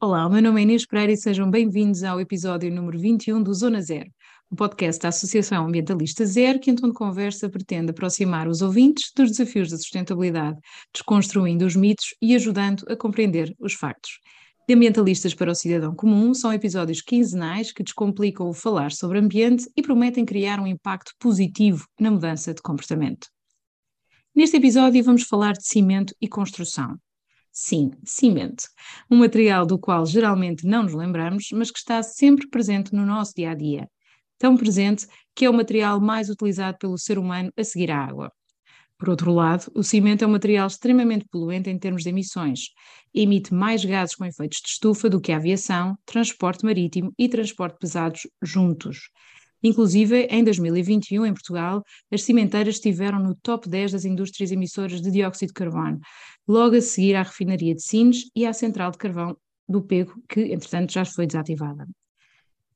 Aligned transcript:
Olá, 0.00 0.26
o 0.26 0.30
meu 0.30 0.42
nome 0.42 0.60
é 0.60 0.62
Inês 0.64 0.86
Pereira 0.86 1.12
e 1.12 1.16
sejam 1.16 1.50
bem-vindos 1.50 2.04
ao 2.04 2.20
episódio 2.20 2.70
número 2.72 2.98
21 2.98 3.42
do 3.42 3.54
Zona 3.54 3.80
Zero, 3.80 4.10
o 4.52 4.54
podcast 4.54 5.00
da 5.00 5.08
Associação 5.08 5.66
Ambientalista 5.66 6.26
Zero, 6.26 6.60
que 6.60 6.70
em 6.70 6.74
tom 6.74 6.88
de 6.88 6.92
conversa 6.92 7.48
pretende 7.48 7.90
aproximar 7.90 8.46
os 8.46 8.60
ouvintes 8.60 9.10
dos 9.16 9.30
desafios 9.30 9.70
da 9.70 9.78
sustentabilidade, 9.78 10.58
desconstruindo 10.92 11.64
os 11.64 11.74
mitos 11.74 12.14
e 12.20 12.34
ajudando 12.34 12.84
a 12.86 12.94
compreender 12.94 13.56
os 13.58 13.72
factos. 13.72 14.20
De 14.68 14.74
Ambientalistas 14.74 15.32
para 15.32 15.50
o 15.50 15.54
Cidadão 15.54 15.94
Comum 15.94 16.34
são 16.34 16.52
episódios 16.52 17.00
quinzenais 17.00 17.72
que 17.72 17.82
descomplicam 17.82 18.46
o 18.46 18.52
falar 18.52 18.92
sobre 18.92 19.18
ambiente 19.18 19.66
e 19.74 19.80
prometem 19.80 20.26
criar 20.26 20.60
um 20.60 20.66
impacto 20.66 21.12
positivo 21.18 21.86
na 21.98 22.10
mudança 22.10 22.52
de 22.52 22.60
comportamento. 22.60 23.28
Neste 24.34 24.58
episódio 24.58 25.02
vamos 25.02 25.22
falar 25.22 25.52
de 25.54 25.66
cimento 25.66 26.14
e 26.20 26.28
construção. 26.28 26.98
Sim, 27.50 27.90
cimento. 28.04 28.64
Um 29.10 29.16
material 29.16 29.64
do 29.64 29.78
qual 29.78 30.04
geralmente 30.04 30.66
não 30.66 30.82
nos 30.82 30.92
lembramos, 30.92 31.48
mas 31.54 31.70
que 31.70 31.78
está 31.78 32.02
sempre 32.02 32.46
presente 32.50 32.94
no 32.94 33.06
nosso 33.06 33.32
dia 33.34 33.52
a 33.52 33.54
dia. 33.54 33.88
Tão 34.42 34.56
presente 34.56 35.06
que 35.36 35.44
é 35.44 35.50
o 35.50 35.54
material 35.54 36.00
mais 36.00 36.28
utilizado 36.28 36.76
pelo 36.76 36.98
ser 36.98 37.16
humano 37.16 37.52
a 37.56 37.62
seguir 37.62 37.92
à 37.92 38.04
água. 38.04 38.28
Por 38.98 39.08
outro 39.08 39.32
lado, 39.32 39.70
o 39.72 39.84
cimento 39.84 40.24
é 40.24 40.26
um 40.26 40.32
material 40.32 40.66
extremamente 40.66 41.26
poluente 41.30 41.70
em 41.70 41.78
termos 41.78 42.02
de 42.02 42.08
emissões. 42.08 42.70
Emite 43.14 43.54
mais 43.54 43.84
gases 43.84 44.16
com 44.16 44.24
efeitos 44.24 44.58
de 44.60 44.70
estufa 44.70 45.08
do 45.08 45.20
que 45.20 45.30
a 45.30 45.36
aviação, 45.36 45.96
transporte 46.04 46.64
marítimo 46.64 47.12
e 47.16 47.28
transporte 47.28 47.78
pesados 47.78 48.22
juntos. 48.42 49.10
Inclusive, 49.62 50.26
em 50.28 50.42
2021, 50.42 51.24
em 51.24 51.34
Portugal, 51.34 51.84
as 52.12 52.24
cimenteiras 52.24 52.74
estiveram 52.74 53.20
no 53.20 53.36
top 53.36 53.68
10 53.68 53.92
das 53.92 54.04
indústrias 54.04 54.50
emissoras 54.50 55.00
de 55.00 55.08
dióxido 55.12 55.50
de 55.50 55.54
carbono, 55.54 56.00
logo 56.48 56.74
a 56.74 56.80
seguir 56.80 57.14
à 57.14 57.22
refinaria 57.22 57.76
de 57.76 57.82
Sines 57.84 58.24
e 58.34 58.44
à 58.44 58.52
central 58.52 58.90
de 58.90 58.98
carvão 58.98 59.36
do 59.68 59.80
Pego, 59.80 60.20
que, 60.28 60.40
entretanto, 60.52 60.92
já 60.92 61.04
foi 61.04 61.28
desativada. 61.28 61.86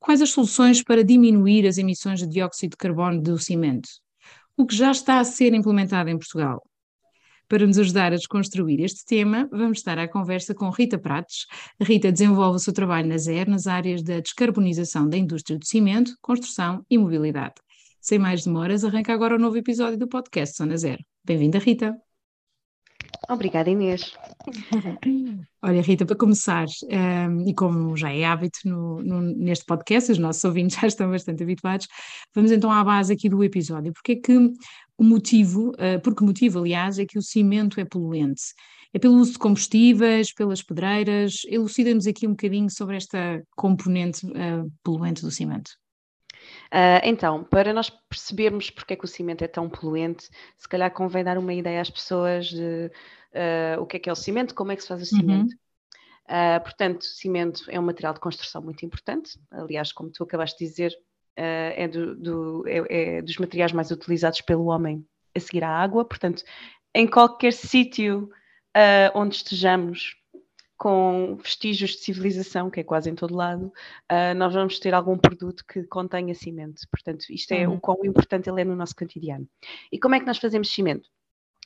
Quais 0.07 0.23
as 0.23 0.31
soluções 0.31 0.85
para 0.85 1.03
diminuir 1.03 1.67
as 1.67 1.79
emissões 1.79 2.21
de 2.21 2.29
dióxido 2.29 2.71
de 2.71 2.77
carbono 2.77 3.21
do 3.21 3.37
cimento? 3.41 3.89
O 4.57 4.65
que 4.65 4.73
já 4.73 4.93
está 4.93 5.19
a 5.19 5.25
ser 5.25 5.53
implementado 5.53 6.09
em 6.09 6.17
Portugal? 6.17 6.63
Para 7.49 7.67
nos 7.67 7.77
ajudar 7.77 8.13
a 8.13 8.17
desconstruir 8.17 8.79
este 8.81 9.05
tema, 9.05 9.49
vamos 9.51 9.79
estar 9.79 9.99
à 9.99 10.07
conversa 10.07 10.55
com 10.55 10.71
Rita 10.71 10.97
Prates. 10.97 11.47
Rita 11.83 12.13
desenvolve 12.13 12.55
o 12.55 12.61
seu 12.61 12.73
trabalho 12.73 13.09
na 13.09 13.19
ZER 13.19 13.51
nas 13.51 13.67
áreas 13.67 14.01
da 14.01 14.21
descarbonização 14.21 15.09
da 15.09 15.17
indústria 15.17 15.59
do 15.59 15.67
cimento, 15.67 16.13
construção 16.23 16.87
e 16.89 16.97
mobilidade. 16.97 17.55
Sem 18.01 18.21
mais 18.21 18.45
demoras, 18.45 18.85
arranca 18.85 19.13
agora 19.13 19.35
o 19.35 19.39
um 19.39 19.41
novo 19.41 19.57
episódio 19.57 19.99
do 19.99 20.07
podcast 20.07 20.57
Zona 20.57 20.77
Zero. 20.77 21.03
Bem-vinda, 21.25 21.59
Rita. 21.59 22.06
Obrigada, 23.29 23.71
Inês. 23.71 24.13
Olha, 25.63 25.83
Rita, 25.83 26.07
para 26.07 26.17
começar, 26.17 26.67
um, 26.67 26.89
ehm, 26.91 27.49
e 27.49 27.55
como 27.55 27.97
já 27.97 28.13
é 28.13 28.25
hábito 28.25 28.61
no, 28.65 29.03
no, 29.03 29.21
neste 29.21 29.65
podcast, 29.65 30.13
os 30.13 30.19
nossos 30.19 30.45
ouvintes 30.45 30.79
já 30.81 30.87
estão 30.87 31.11
bastante 31.11 31.43
habituados, 31.43 31.89
vamos 32.35 32.51
então 32.53 32.71
à 32.71 32.85
base 32.85 33.13
aqui 33.13 33.29
do 33.29 33.43
episódio. 33.43 33.93
Porque 33.93 34.13
é 34.13 34.17
que 34.17 34.37
o 34.99 35.05
motivo, 35.05 35.71
uh, 35.71 36.01
por 36.03 36.15
que 36.15 36.25
motivo, 36.25 36.61
aliás, 36.61 36.99
é 36.99 37.05
que 37.05 37.19
o 37.19 37.23
cimento 37.23 37.81
é 37.81 37.85
poluente? 37.85 38.43
É 38.93 38.99
pelo 38.99 39.17
uso 39.17 39.33
de 39.33 39.39
combustíveis, 39.39 40.33
pelas 40.33 40.63
pedreiras? 40.63 41.43
Elucida-nos 41.49 42.07
aqui 42.07 42.27
um 42.27 42.31
bocadinho 42.31 42.71
sobre 42.71 42.97
esta 42.97 43.43
componente 43.57 44.25
uh, 44.27 44.71
poluente 44.83 45.23
do 45.23 45.31
cimento. 45.31 45.71
Uh, 46.67 47.01
então, 47.05 47.45
para 47.45 47.73
nós 47.73 47.91
percebermos 47.91 48.71
porque 48.71 48.95
é 48.95 48.97
que 48.97 49.05
o 49.05 49.09
cimento 49.09 49.43
é 49.43 49.49
tão 49.49 49.69
poluente, 49.69 50.29
se 50.57 50.69
calhar 50.69 50.91
convém 50.91 51.23
dar 51.23 51.39
uma 51.39 51.55
ideia 51.55 51.81
às 51.81 51.91
pessoas 51.91 52.47
de 52.47 52.91
uh, 53.33 53.81
o 53.81 53.87
que 53.87 53.97
é 53.97 54.01
que 54.01 54.09
é 54.09 54.13
o 54.13 54.17
cimento, 54.17 54.55
como 54.55 54.73
é 54.73 54.77
que 54.77 54.83
se 54.83 54.89
faz 54.89 55.01
o 55.01 55.15
uhum. 55.15 55.21
cimento. 55.21 55.55
Uh, 56.25 56.61
portanto, 56.63 57.05
cimento 57.05 57.65
é 57.69 57.79
um 57.79 57.85
material 57.85 58.13
de 58.15 58.21
construção 58.21 58.61
muito 58.61 58.85
importante, 58.85 59.39
aliás, 59.51 59.93
como 59.93 60.11
tu 60.11 60.25
acabaste 60.25 60.59
de 60.59 60.71
dizer, 60.71 60.93
é, 61.39 61.87
do, 61.87 62.17
do, 62.17 62.65
é, 62.67 63.19
é 63.19 63.23
dos 63.23 63.37
materiais 63.37 63.71
mais 63.71 63.91
utilizados 63.91 64.41
pelo 64.41 64.67
homem 64.67 65.07
a 65.35 65.39
seguir 65.39 65.63
à 65.63 65.69
água, 65.69 66.03
portanto, 66.03 66.43
em 66.95 67.07
qualquer 67.07 67.53
sítio 67.53 68.31
onde 69.15 69.37
estejamos, 69.37 70.17
com 70.77 71.37
vestígios 71.37 71.93
de 71.93 71.99
civilização, 71.99 72.71
que 72.71 72.81
é 72.81 72.85
quase 72.85 73.11
em 73.11 73.15
todo 73.15 73.35
lado, 73.35 73.73
uh, 74.11 74.35
nós 74.37 74.53
vamos 74.53 74.79
ter 74.79 74.95
algum 74.95 75.17
produto 75.17 75.65
que 75.67 75.85
contenha 75.85 76.35
cimento. 76.35 76.83
Portanto, 76.91 77.25
isto 77.31 77.53
é 77.53 77.67
uhum. 77.67 77.75
o 77.75 77.81
quão 77.81 78.05
importante 78.05 78.49
ele 78.49 78.61
é 78.61 78.65
no 78.65 78.77
nosso 78.77 78.95
cotidiano. 78.95 79.49
E 79.91 79.99
como 79.99 80.15
é 80.15 80.21
que 80.21 80.27
nós 80.27 80.39
fazemos 80.39 80.73
cimento? 80.73 81.09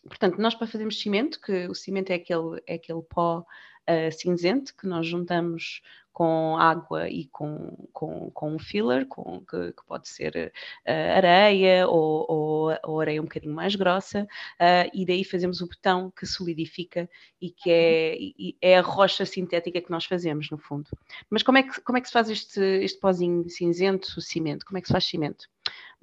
Portanto, 0.07 0.39
nós 0.39 0.55
para 0.55 0.67
fazermos 0.67 1.01
cimento, 1.01 1.41
que 1.41 1.67
o 1.69 1.75
cimento 1.75 2.11
é 2.11 2.15
aquele, 2.15 2.63
é 2.67 2.75
aquele 2.75 3.03
pó 3.03 3.41
uh, 3.41 4.13
cinzento 4.13 4.75
que 4.77 4.87
nós 4.87 5.07
juntamos 5.07 5.83
com 6.13 6.57
água 6.59 7.09
e 7.09 7.27
com, 7.27 7.89
com, 7.93 8.31
com 8.31 8.55
um 8.55 8.59
filler, 8.59 9.07
com, 9.07 9.41
que, 9.41 9.73
que 9.73 9.87
pode 9.87 10.09
ser 10.09 10.53
uh, 10.87 11.17
areia 11.17 11.87
ou, 11.87 12.27
ou, 12.29 12.79
ou, 12.85 13.01
areia 13.01 13.21
um 13.21 13.25
bocadinho 13.25 13.55
mais 13.55 13.75
grossa, 13.75 14.25
uh, 14.25 14.91
e 14.93 15.07
daí 15.07 15.25
fazemos 15.25 15.61
o 15.61 15.69
betão 15.69 16.11
que 16.11 16.27
solidifica 16.27 17.09
e 17.41 17.51
que 17.51 17.71
é, 17.71 18.17
e 18.19 18.57
é 18.61 18.79
a 18.79 18.83
rocha 18.83 19.25
sintética 19.25 19.81
que 19.81 19.91
nós 19.91 20.05
fazemos, 20.05 20.51
no 20.51 20.59
fundo. 20.59 20.91
Mas 21.31 21.43
como 21.43 21.59
é 21.59 21.63
que, 21.63 21.81
como 21.81 21.97
é 21.97 22.01
que 22.01 22.09
se 22.09 22.13
faz 22.13 22.29
este, 22.29 22.61
este 22.61 22.99
pozinho 22.99 23.49
cinzento, 23.49 24.09
o 24.19 24.21
cimento? 24.21 24.67
Como 24.67 24.79
é 24.79 24.81
que 24.81 24.89
se 24.89 24.93
faz 24.93 25.05
cimento? 25.05 25.47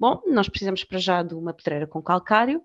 Bom, 0.00 0.22
nós 0.26 0.48
precisamos 0.48 0.84
para 0.84 0.98
já 0.98 1.22
de 1.22 1.34
uma 1.34 1.52
pedreira 1.52 1.86
com 1.86 2.02
calcário, 2.02 2.62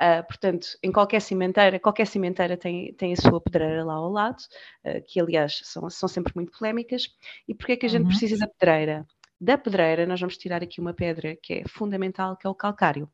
Uh, 0.00 0.22
portanto, 0.26 0.68
em 0.82 0.92
qualquer 0.92 1.20
cimenteira, 1.20 1.80
qualquer 1.80 2.06
cimenteira 2.06 2.56
tem, 2.56 2.92
tem 2.94 3.14
a 3.14 3.16
sua 3.16 3.40
pedreira 3.40 3.82
lá 3.82 3.94
ao 3.94 4.10
lado, 4.10 4.42
uh, 4.84 5.02
que 5.06 5.18
aliás 5.18 5.60
são, 5.64 5.88
são 5.88 6.08
sempre 6.08 6.32
muito 6.34 6.56
polémicas. 6.56 7.08
E 7.48 7.54
porquê 7.54 7.72
é 7.72 7.76
que 7.76 7.86
a 7.86 7.88
gente 7.88 8.02
uhum. 8.02 8.08
precisa 8.08 8.36
da 8.36 8.46
pedreira? 8.46 9.06
Da 9.40 9.56
pedreira, 9.56 10.06
nós 10.06 10.20
vamos 10.20 10.36
tirar 10.36 10.62
aqui 10.62 10.80
uma 10.80 10.92
pedra 10.92 11.36
que 11.42 11.54
é 11.54 11.64
fundamental, 11.68 12.36
que 12.36 12.46
é 12.46 12.50
o 12.50 12.54
calcário. 12.54 13.10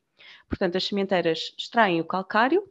Portanto, 0.48 0.76
as 0.76 0.84
cimenteiras 0.84 1.54
extraem 1.58 2.00
o 2.00 2.04
calcário, 2.04 2.62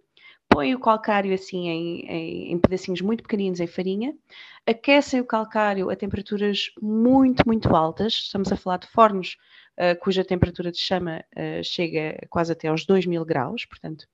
põem 0.50 0.76
o 0.76 0.80
calcário 0.80 1.34
assim 1.34 1.70
em, 1.70 2.06
em, 2.06 2.52
em, 2.52 2.60
pedacinhos 2.60 3.02
muito 3.02 3.24
pequeninos 3.24 3.62
em 3.62 3.68
farinha, 3.68 4.14
aquecem 4.68 5.22
o 5.22 5.26
calcário 5.26 5.90
a 5.90 5.96
temperaturas 5.96 6.72
muito, 6.82 7.44
muito 7.46 7.74
altas, 7.74 8.14
estamos 8.14 8.52
a 8.52 8.58
falar 8.58 8.78
de 8.78 8.88
fornos 8.88 9.38
uh, 9.78 10.00
cuja 10.00 10.24
temperatura 10.24 10.72
de 10.72 10.78
chama 10.78 11.24
uh, 11.36 11.64
chega 11.64 12.26
quase 12.30 12.52
até 12.52 12.68
aos 12.68 12.86
2000 12.86 13.26
graus, 13.26 13.66
portanto, 13.66 14.08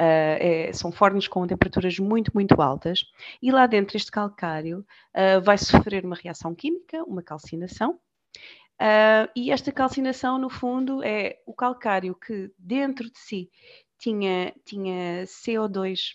Uh, 0.00 0.38
é, 0.38 0.72
são 0.72 0.92
fornos 0.92 1.26
com 1.26 1.44
temperaturas 1.44 1.98
muito, 1.98 2.30
muito 2.32 2.62
altas, 2.62 3.04
e 3.42 3.50
lá 3.50 3.66
dentro 3.66 3.96
este 3.96 4.12
calcário 4.12 4.86
uh, 5.12 5.40
vai 5.42 5.58
sofrer 5.58 6.04
uma 6.04 6.14
reação 6.14 6.54
química, 6.54 7.02
uma 7.02 7.20
calcinação, 7.20 7.98
uh, 8.80 9.28
e 9.34 9.50
esta 9.50 9.72
calcinação, 9.72 10.38
no 10.38 10.48
fundo, 10.48 11.02
é 11.02 11.40
o 11.44 11.52
calcário 11.52 12.14
que 12.14 12.48
dentro 12.56 13.10
de 13.10 13.18
si 13.18 13.50
tinha, 13.98 14.54
tinha 14.64 15.24
CO2 15.24 16.12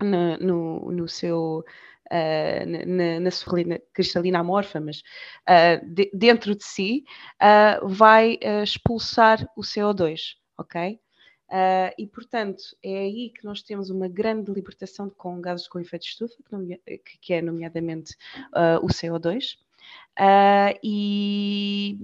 no, 0.00 0.36
no, 0.38 0.92
no 0.92 1.08
seu 1.08 1.64
uh, 2.12 2.86
na, 2.86 3.20
na 3.20 3.30
sua 3.30 3.58
cristalina 3.92 4.40
amorfa, 4.40 4.80
mas 4.80 5.02
uh, 5.48 5.86
de, 5.86 6.10
dentro 6.12 6.54
de 6.54 6.64
si, 6.64 7.04
uh, 7.42 7.86
vai 7.86 8.38
expulsar 8.62 9.46
o 9.56 9.62
CO2, 9.62 10.36
ok? 10.56 10.98
e, 11.96 12.06
portanto, 12.06 12.62
é 12.82 12.98
aí 12.98 13.30
que 13.30 13.42
nós 13.42 13.62
temos 13.62 13.88
uma 13.88 14.06
grande 14.06 14.52
libertação 14.52 15.08
com 15.08 15.40
gases 15.40 15.66
com 15.66 15.80
efeito 15.80 16.02
de 16.02 16.08
estufa, 16.10 16.36
que, 16.86 17.18
que 17.18 17.32
é 17.32 17.40
nomeadamente 17.40 18.14
o 18.82 18.86
CO2. 18.88 19.56
e, 20.84 21.96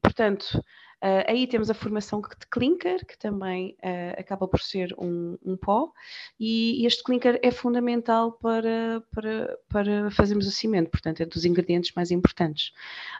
portanto, 0.00 0.62
Uh, 1.06 1.22
aí 1.28 1.46
temos 1.46 1.70
a 1.70 1.74
formação 1.74 2.20
de 2.20 2.46
clinker, 2.50 3.06
que 3.06 3.16
também 3.16 3.76
uh, 3.78 4.18
acaba 4.20 4.48
por 4.48 4.60
ser 4.60 4.92
um, 4.98 5.38
um 5.44 5.56
pó, 5.56 5.92
e 6.40 6.84
este 6.84 7.04
clinker 7.04 7.38
é 7.44 7.52
fundamental 7.52 8.32
para, 8.32 9.00
para, 9.14 9.56
para 9.68 10.10
fazermos 10.10 10.48
o 10.48 10.50
cimento, 10.50 10.90
portanto, 10.90 11.20
é 11.20 11.24
dos 11.24 11.44
ingredientes 11.44 11.92
mais 11.94 12.10
importantes. 12.10 12.72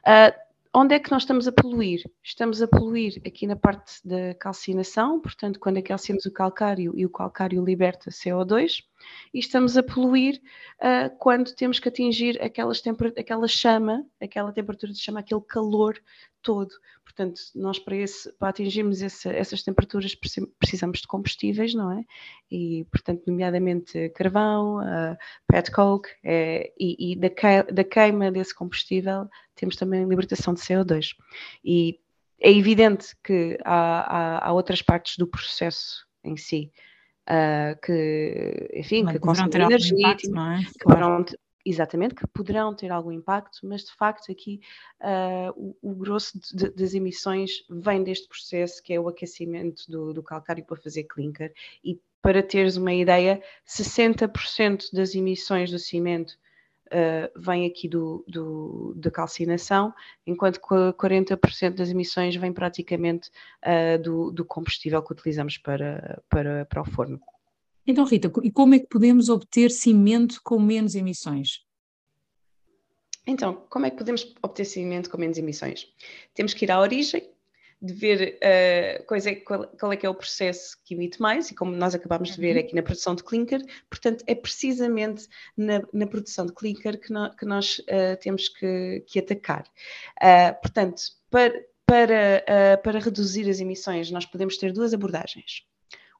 Uh, 0.05 0.37
onde 0.75 0.97
é 0.97 0.99
que 0.99 1.13
nós 1.13 1.23
estamos 1.23 1.47
a 1.47 1.53
poluir? 1.53 2.03
Estamos 2.25 2.61
a 2.61 2.67
poluir 2.67 3.23
aqui 3.25 3.47
na 3.47 3.55
parte 3.55 4.05
da 4.05 4.35
calcinação, 4.35 5.21
portanto, 5.21 5.61
quando 5.61 5.77
é 5.77 5.83
calcinamos 5.83 6.27
o 6.27 6.33
calcário 6.33 6.93
e 6.97 7.07
o 7.07 7.11
calcário 7.11 7.65
liberta 7.65 8.11
CO2, 8.11 8.83
e 9.33 9.39
estamos 9.39 9.77
a 9.77 9.83
poluir 9.83 10.41
uh, 10.79 11.17
quando 11.19 11.55
temos 11.55 11.79
que 11.79 11.89
atingir 11.89 12.41
aquelas 12.43 12.83
aquela 13.19 13.49
chama, 13.49 14.05
aquela 14.21 14.53
temperatura 14.53 14.93
de 14.93 14.99
chama, 14.99 15.21
aquele 15.21 15.41
calor 15.43 16.01
todo. 16.43 16.71
Portanto, 17.03 17.41
nós 17.55 17.79
para, 17.79 17.97
esse, 17.97 18.33
para 18.35 18.51
atingirmos 18.51 19.03
esse, 19.03 19.29
essas 19.29 19.63
temperaturas 19.63 20.15
precisamos 20.59 21.01
de 21.01 21.07
combustíveis, 21.09 21.75
não 21.75 21.91
é? 21.91 22.05
E, 22.51 22.87
portanto, 22.91 23.25
nomeadamente 23.27 24.11
carvão, 24.11 24.79
uh, 24.79 25.17
pet 25.49 25.71
coke, 25.73 26.09
é, 26.23 26.73
e, 26.79 27.13
e 27.13 27.17
da, 27.17 27.29
da 27.73 27.85
queima 27.85 28.31
desse 28.31 28.55
combustível 28.55 29.29
temos 29.57 29.77
também 29.77 30.07
libertação 30.07 30.55
de 30.55 30.61
CO2. 30.61 31.17
E 31.65 31.99
é 32.41 32.53
evidente 32.53 33.17
que 33.25 33.59
há, 33.65 34.39
há, 34.45 34.49
há 34.49 34.53
outras 34.53 34.83
partes 34.83 35.17
do 35.17 35.27
processo 35.27 36.07
em 36.23 36.37
si 36.37 36.71
uh, 37.29 37.81
que, 37.81 38.71
enfim, 38.75 39.05
mas 39.05 39.15
que 39.15 39.19
consomem 39.19 39.63
energia, 39.63 39.99
impacto, 39.99 40.31
não 40.31 40.53
é? 40.53 40.59
que 40.59 40.79
claro. 40.79 41.01
poderão, 41.01 41.25
exatamente, 41.65 42.15
que 42.15 42.27
poderão 42.29 42.75
ter 42.75 42.91
algum 42.91 43.13
impacto, 43.13 43.61
mas 43.65 43.85
de 43.85 43.93
facto 43.95 44.31
aqui 44.31 44.61
uh, 45.01 45.51
o, 45.57 45.77
o, 45.83 45.95
grosso 45.95 46.39
de, 46.55 46.71
das 46.71 46.95
emissões 46.95 47.65
vem 47.69 48.03
deste 48.03 48.29
processo 48.29 48.83
que 48.83 48.93
é 48.93 49.01
o 49.01 49.09
aquecimento 49.09 49.83
do, 49.89 50.15
do 50.15 50.23
calcário 50.23 50.65
para 50.65 50.77
fazer 50.77 51.05
clinker 51.05 51.53
e 51.85 52.01
para 52.23 52.43
teres 52.43 52.77
uma 52.77 52.93
ideia, 52.93 53.41
60% 53.65 54.93
das 54.93 55.15
emissões 55.15 55.71
do 55.71 55.79
cimento 55.79 56.37
uh, 56.87 57.41
vem 57.41 57.67
aqui 57.67 57.89
do, 57.89 58.25
do, 58.27 58.95
da 58.97 59.11
calcinação, 59.11 59.93
enquanto 60.27 60.61
que 60.61 60.67
40% 60.67 61.75
das 61.75 61.91
emissões 61.91 62.37
vem 62.37 62.53
praticamente 62.53 63.31
uh, 63.65 64.03
do, 64.03 64.31
do, 64.31 64.45
combustível 64.45 65.03
que 65.03 65.13
utilizamos 65.13 65.59
para, 65.59 66.23
para, 66.29 66.65
para 66.67 66.83
o 66.83 66.85
forno. 66.85 67.21
Então, 67.87 68.05
Rita, 68.05 68.31
e 68.43 68.51
como 68.51 68.75
é 68.75 68.79
que 68.79 68.89
podemos 68.89 69.29
obter 69.29 69.71
cimento 69.71 70.41
com 70.43 70.59
menos 70.59 70.95
emissões? 70.95 71.65
Então, 73.27 73.67
como 73.69 73.87
é 73.87 73.91
que 73.91 73.97
podemos 73.97 74.35
obter 74.43 74.65
cimento 74.65 75.11
com 75.11 75.19
menos 75.19 75.37
emissões? 75.37 75.93
Temos 76.33 76.55
que 76.55 76.65
ir 76.65 76.71
à 76.71 76.81
origem, 76.81 77.29
de 77.81 77.93
ver 77.93 78.39
uh, 78.39 79.05
coisa, 79.07 79.35
qual, 79.37 79.67
qual, 79.79 79.93
é 79.93 79.97
que 79.97 80.07
é 80.07 80.09
o 80.09 80.15
processo 80.15 80.77
que 80.85 80.95
emite 80.95 81.21
mais, 81.21 81.51
e 81.51 81.55
como 81.55 81.73
nós 81.73 81.95
acabámos 81.95 82.35
de 82.35 82.41
ver 82.41 82.57
uhum. 82.57 82.61
aqui 82.61 82.75
na 82.75 82.83
produção 82.83 83.15
de 83.15 83.23
clinker, 83.23 83.63
portanto, 83.91 84.25
é 84.27 84.35
precisamente 84.35 85.29
na, 85.57 85.83
na 85.93 86.07
produção 86.07 86.47
de 86.47 86.53
clinker 86.53 86.99
que, 86.99 87.13
no, 87.13 87.35
que 87.37 87.45
nós 87.45 87.79
uh, 87.81 88.17
temos 88.21 88.49
que, 88.49 89.05
que 89.07 89.19
atacar. 89.19 89.65
Uh, 90.23 90.61
portanto, 90.61 91.03
para, 91.31 91.53
para, 91.85 92.45
para 92.83 92.99
reduzir 92.99 93.49
as 93.49 93.61
emissões, 93.61 94.11
nós 94.11 94.25
podemos 94.25 94.57
ter 94.57 94.73
duas 94.73 94.95
abordagens. 94.95 95.65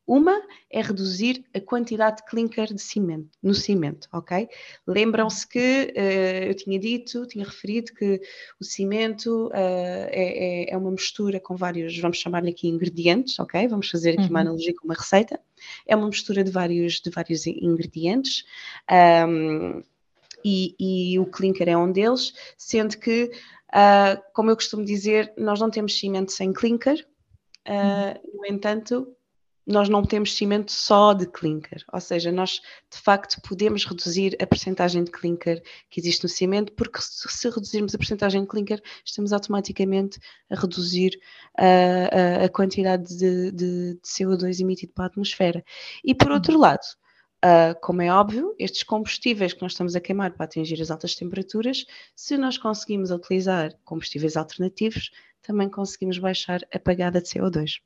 Uma 0.07 0.41
é 0.71 0.81
reduzir 0.81 1.45
a 1.53 1.61
quantidade 1.61 2.19
de 2.19 2.27
clinker 2.27 2.73
de 2.73 2.81
cimento, 2.81 3.29
no 3.43 3.53
cimento, 3.53 4.09
ok? 4.13 4.49
Lembram-se 4.87 5.47
que 5.49 5.93
uh, 5.97 6.45
eu 6.49 6.55
tinha 6.55 6.79
dito, 6.79 7.27
tinha 7.27 7.45
referido 7.45 7.93
que 7.93 8.21
o 8.61 8.65
cimento 8.65 9.49
uh, 9.49 9.51
é, 9.55 10.71
é, 10.71 10.77
uma 10.77 10.93
mistura 10.93 11.41
com 11.41 11.57
vários, 11.57 11.99
vamos 11.99 12.19
chamar-lhe 12.19 12.51
aqui 12.51 12.69
ingredientes, 12.69 13.37
ok? 13.41 13.67
Vamos 13.67 13.91
fazer 13.91 14.11
aqui 14.11 14.23
uhum. 14.23 14.31
uma 14.31 14.41
analogia 14.43 14.75
com 14.77 14.85
uma 14.85 14.95
receita. 14.95 15.41
É 15.85 15.97
uma 15.97 16.07
mistura 16.07 16.45
de 16.45 16.53
vários, 16.53 17.01
de 17.01 17.11
vários 17.11 17.47
ingredientes. 17.47 18.45
Um, 19.29 19.83
e, 20.45 20.77
e, 20.79 21.19
o 21.19 21.27
clinker 21.27 21.69
é 21.69 21.77
um 21.77 21.91
deles, 21.91 22.33
sendo 22.57 22.97
que, 22.99 23.33
uh, 23.73 24.23
como 24.33 24.51
eu 24.51 24.55
costumo 24.55 24.85
dizer, 24.85 25.33
nós 25.37 25.59
não 25.59 25.69
temos 25.69 25.99
cimento 25.99 26.31
sem 26.31 26.53
clinker, 26.53 27.05
uh, 27.67 28.37
no 28.39 28.47
entanto, 28.47 29.17
nós 29.67 29.89
não 29.89 30.05
temos 30.05 30.37
cimento 30.37 30.71
só 30.71 31.13
de 31.13 31.27
clinker, 31.27 31.85
ou 31.93 32.01
seja, 32.01 32.31
nós 32.31 32.61
de 32.91 32.99
facto 32.99 33.41
podemos 33.43 33.85
reduzir 33.85 34.37
a 34.41 34.47
percentagem 34.47 35.03
de 35.03 35.11
clinker 35.11 35.61
que 35.91 35.99
existe 35.99 36.23
no 36.23 36.29
cimento, 36.29 36.73
porque 36.75 37.01
se 37.01 37.49
reduzirmos 37.51 37.95
a 37.95 37.99
percentagem 37.99 38.43
de 38.43 38.47
clinker, 38.47 38.81
estamos 39.05 39.33
automaticamente 39.33 40.21
a 40.49 40.55
reduzir 40.55 41.19
a, 41.59 41.65
a, 41.65 42.45
a 42.45 42.49
quantidade 42.49 43.09
de, 43.17 43.51
de, 43.51 43.95
de, 43.95 44.01
CO2 44.05 44.61
emitido 44.61 44.93
para 44.93 45.07
a 45.07 45.09
atmosfera. 45.09 45.65
E 46.05 46.15
por 46.15 46.31
outro 46.31 46.55
uhum. 46.55 46.61
lado, 46.61 46.87
uh, 47.45 47.79
como 47.81 48.03
é 48.03 48.13
óbvio, 48.13 48.55
estes 48.61 48.85
combustíveis 48.85 49.53
que 49.53 49.63
nós 49.63 49.73
estamos 49.73 49.97
a 49.97 50.01
queimar 50.01 50.33
para 50.33 50.45
atingir 50.45 50.81
as 50.81 50.93
altas 50.93 51.17
temperaturas, 51.17 51.85
se 52.15 52.37
nós 52.39 52.57
conseguimos 52.57 53.11
utilizar 53.11 53.73
combustíveis 53.85 54.37
alternativos, 54.37 55.11
também 55.43 55.69
conseguimos 55.69 56.19
baixar 56.19 56.61
a 56.73 56.79
pagada 56.79 57.21
de 57.21 57.29
CO2. 57.29 57.81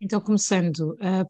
Então, 0.00 0.20
começando 0.20 0.94
uh, 0.94 1.28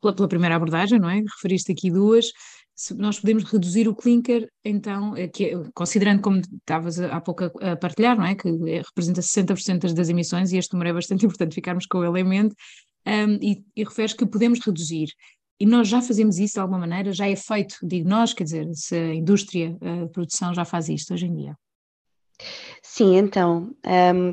pela, 0.00 0.14
pela, 0.14 0.28
primeira 0.28 0.56
abordagem, 0.56 0.98
não 0.98 1.08
é? 1.08 1.20
Referiste 1.20 1.72
aqui 1.72 1.90
duas, 1.90 2.32
se 2.74 2.94
nós 2.94 3.18
podemos 3.18 3.44
reduzir 3.44 3.88
o 3.88 3.94
clinker, 3.94 4.48
então, 4.64 5.16
é 5.16 5.26
que, 5.26 5.46
é, 5.46 5.52
considerando 5.74 6.20
como 6.22 6.38
estavas 6.38 7.00
há 7.00 7.20
pouco 7.20 7.44
a, 7.44 7.76
partilhar, 7.76 8.16
não 8.16 8.24
é? 8.24 8.34
Que 8.34 8.48
é, 8.48 8.82
representa 8.82 9.20
60% 9.20 9.92
das 9.92 10.08
emissões, 10.08 10.52
e 10.52 10.58
este 10.58 10.72
número 10.72 10.90
é 10.90 10.92
bastante 10.92 11.24
importante 11.26 11.54
ficarmos 11.54 11.86
com 11.86 12.04
ele 12.04 12.20
em 12.20 12.24
mente, 12.24 12.54
um, 13.06 13.34
e, 13.42 13.64
e 13.74 13.84
referes 13.84 14.12
que 14.12 14.26
podemos 14.26 14.60
reduzir. 14.64 15.08
E 15.60 15.66
nós 15.66 15.88
já 15.88 16.00
fazemos 16.00 16.38
isso 16.38 16.54
de 16.54 16.60
alguma 16.60 16.78
maneira, 16.78 17.12
já 17.12 17.28
é 17.28 17.34
feito, 17.34 17.76
digo 17.82 18.08
nós, 18.08 18.32
quer 18.32 18.44
dizer, 18.44 18.68
se 18.74 18.94
a 18.94 19.14
indústria, 19.14 19.76
a 19.82 20.08
produção 20.08 20.54
já 20.54 20.64
faz 20.64 20.88
isto 20.88 21.12
hoje 21.14 21.26
em 21.26 21.34
dia. 21.34 21.56
Sim, 22.80 23.16
então, 23.16 23.74
um, 23.84 24.32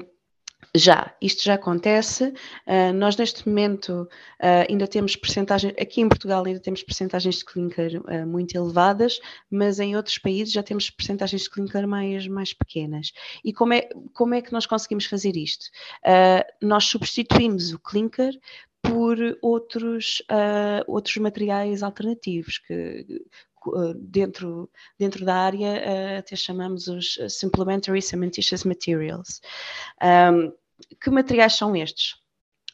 já, 0.76 1.16
isto 1.22 1.44
já 1.44 1.54
acontece. 1.56 2.34
Uh, 2.68 2.94
nós 2.94 3.16
neste 3.16 3.48
momento 3.48 4.02
uh, 4.02 4.70
ainda 4.70 4.88
temos 4.88 5.16
percentagens, 5.16 5.74
aqui 5.80 6.02
em 6.02 6.10
Portugal 6.10 6.44
ainda 6.46 6.60
temos 6.60 6.84
percentagens 6.84 7.38
de 7.38 7.46
clinker 7.46 8.02
uh, 8.02 8.28
muito 8.28 8.56
elevadas, 8.56 9.20
mas 9.50 9.80
em 9.80 9.96
outros 9.96 10.18
países 10.18 10.54
já 10.54 10.62
temos 10.62 10.90
percentagens 10.90 11.44
de 11.44 11.50
clinker 11.50 11.88
mais, 11.88 12.28
mais 12.28 12.54
pequenas. 12.54 13.12
E 13.44 13.54
como 13.54 13.74
é, 13.74 13.88
como 14.14 14.34
é 14.34 14.42
que 14.42 14.52
nós 14.52 14.66
conseguimos 14.66 15.06
fazer 15.06 15.36
isto? 15.36 15.66
nós 16.62 16.86
substituímos 16.86 17.74
o 17.74 17.80
clinker 17.80 18.34
por 18.82 19.18
outros, 19.42 20.22
outros 20.88 21.18
materiais 21.18 21.82
alternativos 21.82 22.58
que 22.60 23.24
dentro, 23.98 24.70
dentro 25.00 25.26
da 25.26 25.36
área 25.36 26.20
até 26.20 26.36
chamamos 26.36 26.88
os 26.88 27.18
Supplementary 27.30 28.02
Cementitious 28.02 28.64
Materials. 28.64 29.42
Um, 30.02 30.52
que 31.02 31.10
materiais 31.10 31.54
são 31.54 31.76
estes? 31.76 32.16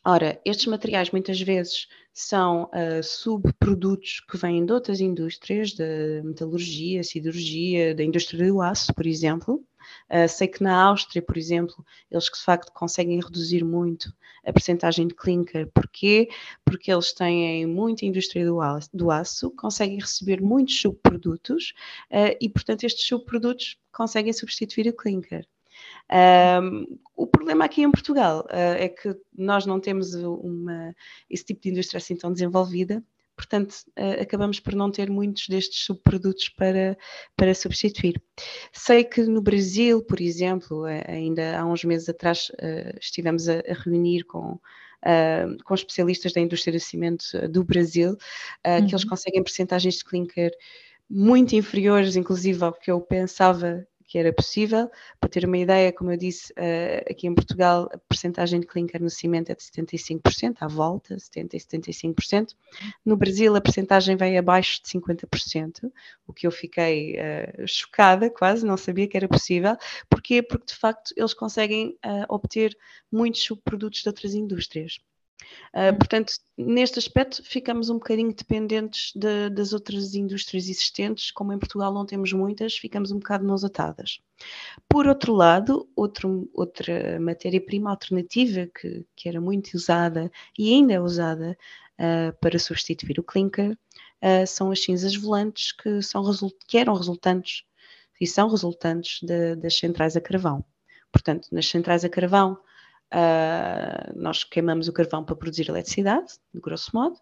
Ora, 0.03 0.42
estes 0.44 0.65
materiais 0.65 1.12
muitas 1.12 1.39
vezes 1.39 1.88
são 2.12 2.63
uh, 2.63 3.03
subprodutos 3.03 4.19
que 4.21 4.36
vêm 4.36 4.65
de 4.65 4.74
outras 4.74 5.00
indústrias, 5.00 5.74
da 5.74 5.86
metalurgia, 6.24 7.03
siderurgia, 7.03 7.94
da 7.94 8.03
indústria 8.03 8.48
do 8.48 8.62
aço, 8.62 8.94
por 8.95 9.06
exemplo. 9.06 9.63
Uh, 10.09 10.27
sei 10.27 10.48
que 10.48 10.63
na 10.63 10.75
Áustria, 10.86 11.21
por 11.21 11.38
exemplo, 11.38 11.86
eles 12.09 12.25
de 12.25 12.44
facto 12.44 12.71
conseguem 12.74 13.19
reduzir 13.19 13.63
muito 13.63 14.12
a 14.44 14.51
percentagem 14.51 15.07
de 15.07 15.13
clinker. 15.13 15.69
Porquê? 15.71 16.30
Porque 16.65 16.92
eles 16.92 17.13
têm 17.13 17.68
muita 17.68 18.06
indústria 18.06 18.44
do 18.44 18.59
aço, 18.59 18.89
do 18.91 19.12
aço 19.12 19.51
conseguem 19.51 20.00
receber 20.00 20.41
muitos 20.41 20.79
subprodutos 20.81 21.74
uh, 22.10 22.36
e, 22.41 22.50
portanto, 22.50 22.86
estes 22.86 23.05
subprodutos 23.05 23.77
conseguem 23.91 24.34
substituir 24.34 24.88
o 24.88 24.93
clinker. 24.93 25.46
Um, 26.10 27.00
o 27.15 27.27
problema 27.27 27.65
aqui 27.65 27.81
em 27.81 27.91
Portugal 27.91 28.46
uh, 28.50 28.75
é 28.77 28.89
que 28.89 29.15
nós 29.38 29.65
não 29.65 29.79
temos 29.79 30.13
uma, 30.13 30.96
esse 31.29 31.46
tipo 31.46 31.62
de 31.62 31.70
indústria 31.70 31.98
assim 31.98 32.15
tão 32.15 32.34
desenvolvida, 32.34 33.03
portanto, 33.36 33.74
uh, 33.98 34.22
acabamos 34.22 34.60
por 34.60 34.74
não 34.74 34.91
ter 34.91 35.10
muitos 35.10 35.48
destes 35.48 35.84
subprodutos 35.86 36.50
para, 36.50 36.98
para 37.36 37.53
substituir. 37.53 38.22
Sei 38.74 39.03
que 39.03 39.22
no 39.24 39.41
Brasil, 39.41 40.03
por 40.03 40.20
exemplo, 40.20 40.84
uh, 40.84 41.03
ainda 41.08 41.60
há 41.60 41.65
uns 41.65 41.84
meses 41.84 42.10
atrás 42.10 42.51
estivemos 43.00 43.48
a, 43.48 43.60
a 43.60 43.74
reunir 43.74 44.24
com 44.24 44.60
Uh, 45.03 45.58
com 45.63 45.74
especialistas 45.74 46.31
da 46.31 46.41
indústria 46.41 46.74
do 46.74 46.79
cimento 46.79 47.25
do 47.50 47.63
Brasil, 47.63 48.12
uh, 48.12 48.15
uhum. 48.15 48.86
que 48.86 48.93
eles 48.93 49.01
uhum. 49.01 49.10
conseguem 49.10 49.43
percentagens 49.43 49.96
de 49.96 50.05
clinker 50.05 50.51
muito 51.10 51.55
inferiores, 51.55 52.15
inclusive, 52.15 52.63
ao 52.63 52.72
que 52.72 52.91
eu 52.91 53.01
pensava 53.01 53.88
que 54.12 54.18
era 54.18 54.34
possível. 54.34 54.91
Para 55.22 55.30
ter 55.30 55.46
uma 55.46 55.58
ideia, 55.58 55.94
como 55.94 56.12
eu 56.12 56.18
disse, 56.18 56.51
uh, 56.51 57.10
aqui 57.10 57.27
em 57.27 57.34
Portugal 57.34 57.89
a 57.94 57.98
percentagem 57.98 58.60
de 58.60 58.68
clinker 58.68 59.01
no 59.01 59.10
cimento 59.10 59.50
é 59.51 59.56
de 59.56 59.63
75%, 59.63 60.58
à 60.60 60.68
volta, 60.68 61.15
70% 61.15 61.88
e 61.88 61.91
75%. 61.94 62.50
No 63.06 63.15
Brasil 63.15 63.56
a 63.56 63.62
percentagem 63.62 64.18
veio 64.18 64.38
abaixo 64.38 64.82
de 64.84 64.89
50%, 64.89 65.89
o 66.27 66.34
que 66.34 66.46
eu 66.46 66.51
fiquei 66.51 67.15
uh, 67.15 67.65
chocada 67.65 68.30
quase, 68.30 68.65
não 68.65 68.75
sabia 68.75 69.08
que 69.08 69.15
era 69.15 69.30
possível. 69.30 69.77
Porquê? 70.10 70.44
Porque 70.44 70.65
de 70.65 70.75
facto 70.75 71.13
eles 71.15 71.34
conseguem 71.34 71.98
uh, 72.06 72.25
obter 72.27 72.77
muitos 73.10 73.41
subprodutos 73.44 74.01
de 74.01 74.10
outras 74.10 74.34
indústrias. 74.34 75.00
Uh, 75.74 75.98
portanto, 75.98 76.33
neste 76.57 77.00
aspecto, 77.00 77.41
ficamos 77.43 77.89
um 77.89 77.95
bocadinho 77.95 78.33
dependentes 78.33 79.13
de, 79.15 79.50
das 79.50 79.74
outras 79.74 80.13
indústrias 80.13 80.67
existentes, 80.67 81.31
como 81.31 81.53
em 81.53 81.60
Portugal 81.60 81.93
não 81.93 82.05
temos 82.05 82.33
muitas, 82.33 82.77
ficamos 82.77 83.12
um 83.12 83.19
bocado 83.19 83.45
nos 83.45 83.63
atadas. 83.63 84.19
Por 84.89 85.07
outro 85.07 85.33
lado, 85.33 85.89
outro, 85.95 86.50
outra 86.53 87.19
matéria-prima 87.19 87.89
alternativa 87.89 88.67
que, 88.67 89.05
que, 89.15 89.29
era 89.29 89.39
muito 89.39 89.74
usada 89.75 90.31
e 90.57 90.74
ainda 90.74 90.93
é 90.93 91.00
usada 91.00 91.57
uh, 92.00 92.38
para 92.39 92.60
substituir 92.60 93.19
o 93.19 93.24
clinker 93.24 93.71
uh, 93.71 94.45
são 94.45 94.71
as 94.71 94.83
cinzas 94.83 95.15
volantes 95.15 95.71
que, 95.71 96.01
são, 96.01 96.24
que 96.67 96.77
eram 96.77 96.95
resultantes 96.95 97.63
e 98.19 98.27
são 98.27 98.50
resultantes 98.50 99.19
de, 99.21 99.55
das 99.55 99.77
centrais 99.77 100.15
a 100.15 100.21
carvão. 100.21 100.63
Portanto, 101.12 101.48
nas 101.51 101.67
centrais 101.67 102.05
a 102.05 102.10
carvão, 102.10 102.57
uh, 103.13 104.20
nós 104.20 104.44
queimamos 104.44 104.88
o 104.88 104.94
carvão 104.94 105.24
para 105.24 105.36
produzir 105.36 105.70
eletricidade, 105.70 106.34
de 106.53 106.60
grosso 106.60 106.91
modo, 106.94 107.18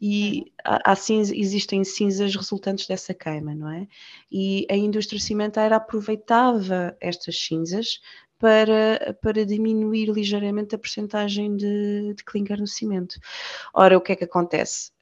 e 0.00 0.38
uhum. 0.38 0.44
há, 0.64 0.92
há 0.92 0.96
cinza, 0.96 1.34
existem 1.34 1.84
cinzas 1.84 2.34
resultantes 2.34 2.86
dessa 2.86 3.14
queima, 3.14 3.54
não 3.54 3.70
é? 3.70 3.86
E 4.30 4.66
a 4.70 4.76
indústria 4.76 5.20
cimenteira 5.20 5.76
aproveitava 5.76 6.96
estas 7.00 7.38
cinzas 7.38 8.00
para, 8.38 9.16
para 9.20 9.44
diminuir 9.44 10.06
ligeiramente 10.06 10.74
a 10.74 10.78
percentagem 10.78 11.56
de, 11.56 12.14
de 12.14 12.24
clinker 12.24 12.58
no 12.58 12.66
cimento. 12.66 13.20
Ora, 13.74 13.98
o 13.98 14.00
que 14.00 14.12
é 14.12 14.16
que 14.16 14.24
acontece? 14.24 14.92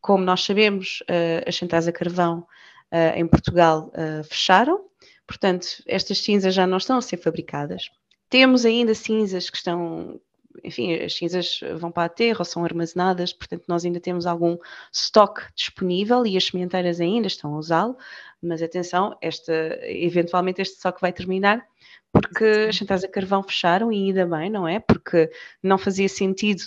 como 0.00 0.24
nós 0.24 0.44
sabemos, 0.44 1.02
uh, 1.02 1.46
as 1.46 1.56
centrais 1.56 1.86
a 1.86 1.92
carvão 1.92 2.46
uh, 2.90 3.16
em 3.16 3.26
Portugal 3.26 3.92
uh, 3.94 4.24
fecharam, 4.24 4.84
portanto, 5.26 5.66
estas 5.86 6.18
cinzas 6.18 6.54
já 6.54 6.66
não 6.66 6.78
estão 6.78 6.96
a 6.96 7.02
ser 7.02 7.18
fabricadas. 7.18 7.90
Temos 8.30 8.64
ainda 8.64 8.94
cinzas 8.94 9.50
que 9.50 9.56
estão, 9.56 10.20
enfim, 10.64 10.94
as 10.94 11.14
cinzas 11.14 11.60
vão 11.78 11.90
para 11.90 12.04
a 12.04 12.08
terra 12.08 12.38
ou 12.38 12.44
são 12.44 12.64
armazenadas, 12.64 13.32
portanto, 13.32 13.64
nós 13.68 13.84
ainda 13.84 14.00
temos 14.00 14.24
algum 14.24 14.56
estoque 14.92 15.42
disponível 15.54 16.24
e 16.24 16.36
as 16.36 16.44
sementeiras 16.44 17.00
ainda 17.00 17.26
estão 17.26 17.54
a 17.54 17.58
usá-lo, 17.58 17.98
mas 18.40 18.62
atenção, 18.62 19.16
esta, 19.20 19.52
eventualmente 19.82 20.62
este 20.62 20.76
estoque 20.76 21.00
vai 21.00 21.12
terminar 21.12 21.66
porque 22.12 22.44
as 22.68 22.76
centrais 22.76 23.04
a 23.04 23.08
carvão 23.08 23.42
fecharam 23.42 23.92
e 23.92 23.96
ainda 23.96 24.26
bem, 24.26 24.50
não 24.50 24.66
é? 24.66 24.80
Porque 24.80 25.30
não 25.62 25.78
fazia 25.78 26.08
sentido. 26.08 26.62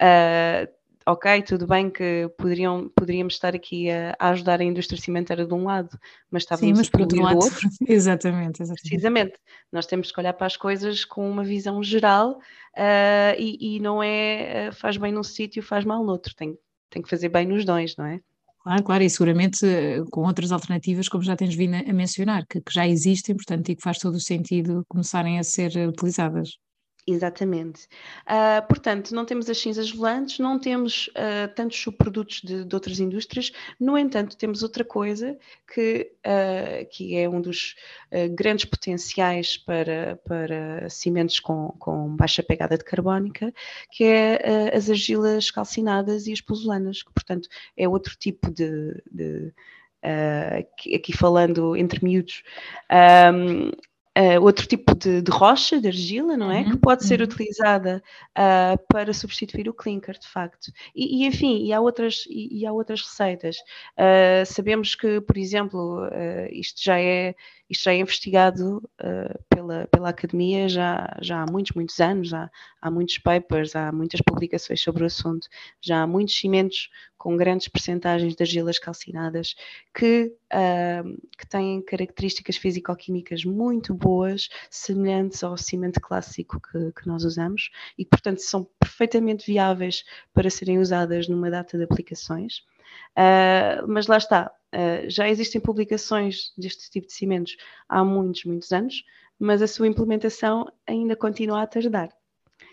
Uh, 0.00 0.68
ok, 1.06 1.42
tudo 1.42 1.66
bem 1.66 1.90
que 1.90 2.30
poderiam, 2.38 2.90
poderíamos 2.96 3.34
estar 3.34 3.54
aqui 3.54 3.90
a, 3.90 4.16
a, 4.18 4.30
ajudar 4.30 4.60
a 4.60 4.64
indústria 4.64 5.00
cimenteira 5.00 5.46
de 5.46 5.52
um 5.52 5.64
lado, 5.64 5.98
mas 6.30 6.42
estávamos 6.42 6.78
Sim, 6.78 6.80
mas 6.80 6.88
a 6.88 6.90
poluir 6.90 7.32
do 7.32 7.44
outro. 7.44 7.68
exatamente, 7.88 8.62
exatamente. 8.62 8.88
Precisamente. 8.88 9.34
Nós 9.72 9.86
temos 9.86 10.10
que 10.10 10.20
olhar 10.20 10.32
para 10.32 10.46
as 10.46 10.56
coisas 10.56 11.04
com 11.04 11.28
uma 11.28 11.44
visão 11.44 11.82
geral 11.82 12.32
uh, 12.32 13.34
e, 13.38 13.76
e, 13.76 13.80
não 13.80 14.02
é 14.02 14.70
uh, 14.70 14.74
faz 14.74 14.96
bem 14.96 15.12
num 15.12 15.22
sítio, 15.22 15.62
faz 15.62 15.84
mal 15.84 16.02
no 16.02 16.12
outro. 16.12 16.34
Tem, 16.34 16.56
tem 16.90 17.02
que 17.02 17.10
fazer 17.10 17.28
bem 17.28 17.46
nos 17.46 17.64
dons, 17.64 17.96
não 17.96 18.06
é? 18.06 18.20
Claro, 18.64 18.82
claro, 18.82 19.04
e 19.04 19.10
seguramente 19.10 19.66
eh, 19.66 20.02
com 20.10 20.22
outras 20.22 20.50
alternativas, 20.50 21.06
como 21.06 21.22
já 21.22 21.36
tens 21.36 21.54
vindo 21.54 21.74
a 21.74 21.92
mencionar, 21.92 22.46
que, 22.46 22.62
que 22.62 22.72
já 22.72 22.88
existem, 22.88 23.36
portanto, 23.36 23.68
e 23.68 23.76
que 23.76 23.82
faz 23.82 23.98
todo 23.98 24.14
o 24.14 24.20
sentido 24.20 24.86
começarem 24.88 25.38
a 25.38 25.44
ser 25.44 25.76
utilizadas. 25.86 26.56
Exatamente. 27.06 27.86
Uh, 28.26 28.66
portanto, 28.66 29.14
não 29.14 29.26
temos 29.26 29.50
as 29.50 29.58
cinzas 29.58 29.90
volantes, 29.90 30.38
não 30.38 30.58
temos 30.58 31.08
uh, 31.08 31.52
tantos 31.54 31.78
subprodutos 31.78 32.40
de, 32.40 32.64
de, 32.64 32.74
outras 32.74 32.98
indústrias, 32.98 33.52
no 33.78 33.98
entanto, 33.98 34.38
temos 34.38 34.62
outra 34.62 34.82
coisa 34.82 35.36
que, 35.72 36.10
uh, 36.26 36.88
que 36.90 37.14
é 37.14 37.28
um 37.28 37.42
dos 37.42 37.74
grandes 38.30 38.64
potenciais 38.64 39.58
para, 39.58 40.18
para 40.24 40.88
cimentos 40.88 41.40
com, 41.40 41.74
com 41.78 42.16
baixa 42.16 42.42
pegada 42.42 42.78
de 42.78 42.84
carbónica, 42.84 43.52
que 43.90 44.04
é 44.04 44.74
as 44.74 44.88
argilas 44.88 45.50
calcinadas 45.50 46.26
e 46.26 46.32
as 46.32 46.40
pozolanas, 46.40 47.02
que, 47.02 47.12
portanto, 47.12 47.48
é 47.76 47.88
outro 47.88 48.16
tipo 48.16 48.50
de. 48.50 49.02
de 49.10 49.52
aqui, 50.58 50.94
aqui, 50.94 51.12
falando 51.12 51.74
entre 51.74 52.04
miúdos, 52.04 52.42
um, 53.32 53.70
Uh, 54.16 54.40
outro 54.40 54.66
tipo 54.66 54.94
de, 54.94 55.20
de, 55.20 55.30
rocha, 55.30 55.80
de 55.80 55.88
argila, 55.88 56.36
não 56.36 56.50
é? 56.50 56.60
Uhum, 56.60 56.70
que 56.70 56.76
pode 56.76 57.04
ser 57.04 57.20
uhum. 57.20 57.26
utilizada 57.26 58.02
uh, 58.30 58.78
para 58.88 59.12
substituir 59.12 59.68
o 59.68 59.74
clinker, 59.74 60.16
de 60.16 60.28
facto. 60.28 60.72
E, 60.94 61.22
e 61.22 61.26
enfim, 61.26 61.64
e 61.64 61.72
há 61.72 61.80
outras, 61.80 62.24
e, 62.28 62.60
e 62.60 62.66
há 62.66 62.72
outras 62.72 63.02
receitas. 63.02 63.56
Uh, 63.98 64.46
sabemos 64.46 64.94
que, 64.94 65.20
por 65.20 65.36
exemplo, 65.36 66.08
isto 66.52 66.80
já 66.82 67.00
é 67.00 67.34
isto 67.68 67.84
já 67.84 67.92
é 67.92 67.96
investigado 67.96 68.78
uh, 69.00 69.44
pela, 69.48 69.86
pela 69.88 70.08
academia 70.10 70.68
já, 70.68 71.16
já 71.20 71.42
há 71.42 71.46
muitos, 71.50 71.72
muitos 71.74 71.98
anos, 72.00 72.32
há, 72.34 72.50
há 72.80 72.90
muitos 72.90 73.18
papers, 73.18 73.74
há 73.74 73.90
muitas 73.90 74.20
publicações 74.20 74.80
sobre 74.80 75.02
o 75.02 75.06
assunto, 75.06 75.48
já 75.80 76.02
há 76.02 76.06
muitos 76.06 76.38
cimentos 76.38 76.90
com 77.16 77.36
grandes 77.38 77.68
percentagens 77.68 78.36
de 78.36 78.42
argilas 78.42 78.78
calcinadas 78.78 79.54
que, 79.94 80.34
uh, 80.52 81.28
que 81.38 81.46
têm 81.46 81.80
características 81.80 82.56
físico-químicas 82.56 83.44
muito 83.44 83.94
boas, 83.94 84.50
semelhantes 84.68 85.42
ao 85.42 85.56
cimento 85.56 86.00
clássico 86.00 86.60
que, 86.60 86.92
que 86.92 87.06
nós 87.06 87.24
usamos 87.24 87.70
e, 87.96 88.04
portanto, 88.04 88.40
são 88.40 88.68
perfeitamente 88.78 89.46
viáveis 89.46 90.04
para 90.34 90.50
serem 90.50 90.78
usadas 90.78 91.26
numa 91.26 91.50
data 91.50 91.78
de 91.78 91.84
aplicações. 91.84 92.62
Uh, 93.16 93.86
mas 93.86 94.06
lá 94.06 94.16
está, 94.16 94.52
uh, 94.74 95.10
já 95.10 95.28
existem 95.28 95.60
publicações 95.60 96.52
deste 96.56 96.90
tipo 96.90 97.06
de 97.06 97.12
cimentos 97.12 97.56
há 97.88 98.04
muitos, 98.04 98.44
muitos 98.44 98.72
anos, 98.72 99.02
mas 99.38 99.62
a 99.62 99.66
sua 99.66 99.86
implementação 99.86 100.66
ainda 100.86 101.16
continua 101.16 101.62
a 101.62 101.66
tardar. 101.66 102.10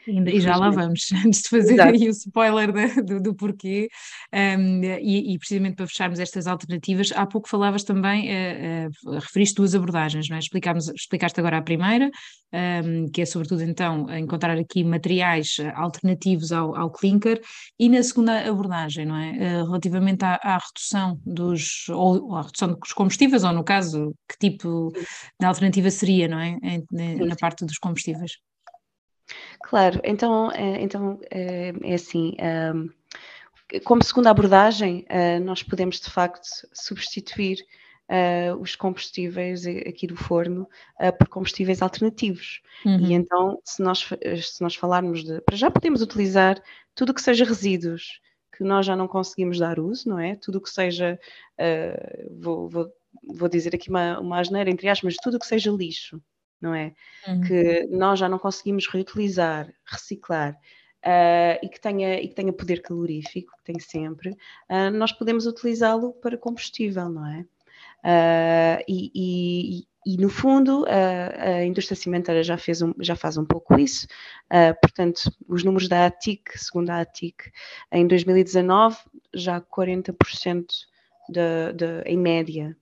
E 0.07 0.39
já 0.39 0.55
lá 0.55 0.69
vamos, 0.69 1.09
antes 1.25 1.43
de 1.43 1.49
fazer 1.49 1.73
Exato. 1.73 1.93
aí 1.93 2.07
o 2.07 2.11
spoiler 2.11 3.03
do, 3.03 3.21
do, 3.21 3.35
porquê, 3.35 3.87
um, 4.33 4.83
e, 4.83 5.33
e, 5.33 5.37
precisamente 5.37 5.75
para 5.75 5.87
fecharmos 5.87 6.19
estas 6.19 6.47
alternativas, 6.47 7.11
há 7.15 7.25
pouco 7.25 7.47
falavas 7.47 7.83
também, 7.83 8.29
uh, 8.29 8.89
uh, 9.09 9.19
referiste 9.19 9.55
duas 9.55 9.75
abordagens, 9.75 10.27
não 10.29 10.37
é? 10.37 10.39
Explicámos, 10.39 10.87
explicaste 10.89 11.39
agora 11.39 11.57
a 11.57 11.61
primeira, 11.61 12.09
um, 12.53 13.09
que 13.11 13.21
é 13.21 13.25
sobretudo 13.25 13.63
então 13.63 14.09
encontrar 14.17 14.57
aqui 14.57 14.83
materiais 14.83 15.57
eh, 15.59 15.71
alternativos 15.75 16.51
ao, 16.51 16.75
ao 16.75 16.91
clinker, 16.91 17.39
e 17.79 17.87
na 17.87 18.03
segunda 18.03 18.49
abordagem, 18.49 19.05
não 19.05 19.15
é? 19.15 19.31
Uh, 19.31 19.65
relativamente 19.65 20.25
à, 20.25 20.39
à, 20.41 20.57
redução 20.57 21.19
dos, 21.25 21.87
ou 21.89 22.35
à 22.35 22.41
redução 22.41 22.73
dos 22.73 22.93
combustíveis, 22.93 23.43
ou 23.43 23.53
no 23.53 23.63
caso, 23.63 24.13
que 24.27 24.49
tipo 24.49 24.91
de 25.39 25.45
alternativa 25.45 25.89
seria, 25.89 26.27
não 26.27 26.39
é? 26.39 26.57
Na 26.91 27.35
parte 27.35 27.65
dos 27.65 27.77
combustíveis. 27.77 28.31
Claro, 29.63 30.01
então, 30.03 30.51
é, 30.51 30.81
então 30.81 31.19
é, 31.29 31.73
é 31.83 31.93
assim. 31.93 32.35
como 33.85 34.03
segunda 34.03 34.29
abordagem, 34.29 35.05
ah, 35.09 35.39
nós 35.39 35.63
podemos 35.63 35.99
de 35.99 36.09
facto 36.09 36.45
substituir 36.73 37.65
os 38.59 38.75
combustíveis 38.75 39.65
aqui 39.65 40.05
do 40.05 40.17
forno 40.17 40.67
por 41.17 41.29
combustíveis 41.29 41.81
alternativos. 41.81 42.61
Uhum. 42.85 42.99
E 43.05 43.13
então, 43.13 43.61
se 43.63 43.81
nós, 43.81 44.09
se 44.41 44.61
nós 44.61 44.75
falarmos 44.75 45.23
de. 45.23 45.39
Para 45.39 45.55
já 45.55 45.71
podemos 45.71 46.01
utilizar 46.01 46.61
tudo 46.93 47.11
o 47.11 47.13
que 47.13 47.21
seja 47.21 47.45
resíduos 47.45 48.19
que 48.57 48.65
nós 48.65 48.85
já 48.85 48.97
não 48.97 49.07
conseguimos 49.07 49.59
dar 49.59 49.79
uso, 49.79 50.09
não 50.09 50.19
é? 50.19 50.35
Tudo 50.35 50.57
o 50.57 50.61
que 50.61 50.69
seja. 50.69 51.17
Vou, 52.37 52.67
vou, 52.67 52.91
vou, 53.23 53.47
dizer 53.47 53.73
aqui 53.73 53.89
uma, 53.89 54.19
uma 54.19 54.41
asneira 54.41 54.69
entre 54.69 54.89
aspas, 54.89 55.13
mas 55.13 55.23
tudo 55.23 55.37
o 55.37 55.39
que 55.39 55.47
seja 55.47 55.71
lixo 55.71 56.21
não 56.61 56.73
é? 56.73 56.93
Uhum. 57.27 57.41
Que 57.41 57.87
nós 57.89 58.19
já 58.19 58.29
não 58.29 58.37
conseguimos 58.39 58.87
reutilizar, 58.87 59.73
reciclar. 59.85 60.57
Uh, 61.03 61.57
e, 61.63 61.67
que 61.67 61.81
tenha, 61.81 62.21
e 62.21 62.27
que 62.27 62.35
tenha 62.35 62.53
poder 62.53 62.83
calorífico, 62.83 63.51
que 63.57 63.63
tem 63.63 63.79
sempre, 63.79 64.29
uh, 64.69 64.91
nós 64.93 65.11
podemos 65.11 65.47
utilizá-lo 65.47 66.13
para 66.13 66.37
combustível, 66.37 67.09
não 67.09 67.25
é? 67.25 67.39
Uh, 68.03 68.83
e, 68.87 69.11
e, 69.15 69.87
e, 70.05 70.17
no 70.17 70.29
fundo, 70.29 70.85
a 70.87 71.63
indústria 71.63 71.95
cimenteira 71.95 72.43
já, 72.43 72.55
fez 72.55 72.83
um, 72.83 72.93
já 72.99 73.15
faz 73.15 73.35
um 73.35 73.45
pouco 73.45 73.79
isso. 73.79 74.07
portanto, 74.81 75.31
os 75.47 75.63
números 75.63 75.87
da 75.87 76.05
ATIC, 76.05 76.57
segundo 76.57 76.89
a 76.91 77.01
ATIC, 77.01 77.51
em 77.91 78.07
2019, 78.07 78.97
já 79.33 79.61
40% 79.61 80.65
de, 81.29 81.73
de, 81.73 82.01
em 82.05 82.17
média 82.17 82.75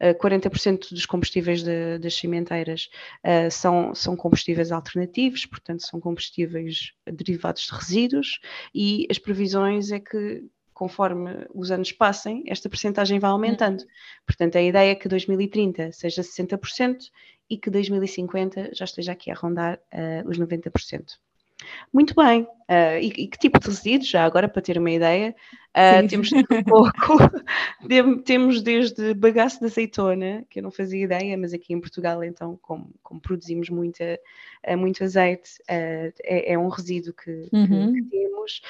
40% 0.00 0.90
dos 0.90 1.06
combustíveis 1.06 1.62
de, 1.62 1.98
das 1.98 2.14
cimenteiras 2.14 2.88
uh, 3.24 3.50
são, 3.50 3.94
são 3.94 4.16
combustíveis 4.16 4.70
alternativos, 4.70 5.46
portanto, 5.46 5.86
são 5.86 6.00
combustíveis 6.00 6.92
derivados 7.06 7.62
de 7.62 7.74
resíduos, 7.74 8.40
e 8.74 9.06
as 9.10 9.18
previsões 9.18 9.90
é 9.90 10.00
que 10.00 10.44
conforme 10.76 11.46
os 11.54 11.70
anos 11.70 11.90
passem, 11.90 12.44
esta 12.46 12.68
percentagem 12.68 13.18
vai 13.18 13.30
aumentando. 13.30 13.80
Uhum. 13.80 13.88
Portanto, 14.26 14.58
a 14.58 14.62
ideia 14.62 14.90
é 14.90 14.94
que 14.94 15.08
2030 15.08 15.90
seja 15.92 16.20
60% 16.20 16.98
e 17.48 17.56
que 17.56 17.70
2050 17.70 18.74
já 18.74 18.84
esteja 18.84 19.12
aqui 19.12 19.30
a 19.30 19.34
rondar 19.34 19.78
uh, 19.94 20.28
os 20.28 20.38
90%. 20.38 21.12
Muito 21.92 22.14
bem. 22.14 22.46
Uh, 22.68 22.98
e, 23.00 23.06
e, 23.06 23.28
que 23.28 23.38
tipo 23.38 23.60
de 23.60 23.68
resíduos, 23.68 24.08
já 24.08 24.24
agora 24.24 24.48
para 24.48 24.60
ter 24.60 24.76
uma 24.76 24.90
ideia, 24.90 25.36
uh, 25.70 26.08
temos 26.08 26.30
pouco, 26.66 27.16
temos 28.24 28.60
desde 28.60 29.14
bagaço 29.14 29.60
de 29.60 29.66
azeitona, 29.66 30.44
que 30.50 30.58
eu 30.58 30.64
não 30.64 30.72
fazia 30.72 31.04
ideia, 31.04 31.38
mas 31.38 31.52
aqui 31.52 31.72
em 31.72 31.80
Portugal, 31.80 32.24
então, 32.24 32.58
como, 32.60 32.92
como 33.04 33.20
produzimos 33.20 33.70
muita, 33.70 34.18
uh, 34.68 34.76
muito 34.76 35.04
azeite, 35.04 35.50
é, 35.68 36.12
é, 36.24 36.58
um 36.58 36.66
resíduo 36.66 37.12
que, 37.12 37.48
uhum. 37.52 37.92
que 37.92 38.02
temos. 38.02 38.62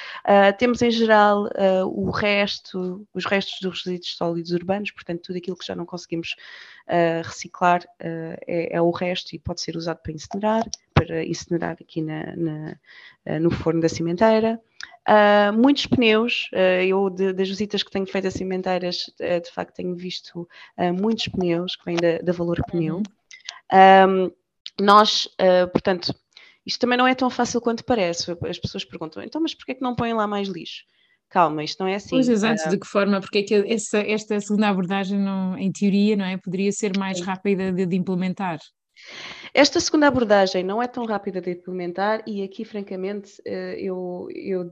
temos 0.59 0.83
em 0.83 0.91
geral 0.91 1.49
o 1.87 2.11
resto, 2.11 3.07
os 3.15 3.25
restos 3.25 3.61
dos 3.63 3.83
resíduos 3.83 4.15
sólidos 4.15 4.53
urbanos, 4.53 4.91
portanto, 4.91 5.23
tudo 5.23 5.39
aquilo 5.39 5.57
que 5.57 5.67
já 5.67 5.75
não 5.75 5.87
conseguimos 5.87 6.37
reciclar 7.25 7.83
é, 7.99 8.77
é 8.77 8.81
o 8.81 8.91
resto 8.91 9.35
e 9.35 9.39
pode 9.39 9.61
ser 9.61 9.77
usado 9.77 10.01
para 10.03 10.13
incinerar, 10.13 10.65
para 10.97 11.25
incinerar 11.25 11.77
aqui 11.81 12.01
na, 12.01 12.35
na, 12.37 13.41
no 13.41 13.51
forno 13.51 13.81
da 13.81 13.89
cimenteira. 13.89 14.61
Uh, 15.07 15.53
muitos 15.53 15.87
pneus, 15.87 16.49
uh, 16.53 16.83
eu 16.83 17.09
de, 17.09 17.33
das 17.33 17.49
visitas 17.49 17.85
que 17.85 17.91
tenho 17.93 18.07
feito 18.07 18.27
a 18.27 18.31
cimenteiras, 18.31 19.05
uh, 19.21 19.41
de 19.41 19.51
facto 19.53 19.77
tenho 19.77 19.95
visto 19.95 20.49
muitos 21.01 21.29
pneus 21.29 21.77
que 21.77 21.85
vêm 21.85 21.97
da, 21.97 22.19
da 22.19 22.33
Valor 22.33 22.61
Pneu. 22.67 22.97
Uhum. 22.97 24.25
Um, 24.29 24.33
nós, 24.85 25.29
portanto, 25.73 26.15
isto 26.67 26.81
também 26.81 26.99
não 26.99 27.07
é 27.07 27.15
tão 27.15 27.31
fácil 27.31 27.63
quanto 27.63 27.85
parece. 27.85 28.31
As 28.47 28.59
pessoas 28.59 28.85
perguntam, 28.85 29.23
então, 29.23 29.41
mas 29.41 29.55
porquê 29.55 29.73
é 29.73 29.75
que 29.77 29.81
não 29.81 29.95
põem 29.95 30.13
lá 30.13 30.27
mais 30.27 30.49
lixo? 30.49 30.85
Calma, 31.31 31.65
isto 31.65 31.81
não 31.81 31.89
é 31.89 31.95
assim. 31.95 32.11
Pois, 32.11 32.29
exato, 32.29 32.69
de 32.69 32.79
que 32.79 32.87
forma? 32.87 33.21
Porque 33.21 33.39
é 33.39 33.43
que 33.43 33.55
essa, 33.73 33.99
esta 33.99 34.39
segunda 34.39 34.69
abordagem, 34.69 35.19
não, 35.19 35.57
em 35.57 35.73
teoria, 35.73 36.15
não 36.15 36.25
é? 36.25 36.37
Poderia 36.37 36.71
ser 36.73 36.97
mais 36.99 37.21
rápida 37.21 37.73
de, 37.73 37.87
de 37.87 37.97
implementar. 37.97 38.59
Esta 39.53 39.81
segunda 39.81 40.07
abordagem 40.07 40.63
não 40.63 40.83
é 40.83 40.87
tão 40.87 41.05
rápida 41.07 41.41
de 41.41 41.53
implementar 41.53 42.23
e 42.27 42.43
aqui, 42.43 42.65
francamente, 42.65 43.41
eu, 43.45 44.29
eu 44.35 44.71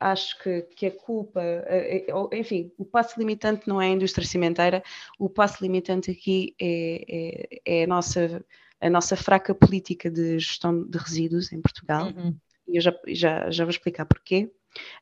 acho 0.00 0.38
que, 0.42 0.62
que 0.62 0.86
a 0.86 0.90
culpa, 0.90 1.40
eh, 1.42 2.06
eh, 2.08 2.38
enfim, 2.38 2.72
o 2.78 2.84
passo 2.84 3.18
limitante 3.18 3.66
não 3.66 3.80
é 3.80 3.86
a 3.86 3.90
indústria 3.90 4.26
cimenteira, 4.26 4.82
o 5.18 5.28
passo 5.28 5.62
limitante 5.62 6.10
aqui 6.10 6.54
é, 6.60 7.48
é, 7.64 7.80
é 7.80 7.84
a, 7.84 7.86
nossa, 7.86 8.44
a 8.80 8.90
nossa 8.90 9.16
fraca 9.16 9.54
política 9.54 10.10
de 10.10 10.38
gestão 10.38 10.84
de 10.84 10.98
resíduos 10.98 11.52
em 11.52 11.60
Portugal. 11.60 12.06
Uhum. 12.06 12.36
E 12.68 12.76
eu 12.76 12.82
já, 12.82 12.94
já, 13.08 13.50
já 13.50 13.64
vou 13.64 13.70
explicar 13.70 14.04
porquê. 14.06 14.50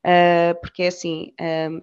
Uh, 0.05 0.55
porque 0.61 0.85
é 0.85 0.87
assim, 0.87 1.33
uh, 1.41 1.83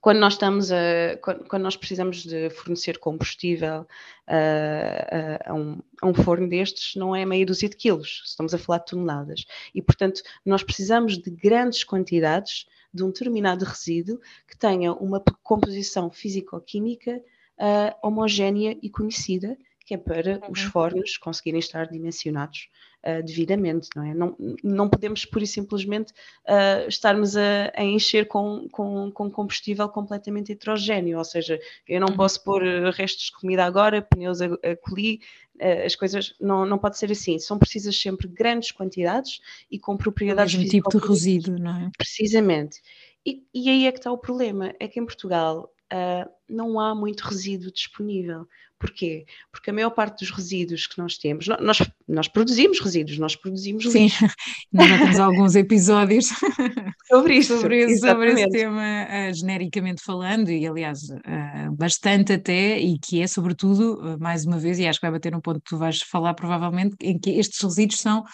quando 0.00 0.18
nós 0.18 0.34
estamos 0.34 0.72
a, 0.72 1.16
quando, 1.20 1.62
nós 1.62 1.76
precisamos 1.76 2.22
de 2.24 2.48
fornecer 2.50 2.98
combustível 2.98 3.82
uh, 3.82 5.44
a, 5.44 5.54
um, 5.54 5.78
a, 6.00 6.06
um, 6.06 6.14
forno 6.14 6.48
destes, 6.48 6.94
não 6.96 7.14
é 7.14 7.26
meia 7.26 7.44
dúzia 7.44 7.68
de 7.68 7.76
quilos, 7.76 8.22
estamos 8.24 8.54
a 8.54 8.58
falar 8.58 8.78
de 8.78 8.86
toneladas. 8.86 9.44
E, 9.74 9.82
portanto, 9.82 10.22
nós 10.44 10.62
precisamos 10.62 11.18
de 11.18 11.30
grandes 11.30 11.84
quantidades 11.84 12.66
de 12.92 13.04
um 13.04 13.08
determinado 13.08 13.64
resíduo 13.64 14.20
que 14.48 14.56
tenha 14.56 14.92
uma 14.92 15.22
composição 15.42 16.10
físico-química 16.10 17.20
uh, 17.58 18.06
homogénea 18.06 18.76
e 18.82 18.88
conhecida, 18.88 19.56
que 19.84 19.94
é 19.94 19.98
para 19.98 20.38
uhum. 20.38 20.52
os 20.52 20.62
fornos 20.62 21.18
conseguirem 21.18 21.60
estar 21.60 21.86
dimensionados 21.86 22.68
uh, 23.04 23.22
devidamente, 23.22 23.88
não 23.94 24.04
é? 24.04 24.14
Não, 24.14 24.36
não 24.62 24.88
podemos, 24.88 25.24
por 25.24 25.42
e 25.42 25.46
simplesmente, 25.46 26.12
uh, 26.46 26.88
estarmos 26.88 27.36
a, 27.36 27.72
a 27.74 27.84
encher 27.84 28.26
com, 28.26 28.68
com, 28.70 29.10
com, 29.10 29.30
combustível 29.30 29.88
completamente 29.88 30.52
heterogéneo, 30.52 31.18
ou 31.18 31.24
seja, 31.24 31.58
eu 31.88 32.00
não 32.00 32.08
uhum. 32.08 32.16
posso 32.16 32.42
pôr 32.42 32.62
restos 32.92 33.26
de 33.26 33.32
comida 33.32 33.64
agora, 33.64 34.02
pneus 34.02 34.40
a, 34.40 34.46
a 34.46 34.48
uh, 34.50 35.84
as 35.84 35.94
coisas 35.94 36.34
não, 36.40 36.64
não 36.64 36.78
pode 36.78 36.98
ser 36.98 37.10
assim, 37.10 37.38
são 37.38 37.58
precisas 37.58 38.00
sempre 38.00 38.28
grandes 38.28 38.72
quantidades 38.72 39.40
e 39.70 39.78
com 39.78 39.96
propriedades... 39.96 40.54
O 40.54 40.58
mesmo 40.58 40.70
tipo 40.70 40.90
de 40.90 41.06
resíduo, 41.06 41.58
não 41.58 41.76
é? 41.76 41.90
Precisamente. 41.96 42.80
E, 43.24 43.44
e, 43.52 43.68
aí 43.68 43.86
é 43.86 43.92
que 43.92 43.98
está 43.98 44.10
o 44.10 44.16
problema, 44.16 44.74
é 44.80 44.88
que 44.88 44.98
em 44.98 45.04
Portugal 45.04 45.70
uh, 45.92 46.30
não 46.50 46.78
há 46.80 46.94
muito 46.94 47.20
resíduo 47.20 47.72
disponível. 47.72 48.46
Porquê? 48.80 49.26
Porque 49.52 49.68
a 49.68 49.74
maior 49.74 49.90
parte 49.90 50.20
dos 50.20 50.30
resíduos 50.30 50.86
que 50.86 50.96
nós 50.96 51.18
temos, 51.18 51.46
nós, 51.46 51.82
nós 52.08 52.28
produzimos 52.28 52.80
resíduos, 52.80 53.18
nós 53.18 53.36
produzimos 53.36 53.84
Sim, 53.84 54.04
lixo. 54.04 54.26
nós 54.72 54.88
já 54.88 54.98
temos 54.98 55.20
alguns 55.20 55.54
episódios 55.54 56.28
sobre 57.06 57.36
isso, 57.36 57.60
sobre, 57.60 57.98
sobre 57.98 58.32
esse 58.32 58.48
tema, 58.48 58.80
uh, 58.80 59.34
genericamente 59.34 60.02
falando, 60.02 60.50
e 60.50 60.66
aliás, 60.66 61.02
uh, 61.10 61.76
bastante 61.76 62.32
até, 62.32 62.80
e 62.80 62.98
que 62.98 63.20
é 63.20 63.26
sobretudo, 63.26 64.00
uh, 64.00 64.18
mais 64.18 64.46
uma 64.46 64.58
vez, 64.58 64.78
e 64.78 64.88
acho 64.88 64.98
que 64.98 65.04
vai 65.04 65.12
bater 65.12 65.36
um 65.36 65.42
ponto 65.42 65.60
que 65.60 65.68
tu 65.68 65.76
vais 65.76 66.00
falar 66.00 66.32
provavelmente, 66.32 66.96
em 67.02 67.18
que 67.18 67.32
estes 67.32 67.62
resíduos 67.62 68.00
são 68.00 68.24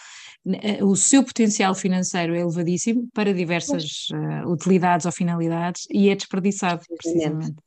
o 0.81 0.95
seu 0.95 1.25
potencial 1.25 1.75
financeiro 1.75 2.33
é 2.33 2.39
elevadíssimo 2.39 3.09
para 3.13 3.33
diversas 3.33 4.07
utilidades 4.45 5.05
ou 5.05 5.11
finalidades 5.11 5.85
e 5.91 6.07
é 6.07 6.15
desperdiçado, 6.15 6.85
precisamente 6.97 7.57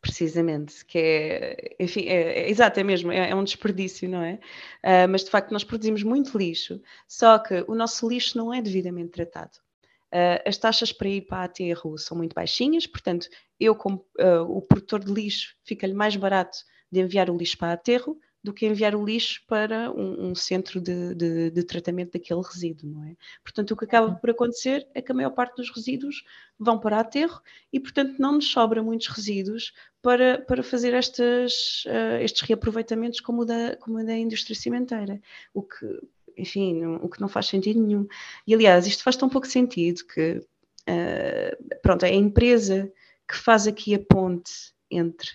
precisamente, 0.00 0.84
que 0.84 0.98
é, 0.98 1.76
enfim, 1.80 2.06
é, 2.06 2.40
é 2.40 2.50
exato, 2.50 2.78
é 2.78 2.84
mesmo, 2.84 3.10
é, 3.10 3.30
é, 3.30 3.34
um 3.34 3.44
desperdício, 3.44 4.08
não 4.08 4.22
é? 4.22 4.38
Uh, 4.84 5.08
mas 5.08 5.24
de 5.24 5.30
facto 5.30 5.50
nós 5.50 5.64
produzimos 5.64 6.02
muito 6.02 6.36
lixo, 6.36 6.80
só 7.06 7.38
que 7.38 7.64
o 7.66 7.74
nosso 7.74 8.08
lixo 8.08 8.38
não 8.38 8.52
é 8.52 8.62
devidamente 8.62 9.10
tratado. 9.10 9.58
Uh, 10.12 10.40
as 10.46 10.56
taxas 10.56 10.92
para 10.92 11.08
ir 11.08 11.22
para 11.22 11.44
aterro 11.44 11.98
são 11.98 12.16
muito 12.16 12.34
baixinhas, 12.34 12.86
portanto, 12.86 13.28
eu, 13.58 13.74
como 13.74 14.04
uh, 14.18 14.42
o 14.48 14.62
produtor 14.62 15.04
de 15.04 15.12
lixo, 15.12 15.54
fica-lhe 15.64 15.94
mais 15.94 16.16
barato 16.16 16.58
de 16.90 17.00
enviar 17.00 17.28
o 17.28 17.36
lixo 17.36 17.58
para 17.58 17.72
aterro 17.72 18.18
do 18.42 18.52
que 18.52 18.66
enviar 18.66 18.94
o 18.94 19.04
lixo 19.04 19.42
para 19.46 19.90
um, 19.90 20.30
um 20.30 20.34
centro 20.34 20.80
de, 20.80 21.14
de, 21.14 21.50
de, 21.50 21.62
tratamento 21.64 22.12
daquele 22.12 22.40
resíduo, 22.40 22.88
não 22.88 23.04
é? 23.04 23.16
Portanto, 23.42 23.72
o 23.72 23.76
que 23.76 23.84
acaba 23.84 24.08
uhum. 24.08 24.14
por 24.14 24.30
acontecer 24.30 24.86
é 24.94 25.02
que 25.02 25.10
a 25.10 25.14
maior 25.14 25.30
parte 25.30 25.56
dos 25.56 25.70
resíduos 25.74 26.22
vão 26.58 26.78
para 26.78 27.00
aterro 27.00 27.40
e, 27.72 27.80
portanto, 27.80 28.16
não 28.18 28.32
nos 28.32 28.50
sobra 28.50 28.82
muitos 28.82 29.08
resíduos 29.08 29.72
para, 30.00 30.40
para 30.42 30.62
fazer 30.62 30.94
estas, 30.94 31.84
uh, 31.86 32.22
estes 32.22 32.42
reaproveitamentos 32.42 33.20
como 33.20 33.42
o, 33.42 33.44
da, 33.44 33.76
como 33.76 33.98
o 33.98 34.06
da 34.06 34.16
indústria 34.16 34.54
cimenteira, 34.54 35.20
o 35.52 35.62
que, 35.62 36.00
enfim, 36.36 36.80
não, 36.80 36.94
o 36.96 37.08
que 37.08 37.20
não 37.20 37.28
faz 37.28 37.46
sentido 37.46 37.82
nenhum. 37.82 38.06
E, 38.46 38.54
aliás, 38.54 38.86
isto 38.86 39.02
faz 39.02 39.16
tão 39.16 39.28
pouco 39.28 39.48
sentido 39.48 40.04
que, 40.04 40.38
uh, 40.88 41.78
pronto, 41.82 42.04
é 42.04 42.10
a 42.10 42.14
empresa 42.14 42.90
que 43.26 43.36
faz 43.36 43.66
aqui 43.66 43.94
a 43.94 43.98
ponte 43.98 44.72
entre 44.90 45.28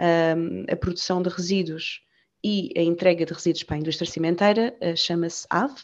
um, 0.00 0.64
a 0.70 0.76
produção 0.76 1.22
de 1.22 1.28
resíduos 1.28 2.02
e 2.46 2.72
a 2.76 2.80
entrega 2.80 3.26
de 3.26 3.32
resíduos 3.32 3.64
para 3.64 3.74
a 3.74 3.80
indústria 3.80 4.08
cimenteira 4.08 4.72
uh, 4.80 4.96
chama-se 4.96 5.44
AVE. 5.50 5.80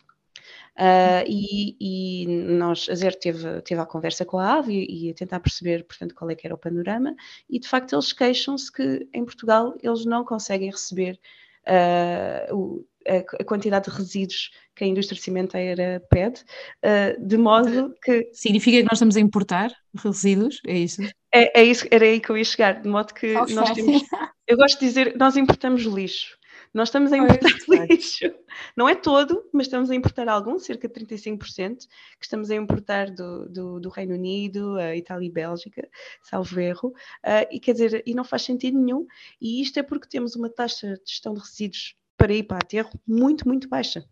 Uh, 0.78 1.26
e, 1.26 1.76
e, 1.80 2.26
nós, 2.26 2.88
a 2.88 2.94
Zero 2.94 3.18
teve, 3.18 3.60
teve 3.62 3.80
a 3.80 3.84
conversa 3.84 4.24
com 4.24 4.38
a 4.38 4.58
AVE 4.58 4.72
e, 4.72 5.08
e, 5.08 5.10
a 5.10 5.14
tentar 5.14 5.40
perceber, 5.40 5.82
portanto, 5.84 6.14
qual 6.14 6.30
é 6.30 6.36
que 6.36 6.46
era 6.46 6.54
o 6.54 6.58
panorama, 6.58 7.16
e 7.50 7.58
de 7.58 7.66
facto 7.66 7.94
eles 7.94 8.12
queixam-se 8.12 8.70
que 8.70 9.08
em 9.12 9.24
Portugal 9.24 9.74
eles 9.82 10.06
não 10.06 10.24
conseguem 10.24 10.70
receber 10.70 11.18
uh, 11.66 12.56
o, 12.56 12.86
a, 13.08 13.44
quantidade 13.44 13.90
de 13.90 13.96
resíduos 13.96 14.52
que 14.76 14.84
a 14.84 14.86
indústria 14.86 15.20
cimenteira 15.20 16.00
pede, 16.08 16.42
uh, 16.84 17.26
de 17.26 17.36
modo 17.36 17.92
que... 18.02 18.30
Significa 18.32 18.78
que 18.78 18.84
nós 18.84 18.94
estamos 18.94 19.16
a 19.16 19.20
importar 19.20 19.72
resíduos, 19.96 20.60
é 20.64 20.78
isso? 20.78 21.02
É, 21.34 21.60
é 21.60 21.64
isso, 21.64 21.86
era 21.90 22.04
aí 22.04 22.20
que 22.20 22.30
eu 22.30 22.38
ia 22.38 22.44
chegar, 22.44 22.80
de 22.80 22.88
modo 22.88 23.12
que 23.12 23.36
okay. 23.36 23.54
nós 23.54 23.72
temos... 23.72 24.02
Eu 24.46 24.56
gosto 24.56 24.78
de 24.78 24.86
dizer, 24.86 25.16
nós 25.16 25.36
importamos 25.36 25.82
lixo. 25.82 26.40
Nós 26.72 26.88
estamos 26.88 27.12
a 27.12 27.18
importar 27.18 27.50
lixo. 27.90 28.32
Não 28.76 28.88
é 28.88 28.94
todo, 28.94 29.48
mas 29.52 29.66
estamos 29.66 29.90
a 29.90 29.94
importar 29.94 30.28
algum, 30.28 30.58
cerca 30.58 30.88
de 30.88 30.94
35%, 31.04 31.86
que 32.18 32.24
estamos 32.24 32.50
a 32.50 32.54
importar 32.54 33.10
do, 33.10 33.48
do, 33.48 33.80
do 33.80 33.88
Reino 33.90 34.14
Unido, 34.14 34.76
a 34.78 34.96
Itália 34.96 35.26
e 35.26 35.30
Bélgica, 35.30 35.86
salvo 36.22 36.58
erro. 36.58 36.88
Uh, 37.24 37.46
e 37.50 37.60
quer 37.60 37.72
dizer, 37.72 38.02
e 38.06 38.14
não 38.14 38.24
faz 38.24 38.42
sentido 38.42 38.78
nenhum. 38.78 39.06
E 39.40 39.60
isto 39.60 39.78
é 39.78 39.82
porque 39.82 40.08
temos 40.08 40.34
uma 40.34 40.48
taxa 40.48 40.94
de 40.94 41.10
gestão 41.10 41.34
de 41.34 41.40
resíduos 41.40 41.94
para 42.16 42.32
ir 42.32 42.44
para 42.44 42.58
aterro 42.58 42.90
muito, 43.06 43.46
muito 43.46 43.68
baixa. 43.68 44.04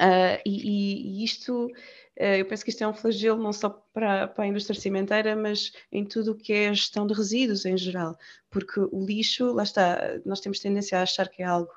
Uh, 0.00 0.40
e, 0.46 1.20
e, 1.20 1.24
isto, 1.24 1.66
uh, 1.66 1.70
eu 2.38 2.46
penso 2.46 2.64
que 2.64 2.70
isto 2.70 2.82
é 2.82 2.88
um 2.88 2.94
flagelo 2.94 3.42
não 3.42 3.52
só 3.52 3.68
para, 3.92 4.28
para, 4.28 4.44
a 4.44 4.46
indústria 4.46 4.78
cimenteira, 4.78 5.36
mas 5.36 5.72
em 5.92 6.04
tudo 6.06 6.32
o 6.32 6.36
que 6.36 6.52
é 6.52 6.68
a 6.68 6.72
gestão 6.72 7.06
de 7.06 7.12
resíduos 7.12 7.66
em 7.66 7.76
geral, 7.76 8.16
porque 8.48 8.80
o 8.80 9.04
lixo, 9.04 9.52
lá 9.52 9.62
está, 9.62 10.18
nós 10.24 10.40
temos 10.40 10.60
tendência 10.60 10.98
a 10.98 11.02
achar 11.02 11.28
que 11.28 11.42
é 11.42 11.44
algo 11.44 11.70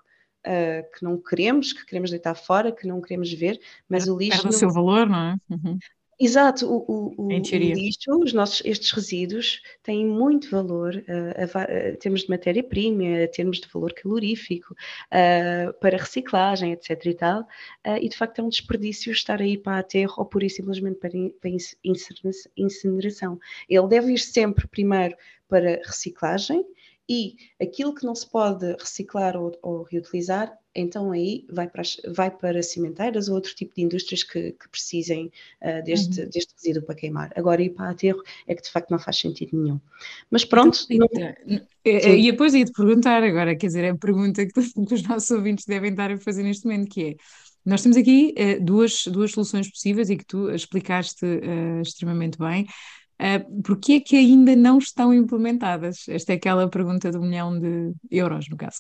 uh, 0.46 0.92
que 0.94 1.04
não 1.04 1.18
queremos, 1.18 1.74
que 1.74 1.86
queremos 1.86 2.12
deitar 2.12 2.36
fora, 2.36 2.72
que 2.72 2.88
não 2.88 3.02
queremos 3.02 3.32
ver, 3.34 3.60
mas 3.88 4.08
o 4.08 4.18
lixo. 4.18 4.42
Perde 4.42 4.56
o 4.56 4.60
seu 4.60 4.72
valor, 4.72 5.08
não 5.08 5.32
é? 5.32 5.36
Uhum. 5.50 5.78
Exato, 6.20 6.72
o, 6.72 6.86
o, 7.18 7.26
o, 7.26 7.30
lixo, 7.30 8.18
os 8.20 8.34
nossos, 8.34 8.62
estes 8.64 8.92
resíduos 8.92 9.62
têm 9.82 10.06
muito 10.06 10.50
valor 10.50 10.96
uh, 10.96 11.58
a, 11.58 11.60
a, 11.60 11.64
a 11.64 11.98
termos 11.98 12.22
de 12.22 12.30
matéria-prima, 12.30 13.24
a 13.24 13.28
termos 13.28 13.60
de 13.60 13.68
valor 13.68 13.92
calorífico, 13.94 14.74
uh, 14.74 15.74
para 15.80 15.98
reciclagem, 15.98 16.72
etc. 16.72 17.06
e 17.08 17.14
tal, 17.16 17.42
uh, 17.42 17.98
e 18.00 18.08
de 18.08 18.16
facto 18.16 18.40
é 18.40 18.44
um 18.44 18.50
desperdício 18.50 19.12
estar 19.12 19.42
aí 19.42 19.58
para 19.58 19.80
aterro 19.80 20.14
ou 20.18 20.26
pura 20.26 20.46
e 20.46 20.50
simplesmente 20.50 21.00
para, 21.00 21.12
para 21.42 21.52
incineração. 22.56 23.40
Ele 23.68 23.88
deve 23.88 24.14
ir 24.14 24.20
sempre 24.20 24.68
primeiro 24.68 25.18
para 25.50 25.82
reciclagem, 25.84 26.64
e 27.10 27.36
aquilo 27.62 27.94
que 27.94 28.06
não 28.06 28.16
se 28.16 28.30
pode 28.30 28.66
reciclar 28.80 29.36
ou, 29.36 29.58
ou 29.62 29.84
reutilizar, 29.84 30.58
então 30.76 31.12
aí 31.12 31.46
vai 31.50 31.68
para, 31.68 31.84
vai 32.08 32.32
para 32.32 32.64
cimenteiras 32.64 33.28
ou 33.28 33.36
outro 33.36 33.54
tipo 33.54 33.76
de 33.76 33.82
indústrias 33.84 34.24
que, 34.24 34.54
que 34.54 34.70
precisem 34.70 35.32
uh, 35.62 35.84
deste, 35.84 36.22
uhum. 36.22 36.30
deste 36.30 36.54
resíduo 36.56 36.84
para 36.84 36.96
queimar. 36.96 37.32
Agora, 37.36 37.62
ir 37.62 37.72
para 37.72 37.92
aterro 37.92 38.24
é 38.48 38.56
que 38.56 38.64
de 38.64 38.72
facto 38.72 38.90
não 38.90 38.98
faz 38.98 39.18
sentido 39.20 39.62
nenhum. 39.62 39.80
Mas 40.32 40.44
pronto. 40.46 40.80
Então, 40.90 41.08
não... 41.46 41.62
E 41.86 42.32
depois 42.32 42.54
ia-te 42.54 42.72
perguntar 42.72 43.22
agora, 43.22 43.56
quer 43.56 43.68
dizer, 43.68 43.84
é 43.84 43.90
a 43.90 43.98
pergunta 43.98 44.46
que, 44.46 44.54
que, 44.88 44.94
os 44.94 45.04
nossos 45.04 45.30
ouvintes 45.30 45.66
devem 45.66 45.92
estar 45.92 46.12
a 46.12 46.18
fazer 46.18 46.44
neste 46.44 46.66
momento, 46.66 46.90
que 46.90 47.04
é. 47.04 47.16
Nós 47.66 47.82
temos 47.82 47.96
aqui 47.96 48.34
uh, 48.38 48.64
duas, 48.64 49.06
duas 49.08 49.32
soluções 49.32 49.70
possíveis 49.70 50.10
e 50.10 50.18
que 50.18 50.26
tu 50.26 50.50
explicaste 50.50 51.26
uh, 51.26 51.82
extremamente 51.82 52.38
bem. 52.38 52.66
Uh, 53.20 53.62
Porquê 53.62 53.94
é 53.94 54.00
que 54.00 54.16
ainda 54.16 54.56
não 54.56 54.78
estão 54.78 55.14
implementadas? 55.14 56.08
Esta 56.08 56.34
é 56.34 56.36
aquela 56.36 56.68
pergunta 56.68 57.12
do 57.12 57.22
milhão 57.22 57.60
de 57.60 57.94
euros, 58.12 58.50
no 58.50 58.58
caso. 58.58 58.80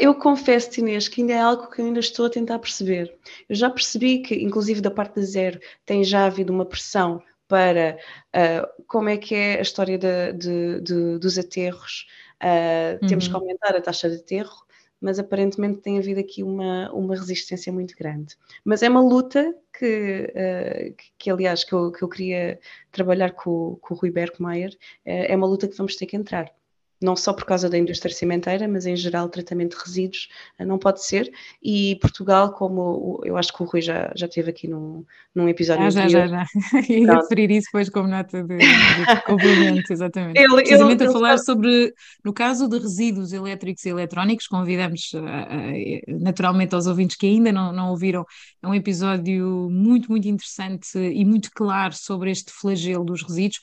Eu 0.00 0.14
confesso, 0.14 0.80
Inês, 0.80 1.06
que 1.06 1.20
ainda 1.20 1.34
é 1.34 1.40
algo 1.40 1.70
que 1.70 1.80
eu 1.80 1.86
ainda 1.86 2.00
estou 2.00 2.26
a 2.26 2.30
tentar 2.30 2.58
perceber. 2.58 3.16
Eu 3.48 3.54
já 3.54 3.70
percebi 3.70 4.18
que, 4.18 4.34
inclusive 4.34 4.80
da 4.80 4.90
parte 4.90 5.16
da 5.16 5.22
zero, 5.22 5.60
tem 5.86 6.02
já 6.02 6.26
havido 6.26 6.52
uma 6.52 6.64
pressão 6.64 7.22
para 7.46 7.98
uh, 8.36 8.84
como 8.86 9.08
é 9.08 9.16
que 9.16 9.34
é 9.34 9.58
a 9.58 9.62
história 9.62 9.96
de, 9.96 10.32
de, 10.34 10.80
de, 10.80 11.18
dos 11.18 11.38
aterros, 11.38 12.06
uh, 12.42 13.00
uhum. 13.00 13.08
temos 13.08 13.26
que 13.26 13.34
uhum. 13.34 13.40
aumentar 13.40 13.74
a 13.74 13.80
taxa 13.80 14.10
de 14.10 14.16
aterro, 14.16 14.66
mas 15.00 15.18
aparentemente 15.18 15.80
tem 15.80 15.98
havido 15.98 16.20
aqui 16.20 16.42
uma, 16.42 16.92
uma 16.92 17.14
resistência 17.14 17.72
muito 17.72 17.96
grande. 17.96 18.36
Mas 18.64 18.82
é 18.82 18.88
uma 18.88 19.00
luta 19.00 19.54
que, 19.78 20.32
uh, 20.34 20.94
que, 20.94 21.12
que, 21.18 21.30
aliás, 21.30 21.64
que 21.64 21.72
eu, 21.72 21.92
que 21.92 22.02
eu 22.02 22.08
queria 22.08 22.58
trabalhar 22.90 23.32
com, 23.32 23.76
com 23.80 23.94
o 23.94 23.96
Rui 23.96 24.10
Bergmeier, 24.10 24.76
é 25.04 25.34
uma 25.36 25.46
luta 25.46 25.68
que 25.68 25.76
vamos 25.76 25.96
ter 25.96 26.06
que 26.06 26.16
entrar 26.16 26.52
não 27.00 27.14
só 27.14 27.32
por 27.32 27.44
causa 27.44 27.68
da 27.68 27.78
indústria 27.78 28.14
cimenteira, 28.14 28.66
mas 28.66 28.84
em 28.84 28.96
geral 28.96 29.28
tratamento 29.28 29.76
de 29.76 29.84
resíduos 29.84 30.28
eh, 30.58 30.64
não 30.64 30.78
pode 30.78 31.04
ser. 31.04 31.30
E 31.62 31.96
Portugal, 32.00 32.52
como 32.52 33.20
eu 33.24 33.36
acho 33.36 33.52
que 33.52 33.62
o 33.62 33.66
Rui 33.66 33.80
já, 33.80 34.12
já 34.16 34.26
teve 34.26 34.50
aqui 34.50 34.66
num, 34.66 35.04
num 35.34 35.48
episódio 35.48 35.84
ah, 35.84 35.88
anterior. 35.88 36.28
Já, 36.28 36.44
já, 36.44 36.80
já. 36.82 36.92
Ia 36.92 37.14
referir 37.14 37.50
isso 37.50 37.66
depois 37.66 37.88
como 37.88 38.08
nota 38.08 38.42
de, 38.42 38.56
de 38.56 39.22
complemento, 39.24 39.92
exatamente. 39.92 40.38
Ele, 40.38 40.54
Precisamente 40.56 41.02
ele, 41.02 41.10
a 41.10 41.12
falar 41.12 41.34
ele... 41.34 41.44
sobre, 41.44 41.94
no 42.24 42.32
caso 42.32 42.68
de 42.68 42.78
resíduos 42.78 43.32
elétricos 43.32 43.84
e 43.84 43.88
eletrónicos, 43.88 44.46
convidamos 44.46 45.12
uh, 45.14 45.18
uh, 45.18 46.20
naturalmente 46.20 46.74
aos 46.74 46.86
ouvintes 46.86 47.16
que 47.16 47.26
ainda 47.26 47.52
não, 47.52 47.72
não 47.72 47.90
ouviram, 47.90 48.24
é 48.62 48.66
um 48.66 48.74
episódio 48.74 49.68
muito, 49.70 50.10
muito 50.10 50.26
interessante 50.26 50.98
e 50.98 51.24
muito 51.24 51.50
claro 51.52 51.94
sobre 51.94 52.30
este 52.30 52.52
flagelo 52.52 53.04
dos 53.04 53.22
resíduos 53.22 53.60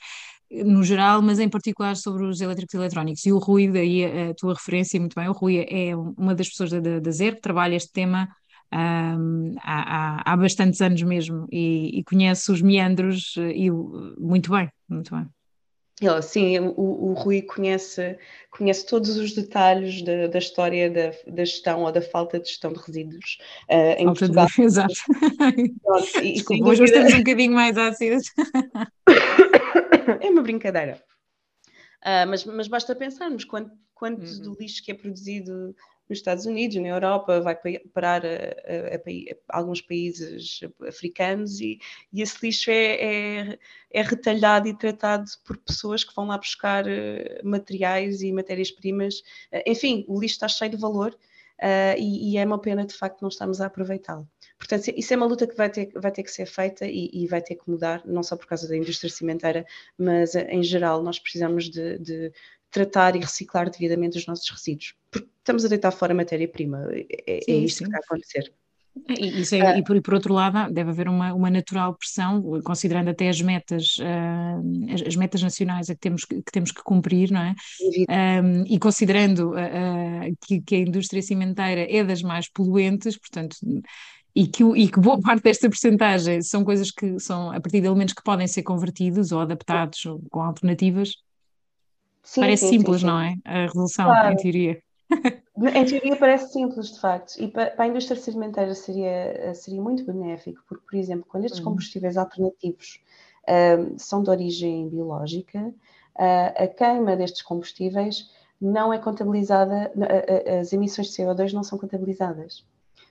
no 0.50 0.82
geral, 0.82 1.22
mas 1.22 1.38
em 1.38 1.48
particular 1.48 1.96
sobre 1.96 2.24
os 2.24 2.40
elétricos 2.40 2.74
e 2.74 2.76
eletrónicos. 2.76 3.26
E 3.26 3.32
o 3.32 3.38
Rui, 3.38 3.68
daí 3.68 4.04
a, 4.04 4.34
tua 4.34 4.54
referência, 4.54 5.00
muito 5.00 5.14
bem, 5.14 5.28
o 5.28 5.32
Rui 5.32 5.66
é 5.68 5.96
uma 5.96 6.34
das 6.34 6.48
pessoas 6.48 6.70
da, 6.70 7.00
da 7.00 7.10
ZER 7.10 7.34
que 7.34 7.40
trabalha 7.40 7.74
este 7.74 7.92
tema 7.92 8.28
um, 8.72 9.54
há, 9.62 10.22
há, 10.22 10.32
há, 10.32 10.36
bastantes 10.36 10.80
anos 10.80 11.02
mesmo 11.02 11.46
e, 11.52 12.00
e, 12.00 12.04
conhece 12.04 12.50
os 12.50 12.60
meandros 12.60 13.34
eh, 13.38 13.52
e, 13.54 13.70
muito 13.70 14.50
bem, 14.50 14.68
muito 14.88 15.14
bem. 15.14 15.26
Ele, 16.00 16.20
sim, 16.20 16.58
o, 16.58 16.74
o, 16.76 17.12
Rui 17.14 17.40
conhece, 17.40 18.18
conhece 18.50 18.84
todos 18.84 19.16
os 19.16 19.32
detalhes 19.32 20.02
da, 20.02 20.26
da 20.26 20.38
história 20.38 20.90
da, 20.90 21.12
da, 21.26 21.44
gestão 21.44 21.84
ou 21.84 21.92
da 21.92 22.02
falta 22.02 22.38
de 22.38 22.48
gestão 22.48 22.70
de 22.70 22.80
resíduos 22.80 23.38
uh, 23.70 23.98
em 23.98 24.04
falta 24.04 24.20
Portugal. 24.20 24.46
De, 24.46 24.60
exato. 24.62 24.94
Pronto, 25.82 26.18
e, 26.22 26.32
Desculpa, 26.34 26.68
hoje 26.68 26.84
estamos 26.84 27.14
um 27.14 27.18
bocadinho 27.18 27.52
mais 27.54 27.78
ácidos. 27.78 28.24
é 30.20 30.30
uma 30.30 30.42
brincadeira. 30.42 31.02
Uh, 32.02 32.26
mas, 32.28 32.44
mas 32.44 32.68
basta 32.68 32.94
pensarmos 32.94 33.44
quanto, 33.44 33.72
quanto 33.94 34.24
uhum. 34.24 34.42
do 34.42 34.56
lixo 34.60 34.84
que 34.84 34.92
é 34.92 34.94
produzido 34.94 35.74
nos 36.08 36.18
Estados 36.18 36.46
Unidos, 36.46 36.76
na 36.76 36.88
Europa, 36.88 37.40
vai 37.40 37.56
parar 37.92 38.24
a, 38.24 38.28
a, 38.28 38.96
a, 38.96 39.58
alguns 39.58 39.80
países 39.80 40.60
africanos 40.86 41.60
e, 41.60 41.78
e 42.12 42.22
esse 42.22 42.38
lixo 42.44 42.70
é, 42.70 42.94
é, 42.94 43.58
é, 43.90 44.02
retalhado 44.02 44.68
e 44.68 44.76
tratado 44.76 45.24
por 45.44 45.56
pessoas 45.58 46.04
que 46.04 46.14
vão 46.14 46.26
lá 46.26 46.38
buscar 46.38 46.84
uh, 46.86 46.88
materiais 47.42 48.22
e 48.22 48.32
matérias-primas. 48.32 49.18
Uh, 49.52 49.62
enfim, 49.66 50.04
o 50.08 50.20
lixo 50.20 50.36
está 50.36 50.48
cheio 50.48 50.70
de 50.70 50.76
valor 50.76 51.12
uh, 51.12 51.98
e, 51.98 52.32
e, 52.32 52.38
é 52.38 52.44
uma 52.44 52.60
pena 52.60 52.86
de 52.86 52.94
facto 52.94 53.22
não 53.22 53.28
estarmos 53.28 53.60
a 53.60 53.66
aproveitá-lo. 53.66 54.28
Portanto, 54.58 54.90
isso 54.96 55.12
é 55.12 55.16
uma 55.16 55.26
luta 55.26 55.46
que 55.46 55.56
vai 55.56 55.68
ter, 55.68 55.90
vai 55.94 56.10
ter 56.10 56.22
que 56.22 56.30
ser 56.30 56.46
feita 56.46 56.86
e, 56.86 57.10
e, 57.12 57.26
vai 57.26 57.42
ter 57.42 57.56
que 57.56 57.70
mudar, 57.70 58.02
não 58.06 58.22
só 58.22 58.36
por 58.36 58.46
causa 58.46 58.66
da 58.66 58.76
indústria 58.76 59.10
cimenteira, 59.10 59.66
mas 59.98 60.34
em 60.34 60.62
geral 60.62 61.02
nós 61.02 61.18
precisamos 61.18 61.68
de, 61.68 61.98
de 61.98 62.32
tratar 62.70 63.16
e 63.16 63.20
reciclar 63.20 63.70
devidamente 63.70 64.18
os 64.18 64.26
nossos 64.26 64.48
resíduos, 64.50 64.94
porque 65.10 65.28
estamos 65.38 65.64
a 65.64 65.68
deitar 65.68 65.90
fora 65.90 66.14
matéria-prima, 66.14 66.88
é, 66.90 67.06
é 67.26 67.40
sim, 67.42 67.52
é 67.52 67.56
isto 67.56 67.78
sim. 67.78 67.84
que 67.84 67.90
está 67.90 67.98
a 67.98 68.04
acontecer. 68.04 68.52
E, 69.08 69.56
é, 69.56 69.60
ah. 69.60 69.78
e, 69.78 69.84
por, 69.84 70.00
por, 70.00 70.14
outro 70.14 70.32
lado, 70.32 70.72
deve 70.72 70.90
haver 70.90 71.08
uma, 71.08 71.32
uma 71.34 71.50
natural 71.50 71.94
pressão, 71.94 72.42
considerando 72.62 73.10
até 73.10 73.28
as 73.28 73.40
metas, 73.42 73.98
uh, 73.98 74.92
as, 74.92 75.02
as, 75.02 75.16
metas 75.16 75.42
nacionais 75.42 75.90
a 75.90 75.94
que 75.94 76.00
temos 76.00 76.24
que, 76.24 76.36
que 76.36 76.50
temos 76.50 76.72
que 76.72 76.82
cumprir, 76.82 77.30
não 77.30 77.40
é? 77.40 77.54
Um, 78.42 78.64
e 78.66 78.78
considerando 78.78 79.50
uh, 79.50 80.36
que, 80.46 80.62
que, 80.62 80.74
a 80.76 80.78
indústria 80.78 81.20
cimenteira 81.20 81.86
é 81.90 82.02
das 82.02 82.22
mais 82.22 82.48
poluentes, 82.48 83.18
portanto, 83.18 83.56
e 84.36 84.46
que, 84.46 84.62
e 84.62 84.88
que 84.88 85.00
boa 85.00 85.18
parte 85.22 85.44
desta 85.44 85.66
percentagem 85.66 86.42
são 86.42 86.62
coisas 86.62 86.90
que 86.90 87.18
são 87.18 87.50
a 87.50 87.58
partir 87.58 87.80
de 87.80 87.86
elementos 87.86 88.12
que 88.12 88.22
podem 88.22 88.46
ser 88.46 88.62
convertidos 88.62 89.32
ou 89.32 89.40
adaptados 89.40 90.04
ou 90.04 90.20
com 90.30 90.42
alternativas. 90.42 91.12
Sim, 92.22 92.42
Parece 92.42 92.68
sim, 92.68 92.78
simples, 92.78 93.00
sim, 93.00 93.06
não 93.06 93.18
é? 93.18 93.34
A 93.44 93.62
resolução, 93.62 94.04
claro. 94.04 94.34
em 94.34 94.36
teoria. 94.36 94.82
Em 95.74 95.86
teoria 95.86 96.16
parece 96.16 96.52
simples, 96.52 96.92
de 96.92 97.00
facto, 97.00 97.40
e 97.40 97.48
para, 97.48 97.72
a 97.78 97.86
indústria 97.86 98.20
cimenteira 98.20 98.74
seria, 98.74 99.54
seria 99.54 99.80
muito 99.80 100.04
benéfico, 100.04 100.62
porque, 100.68 100.84
por 100.84 100.94
exemplo, 100.98 101.24
quando 101.26 101.46
estes 101.46 101.60
uhum. 101.60 101.68
combustíveis 101.68 102.18
alternativos 102.18 103.00
uh, 103.44 103.94
são 103.98 104.22
de 104.22 104.28
origem 104.28 104.86
biológica, 104.90 105.58
uh, 105.58 106.62
a 106.62 106.66
queima 106.66 107.16
destes 107.16 107.40
combustíveis 107.40 108.30
não 108.60 108.92
é 108.92 108.98
contabilizada, 108.98 109.90
as 110.60 110.74
emissões 110.74 111.08
de 111.08 111.22
CO2 111.22 111.54
não 111.54 111.62
são 111.62 111.78
contabilizadas 111.78 112.62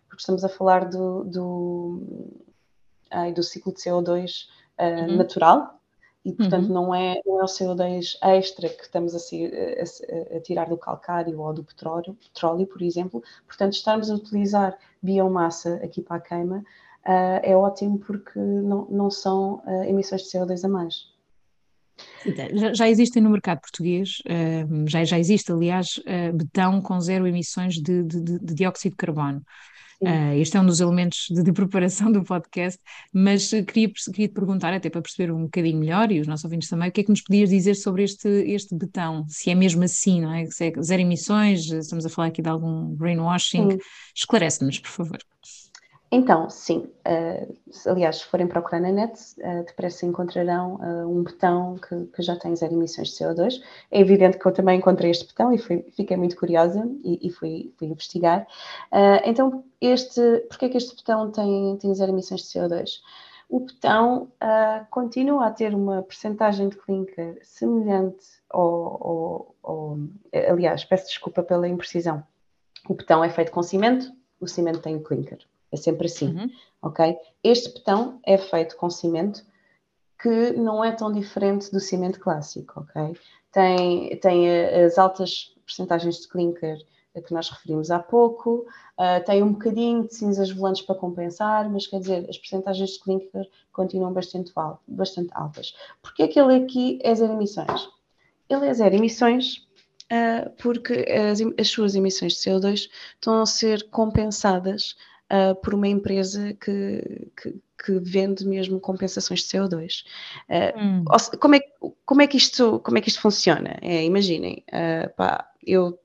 porque 0.08 0.22
estamos 0.22 0.44
a 0.44 0.50
falar 0.50 0.90
do, 0.90 1.24
do, 1.24 2.32
ai, 3.12 3.34
do 3.34 3.44
ciclo 3.44 3.74
de 3.74 3.80
CO2 3.80 4.46
uh, 4.80 4.84
uhum. 4.84 5.18
natural, 5.18 5.80
e 6.24 6.34
portanto 6.34 6.68
uhum. 6.68 6.74
não, 6.74 6.96
é, 6.96 7.22
não 7.26 7.40
é 7.40 7.44
o 7.44 7.48
CO2 7.48 8.18
extra 8.22 8.68
que 8.68 8.84
estamos 8.84 9.14
a, 9.14 9.18
a, 9.18 10.38
a, 10.38 10.40
tirar 10.42 10.68
do 10.68 10.78
calcário 10.78 11.40
ou 11.40 11.54
do 11.54 11.64
petróleo, 11.64 12.16
petróleo, 12.16 12.66
por 12.66 12.82
exemplo. 12.82 13.24
Portanto, 13.46 13.74
estarmos 13.74 14.10
a 14.10 14.16
utilizar 14.16 14.76
biomassa 15.04 15.76
aqui 15.84 16.02
para 16.02 16.18
a 16.18 16.20
queima 16.20 16.64
uh, 17.06 17.40
é 17.44 17.56
ótimo 17.56 18.00
porque 18.00 18.38
não, 18.40 18.88
não 18.90 19.12
são 19.12 19.62
uh, 19.66 19.84
emissões 19.84 20.24
de 20.24 20.30
CO2 20.30 20.66
a 20.66 20.68
mais. 20.68 21.14
Já, 22.26 22.74
já 22.74 22.90
existem 22.90 23.22
no 23.22 23.30
mercado 23.30 23.62
português, 23.62 24.18
uh, 24.26 24.90
já, 24.90 25.04
já 25.04 25.20
existe, 25.20 25.52
aliás, 25.52 26.02
betão 26.34 26.82
com 26.82 27.00
zero 27.00 27.28
emissões 27.28 27.76
de, 27.76 28.04
de, 28.04 28.20
de 28.20 28.54
dióxido 28.54 28.92
de 28.92 28.98
carbono. 28.98 29.42
Uh, 30.02 30.34
este 30.36 30.58
é 30.58 30.60
um 30.60 30.66
dos 30.66 30.80
elementos 30.80 31.28
de, 31.30 31.42
de, 31.42 31.54
preparação 31.54 32.12
do 32.12 32.24
podcast, 32.24 32.80
mas 33.14 33.50
queria, 33.50 33.90
queria 33.90 34.28
te 34.28 34.34
perguntar, 34.34 34.74
até 34.74 34.90
para 34.90 35.02
perceber 35.02 35.32
um 35.32 35.44
bocadinho 35.44 35.80
melhor, 35.80 36.12
e 36.12 36.20
os 36.20 36.28
nossos 36.28 36.44
ouvintes 36.46 36.70
também, 36.70 36.90
o 36.90 36.92
que 36.92 37.02
é 37.02 37.04
que 37.04 37.10
nos 37.10 37.22
podias 37.22 37.50
dizer 37.50 37.76
sobre 37.76 38.04
este, 38.04 38.28
este 38.28 38.76
betão? 38.76 39.26
Se 39.28 39.50
é 39.50 39.56
mesmo 39.56 39.84
assim, 39.84 40.22
não 40.22 40.34
é? 40.34 40.46
Se 40.48 40.66
é 40.66 40.82
zero 40.82 41.02
emissões, 41.02 41.70
estamos 41.72 42.06
a 42.06 42.10
falar 42.10 42.28
aqui 42.28 42.42
de 42.42 42.50
algum 42.50 42.94
brainwashing. 42.96 43.78
Esclarece-nos, 44.16 44.80
por 44.80 44.90
favor. 44.90 45.20
Então, 46.16 46.50
sim. 46.50 46.90
Uh, 47.06 47.90
aliás, 47.90 48.20
se 48.20 48.26
forem 48.26 48.48
procurar 48.48 48.80
na 48.80 48.90
net, 48.90 49.20
uh, 49.40 49.66
depressa 49.66 50.06
encontrarão 50.06 50.76
uh, 50.76 51.10
um 51.10 51.24
botão 51.24 51.76
que, 51.76 52.06
que, 52.06 52.22
já 52.22 52.38
tem 52.38 52.56
zero 52.56 52.74
emissões 52.74 53.10
de 53.10 53.16
CO2. 53.16 53.62
É 53.92 54.00
evidente 54.00 54.40
que 54.40 54.46
eu 54.46 54.54
também 54.54 54.78
encontrei 54.80 55.12
este 55.12 55.28
botão 55.28 55.52
e 55.52 55.58
fui, 55.58 55.86
fiquei 55.92 56.16
muito 56.16 56.38
curiosa 56.38 56.90
e, 57.04 57.28
e 57.28 57.30
fui, 57.30 57.74
fui, 57.78 57.90
investigar. 57.90 58.48
então, 59.26 59.66
este, 59.82 60.22
porquê 60.48 60.68
é 60.68 60.70
que 60.70 60.78
este 60.78 60.96
botão 60.96 61.30
tem, 61.32 61.76
tem 61.80 61.94
zero 61.94 62.14
emissões 62.14 62.44
de 62.44 62.48
CO2? 62.48 63.02
O 63.50 63.60
botão 63.60 64.32
continua 64.90 65.48
a 65.48 65.52
ter 65.52 65.76
uma 65.76 66.02
percentagem 66.02 66.70
de 66.70 66.78
clinker 66.78 67.40
semelhante 67.44 68.26
ao, 68.50 68.64
ao, 68.64 69.56
ao... 69.62 69.98
Aliás, 70.50 70.86
peço 70.86 71.08
desculpa 71.08 71.44
pela 71.44 71.68
imprecisão. 71.68 72.24
O 72.88 72.94
botão 72.94 73.22
é 73.22 73.30
feito 73.30 73.52
com 73.52 73.62
cimento, 73.62 74.10
o 74.40 74.48
cimento 74.48 74.80
tem 74.80 74.98
clinker. 75.04 75.40
É 75.76 75.78
sempre 75.78 76.08
assim, 76.08 76.34
uhum. 76.34 76.50
ok? 76.82 77.18
Este 77.44 77.74
betão 77.74 78.20
é 78.26 78.38
feito 78.38 78.78
com 78.78 78.90
cimento 78.90 79.46
que 80.18 80.52
não 80.54 80.82
é 80.82 80.94
tão 80.94 81.12
diferente 81.12 81.70
do 81.70 81.82
cimento 81.82 82.18
clássico, 82.20 82.80
ok? 82.80 83.18
Tem, 83.52 84.18
tem 84.20 84.48
eh, 84.48 84.86
as 84.86 84.98
altas 84.98 85.54
percentagens 85.66 86.22
de 86.22 86.30
clinker 86.30 86.78
que 87.22 87.34
nós 87.34 87.50
referimos 87.50 87.92
há 87.92 88.00
pouco, 88.00 88.66
uh, 89.00 89.24
tem 89.26 89.42
um 89.42 89.54
bocadinho 89.54 90.06
de 90.06 90.14
cinzas 90.14 90.52
volantes 90.52 90.82
para 90.82 90.96
compensar, 90.96 91.70
mas 91.70 91.88
quer 91.88 92.00
dizer, 92.00 92.30
as 92.30 92.38
percentagens 92.38 92.92
de 92.92 93.00
clinker 93.00 93.48
continuam 93.72 94.12
bastante, 94.12 94.52
bastante 94.86 95.30
altas. 95.34 95.74
Porquê 96.02 96.24
é 96.24 96.28
que 96.28 96.40
ele 96.40 96.56
aqui 96.56 97.00
é 97.02 97.16
zero 97.16 97.32
emissões? 97.32 97.90
Ele 98.50 98.68
é 98.68 98.74
zero 98.74 98.96
emissões 98.96 99.66
uh, 100.12 100.50
porque 100.62 101.06
as, 101.10 101.40
as 101.58 101.70
suas 101.70 101.96
emissões 101.96 102.34
de 102.34 102.40
CO2 102.40 102.90
estão 103.14 103.42
a 103.42 103.46
ser 103.46 103.90
compensadas 103.90 104.96
uh, 105.32 105.56
por 105.62 105.74
uma 105.74 105.88
empresa 105.88 106.54
que, 106.54 107.30
que, 107.42 107.56
que, 107.84 108.00
vende 108.00 108.46
mesmo 108.46 108.80
compensações 108.80 109.42
de 109.42 109.48
CO2. 109.48 110.04
Uh, 110.50 110.80
hum. 110.80 111.06
como, 111.40 111.56
é, 111.56 111.60
como, 112.06 112.22
é 112.22 112.28
que 112.28 112.38
isto, 112.38 112.80
como 112.80 112.98
é 112.98 113.02
que 113.02 113.10
isto 113.10 113.22
funciona? 113.22 113.78
É, 113.82 114.04
imaginem, 114.04 114.64
uh, 114.70 115.14
pá, 115.16 115.50
eu 115.66 116.00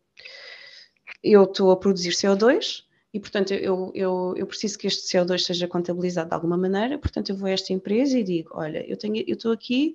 estou 1.23 1.71
a 1.71 1.77
produzir 1.77 2.11
CO2 2.11 2.85
e, 3.13 3.19
portanto, 3.19 3.53
eu, 3.53 3.91
eu, 3.95 4.35
eu 4.37 4.47
preciso 4.47 4.79
que 4.79 4.87
este 4.87 5.17
CO2 5.17 5.41
seja 5.41 5.67
contabilizado 5.67 6.29
de 6.29 6.35
alguma 6.35 6.57
maneira, 6.57 6.99
portanto, 6.99 7.31
eu 7.31 7.37
vou 7.37 7.49
a 7.49 7.53
esta 7.53 7.73
empresa 7.73 8.19
e 8.19 8.23
digo, 8.23 8.51
olha, 8.55 8.85
eu 8.89 8.97
estou 9.35 9.53
aqui 9.53 9.95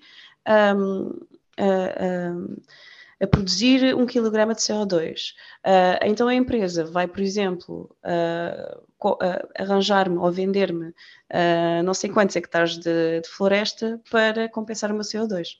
um, 0.76 1.18
a 3.22 3.28
produzir 3.28 3.96
um 3.96 4.06
quilograma 4.06 4.54
de 4.54 4.62
CO2. 4.62 5.34
Uh, 5.66 6.00
então 6.04 6.28
a 6.28 6.36
empresa 6.36 6.84
vai, 6.84 7.08
por 7.08 7.22
exemplo, 7.22 7.96
uh, 8.04 9.08
uh, 9.08 9.48
arranjar-me 9.58 10.18
ou 10.18 10.32
vender-me 10.32 10.94
não 11.84 11.94
sei 11.94 12.10
quantos 12.10 12.36
hectares 12.36 12.78
de, 12.78 13.22
de, 13.22 13.28
floresta 13.30 14.00
para 14.10 14.48
compensar 14.50 14.92
o 14.92 14.94
meu 14.94 15.04
CO2. 15.04 15.58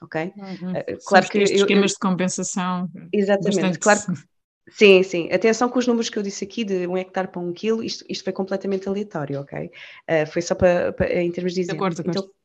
Ok? 0.00 0.32
Uhum. 0.36 0.72
claro 1.04 1.28
que. 1.28 1.38
Estes 1.38 1.60
esquemas 1.60 1.90
eu, 1.90 1.94
de 1.94 2.00
compensação. 2.00 2.88
Exatamente. 3.12 3.78
Bastante... 3.78 3.78
Claro 3.78 4.00
Sim, 4.70 5.02
sim. 5.02 5.32
Atenção 5.32 5.68
com 5.68 5.78
os 5.78 5.86
números 5.86 6.10
que 6.10 6.18
eu 6.18 6.22
disse 6.22 6.44
aqui 6.44 6.62
de 6.62 6.86
um 6.86 6.96
hectare 6.96 7.28
para 7.28 7.40
um 7.40 7.54
quilo, 7.54 7.82
isto, 7.82 8.04
isto 8.06 8.22
foi 8.22 8.34
completamente 8.34 8.86
aleatório, 8.86 9.40
ok? 9.40 9.70
foi 10.30 10.42
só 10.42 10.54
para, 10.54 10.92
para, 10.92 11.22
em 11.22 11.32
termos 11.32 11.54
de 11.54 11.62
exemplo. 11.62 11.78
De 11.78 11.84
acordo, 11.84 12.02
de 12.02 12.10
acordo. 12.10 12.37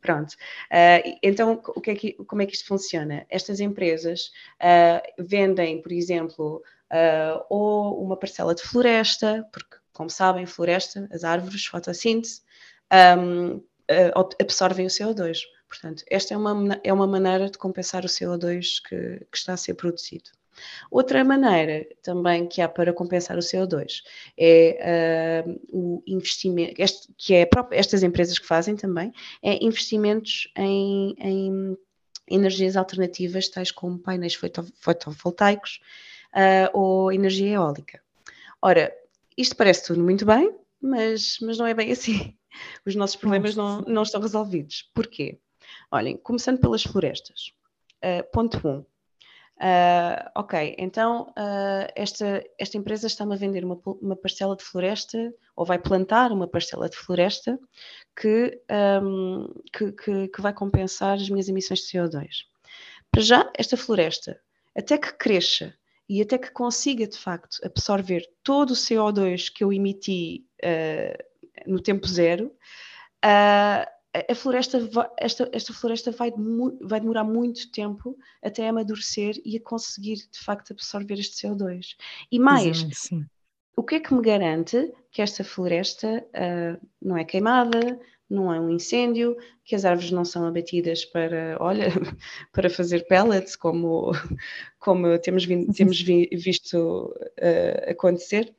Pronto. 0.00 0.32
Uh, 0.32 1.18
então, 1.22 1.62
o 1.68 1.80
que 1.80 1.90
é 1.90 1.94
que, 1.94 2.12
como 2.24 2.42
é 2.42 2.46
que 2.46 2.54
isto 2.54 2.66
funciona? 2.66 3.24
Estas 3.30 3.60
empresas 3.60 4.32
uh, 4.60 5.22
vendem, 5.22 5.80
por 5.80 5.92
exemplo, 5.92 6.62
uh, 6.92 7.44
ou 7.48 8.02
uma 8.02 8.16
parcela 8.16 8.54
de 8.54 8.62
floresta, 8.62 9.48
porque, 9.52 9.76
como 9.92 10.10
sabem, 10.10 10.44
floresta, 10.44 11.08
as 11.12 11.24
árvores, 11.24 11.66
fotossíntese, 11.66 12.42
um, 13.22 13.62
absorvem 14.40 14.86
o 14.86 14.90
CO2. 14.90 15.38
Portanto, 15.68 16.04
esta 16.08 16.34
é 16.34 16.36
uma, 16.36 16.80
é 16.82 16.92
uma 16.92 17.06
maneira 17.06 17.50
de 17.50 17.58
compensar 17.58 18.04
o 18.04 18.08
CO2 18.08 18.80
que, 18.88 19.26
que 19.30 19.36
está 19.36 19.54
a 19.54 19.56
ser 19.56 19.74
produzido. 19.74 20.30
Outra 20.90 21.24
maneira 21.24 21.86
também 22.02 22.46
que 22.46 22.60
há 22.60 22.68
para 22.68 22.92
compensar 22.92 23.36
o 23.36 23.40
CO2 23.40 24.02
é 24.38 25.44
uh, 25.46 25.60
o 25.70 26.02
investimento, 26.06 26.74
este, 26.78 27.08
que 27.16 27.34
é 27.34 27.46
próprio, 27.46 27.78
estas 27.78 28.02
empresas 28.02 28.38
que 28.38 28.46
fazem 28.46 28.76
também, 28.76 29.12
é 29.42 29.62
investimentos 29.64 30.50
em, 30.56 31.14
em 31.18 31.76
energias 32.28 32.76
alternativas, 32.76 33.48
tais 33.48 33.70
como 33.70 33.98
painéis 33.98 34.38
fotovoltaicos 34.80 35.80
uh, 36.34 36.78
ou 36.78 37.12
energia 37.12 37.54
eólica. 37.54 38.00
Ora, 38.60 38.92
isto 39.36 39.54
parece 39.56 39.86
tudo 39.86 40.02
muito 40.02 40.24
bem, 40.24 40.54
mas, 40.80 41.38
mas 41.40 41.58
não 41.58 41.66
é 41.66 41.74
bem 41.74 41.92
assim. 41.92 42.36
Os 42.86 42.94
nossos 42.94 43.16
problemas 43.16 43.54
não, 43.54 43.82
não 43.82 44.02
estão 44.02 44.20
resolvidos. 44.20 44.90
Porquê? 44.94 45.38
Olhem, 45.90 46.16
começando 46.16 46.58
pelas 46.58 46.82
florestas. 46.82 47.52
Uh, 48.02 48.24
ponto 48.32 48.56
1. 48.66 48.70
Um, 48.70 48.84
Uh, 49.58 50.20
ok, 50.34 50.74
então 50.78 51.30
uh, 51.30 51.90
esta, 51.94 52.44
esta 52.58 52.76
empresa 52.76 53.06
está-me 53.06 53.34
a 53.34 53.38
vender 53.38 53.64
uma, 53.64 53.80
uma, 54.02 54.14
parcela 54.14 54.54
de 54.54 54.62
floresta, 54.62 55.32
ou 55.56 55.64
vai 55.64 55.78
plantar 55.78 56.30
uma 56.30 56.46
parcela 56.46 56.90
de 56.90 56.96
floresta, 56.96 57.58
que, 58.14 58.60
um, 59.02 59.48
que, 59.72 59.92
que, 59.92 60.28
que, 60.28 60.42
vai 60.42 60.52
compensar 60.52 61.14
as 61.14 61.30
minhas 61.30 61.48
emissões 61.48 61.80
de 61.80 61.86
CO2. 61.86 62.28
Para 63.10 63.22
já, 63.22 63.50
esta 63.56 63.78
floresta, 63.78 64.38
até 64.76 64.98
que 64.98 65.14
cresça 65.14 65.74
e 66.06 66.20
até 66.20 66.36
que 66.36 66.50
consiga 66.50 67.06
de 67.06 67.16
facto 67.16 67.56
absorver 67.64 68.28
todo 68.42 68.72
o 68.72 68.76
CO2 68.76 69.50
que 69.50 69.64
eu 69.64 69.72
emiti 69.72 70.44
uh, 70.62 71.70
no 71.70 71.80
tempo 71.80 72.06
zero, 72.06 72.52
a 74.28 74.34
floresta, 74.34 74.78
esta, 75.18 75.48
esta 75.52 75.72
floresta 75.72 76.10
vai, 76.10 76.32
vai 76.82 77.00
demorar 77.00 77.24
muito 77.24 77.70
tempo 77.70 78.16
até 78.42 78.68
amadurecer 78.68 79.40
e 79.44 79.56
a 79.56 79.60
conseguir 79.60 80.16
de 80.16 80.38
facto 80.38 80.72
absorver 80.72 81.14
este 81.14 81.46
CO2. 81.46 81.96
E 82.30 82.38
mais, 82.38 82.82
o 83.76 83.82
que 83.82 83.96
é 83.96 84.00
que 84.00 84.14
me 84.14 84.22
garante 84.22 84.92
que 85.10 85.20
esta 85.20 85.44
floresta 85.44 86.24
uh, 86.28 86.86
não 87.00 87.16
é 87.16 87.24
queimada, 87.24 88.00
não 88.28 88.52
é 88.52 88.60
um 88.60 88.70
incêndio, 88.70 89.36
que 89.64 89.74
as 89.74 89.84
árvores 89.84 90.10
não 90.10 90.24
são 90.24 90.46
abatidas 90.46 91.04
para, 91.04 91.56
olha, 91.60 91.88
para 92.52 92.70
fazer 92.70 93.06
pellets, 93.06 93.54
como, 93.54 94.12
como 94.78 95.18
temos, 95.18 95.44
vi, 95.44 95.66
temos 95.72 96.00
vi, 96.00 96.28
visto 96.32 97.14
uh, 97.18 97.90
acontecer? 97.90 98.54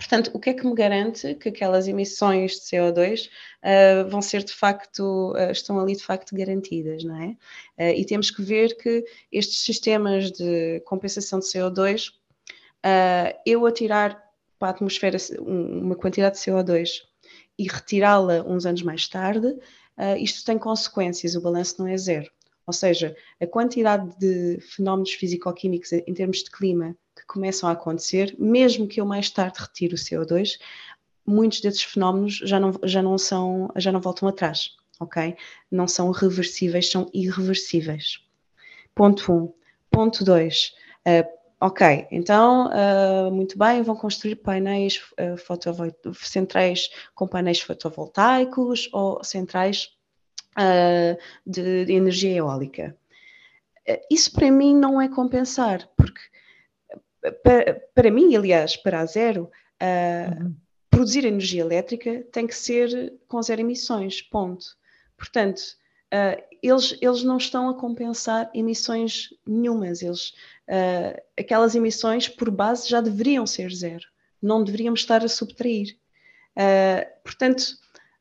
Portanto, 0.00 0.30
o 0.32 0.40
que 0.40 0.48
é 0.48 0.54
que 0.54 0.66
me 0.66 0.74
garante 0.74 1.34
que 1.34 1.50
aquelas 1.50 1.86
emissões 1.86 2.52
de 2.52 2.60
CO2 2.60 3.26
uh, 3.26 3.30
ah, 3.62 4.02
vão 4.08 4.22
ser 4.22 4.42
de 4.42 4.52
facto, 4.52 5.32
uh, 5.32 5.50
estão 5.52 5.78
ali 5.78 5.94
de 5.94 6.02
facto 6.02 6.34
garantidas, 6.34 7.04
não 7.04 7.16
é? 7.22 7.28
Uh, 7.78 7.94
e 7.98 8.04
temos 8.06 8.30
que 8.30 8.42
ver 8.42 8.78
que 8.78 9.04
estes 9.30 9.62
sistemas 9.62 10.32
de 10.32 10.80
compensação 10.86 11.38
de 11.38 11.44
CO2, 11.44 12.12
eu 13.44 13.66
atirar 13.66 14.24
para 14.58 14.68
a 14.68 14.70
atmosfera 14.70 15.18
uma 15.38 15.94
quantidade 15.94 16.36
de 16.38 16.42
CO2 16.42 17.02
e 17.58 17.68
retirá-la 17.68 18.42
uns 18.46 18.64
anos 18.64 18.80
mais 18.80 19.06
tarde, 19.06 19.54
isto 20.18 20.46
tem 20.46 20.56
consequências, 20.56 21.34
o 21.34 21.42
balanço 21.42 21.76
não 21.78 21.86
é 21.86 21.96
zero. 21.98 22.30
Ou 22.66 22.72
seja, 22.72 23.14
a 23.38 23.46
quantidade 23.46 24.16
de 24.18 24.60
fenómenos 24.62 25.12
físico-químicos 25.12 25.92
em 25.92 26.14
termos 26.14 26.38
de 26.38 26.50
clima 26.50 26.96
começam 27.30 27.68
a 27.68 27.72
acontecer, 27.72 28.34
mesmo 28.38 28.88
que 28.88 29.00
eu 29.00 29.06
mais 29.06 29.30
tarde 29.30 29.60
retire 29.60 29.94
o 29.94 29.96
CO2, 29.96 30.58
muitos 31.24 31.60
desses 31.60 31.84
fenómenos 31.84 32.38
já 32.38 32.58
não, 32.58 32.72
já 32.82 33.00
não 33.00 33.16
são, 33.16 33.70
já 33.76 33.92
não 33.92 34.00
voltam 34.00 34.28
atrás, 34.28 34.70
ok? 34.98 35.36
Não 35.70 35.86
são 35.86 36.10
reversíveis, 36.10 36.90
são 36.90 37.08
irreversíveis. 37.14 38.18
Ponto 38.96 39.32
1. 39.32 39.36
Um. 39.36 39.54
Ponto 39.90 40.24
2. 40.24 40.66
Uh, 40.66 41.08
eh, 41.08 41.28
ok, 41.60 42.08
então, 42.10 42.68
uh, 42.68 43.30
muito 43.30 43.56
bem, 43.56 43.80
vão 43.82 43.94
construir 43.94 44.36
painéis 44.36 45.00
uh, 45.12 46.14
centrais 46.14 46.90
com 47.14 47.28
painéis 47.28 47.60
fotovoltaicos 47.60 48.88
ou 48.92 49.22
centrais 49.22 49.88
de, 51.46 51.84
de 51.86 51.92
energia 51.92 52.36
eólica. 52.36 52.94
Isso 54.10 54.32
para 54.32 54.50
mim 54.50 54.76
não 54.76 55.00
é 55.00 55.08
compensar, 55.08 55.88
porque 55.96 56.20
para, 57.42 57.80
para 57.94 58.10
mim, 58.10 58.34
aliás, 58.34 58.76
para 58.76 59.00
a 59.00 59.06
Zero, 59.06 59.50
uh, 59.80 60.42
uhum. 60.42 60.54
produzir 60.88 61.24
energia 61.24 61.60
elétrica 61.60 62.24
tem 62.32 62.46
que 62.46 62.54
ser 62.54 63.14
com 63.28 63.42
zero 63.42 63.60
emissões, 63.60 64.22
ponto. 64.22 64.64
Portanto, 65.16 65.60
uh, 66.12 66.42
eles, 66.62 66.96
eles 67.00 67.22
não 67.22 67.36
estão 67.36 67.68
a 67.68 67.74
compensar 67.74 68.50
emissões 68.54 69.28
nenhumas, 69.46 70.02
eles, 70.02 70.30
uh, 70.68 71.20
aquelas 71.38 71.74
emissões 71.74 72.28
por 72.28 72.50
base 72.50 72.88
já 72.88 73.00
deveriam 73.00 73.46
ser 73.46 73.70
zero, 73.70 74.04
não 74.40 74.64
deveríamos 74.64 75.00
estar 75.00 75.24
a 75.24 75.28
subtrair. 75.28 75.96
portanto, 77.22 77.64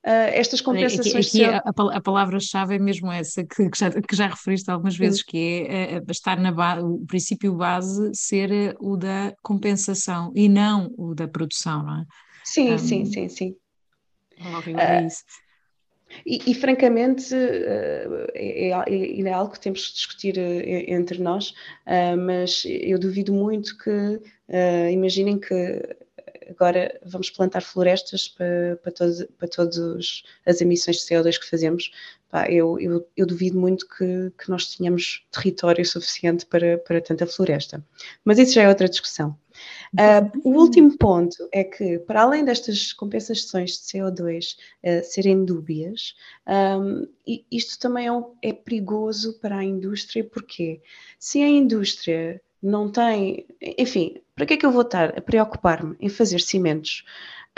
Uh, 0.06 0.32
estas 0.32 0.62
compensações. 0.62 1.28
Aqui, 1.28 1.44
aqui 1.44 1.56
a, 1.56 1.98
a 1.98 2.02
palavra-chave 2.02 2.76
é 2.76 2.80
mesmo 2.80 3.12
essa 3.12 3.44
que, 3.44 3.70
que, 3.70 3.78
já, 3.78 3.92
que 3.92 4.16
já 4.16 4.28
referiste 4.28 4.72
algumas 4.72 4.96
vezes, 4.96 5.20
Sim. 5.20 5.26
que 5.28 5.68
é 5.68 5.98
uh, 6.00 6.12
estar 6.12 6.40
na 6.40 6.54
base, 6.54 6.86
o 6.86 7.06
princípio 7.06 7.54
base 7.54 8.10
ser 8.14 8.50
uh, 8.50 8.78
o 8.80 8.96
da 8.96 9.34
compensação 9.42 10.32
e 10.34 10.48
não 10.48 10.90
o 10.98 11.14
da 11.14 11.28
produção, 11.28 11.84
não 11.84 12.02
é? 12.02 12.06
Sim, 12.46 12.74
um, 12.74 12.78
sim, 12.78 13.06
sim, 13.06 13.28
sim. 13.28 13.56
É 14.78 15.06
isso. 15.06 15.24
E, 16.26 16.50
e, 16.50 16.56
francamente, 16.56 17.36
é, 17.36 18.08
é, 18.34 19.22
é, 19.22 19.34
algo 19.34 19.52
que 19.52 19.60
temos 19.60 19.86
que 19.86 19.94
discutir 19.94 20.38
entre 20.88 21.22
nós, 21.22 21.54
mas 22.26 22.64
eu 22.66 22.98
duvido 22.98 23.32
muito 23.32 23.78
que, 23.78 24.20
imaginem 24.92 25.38
que 25.38 25.98
agora 26.50 27.00
vamos 27.06 27.30
plantar 27.30 27.62
florestas 27.62 28.28
para, 28.28 28.78
para, 28.82 28.92
todos, 28.92 29.26
para 29.38 29.48
todas 29.48 30.24
as 30.46 30.62
emissões 30.62 30.98
de 30.98 31.04
CO2 31.04 31.40
que 31.40 31.50
fazemos. 31.50 31.92
Pá, 32.30 32.48
eu, 32.48 32.80
eu, 32.80 33.08
eu, 33.18 33.26
duvido 33.26 33.60
muito 33.60 33.88
que, 33.88 34.32
que, 34.38 34.50
nós 34.50 34.76
tenhamos 34.76 35.26
território 35.32 35.84
suficiente 35.84 36.46
para, 36.46 36.78
para 36.78 37.02
tanta 37.02 37.26
floresta. 37.26 37.84
Mas 38.24 38.38
isso 38.38 38.54
já 38.54 38.64
é 38.64 38.70
outra 38.70 38.88
discussão. 38.88 39.36
Uh, 39.94 40.40
o 40.44 40.52
último 40.52 40.96
ponto 40.96 41.50
é 41.52 41.64
que, 41.64 41.98
para 42.00 42.22
além 42.22 42.46
destas 42.46 42.94
compensações 42.94 43.72
de 43.72 43.80
CO2 43.80 44.58
uh, 44.84 45.04
serem 45.04 45.44
dúbias, 45.44 46.16
um, 46.48 47.08
isto 47.52 47.80
também 47.80 48.08
é, 48.08 48.12
é 48.44 48.54
perigoso 48.54 49.40
para 49.40 49.58
a 49.58 49.64
indústria, 49.64 50.24
porque 50.24 50.82
se 51.18 51.42
a 51.42 51.48
indústria 51.48 52.40
não 52.62 52.92
tem, 52.92 53.46
enfim, 53.78 54.22
para 54.36 54.46
que 54.46 54.54
é 54.54 54.58
que 54.58 54.66
eu 54.66 54.72
vou 54.72 54.82
estar 54.82 55.18
a 55.18 55.22
preocupar-me 55.22 55.96
em 56.00 56.10
fazer 56.10 56.40
cimentos 56.40 57.04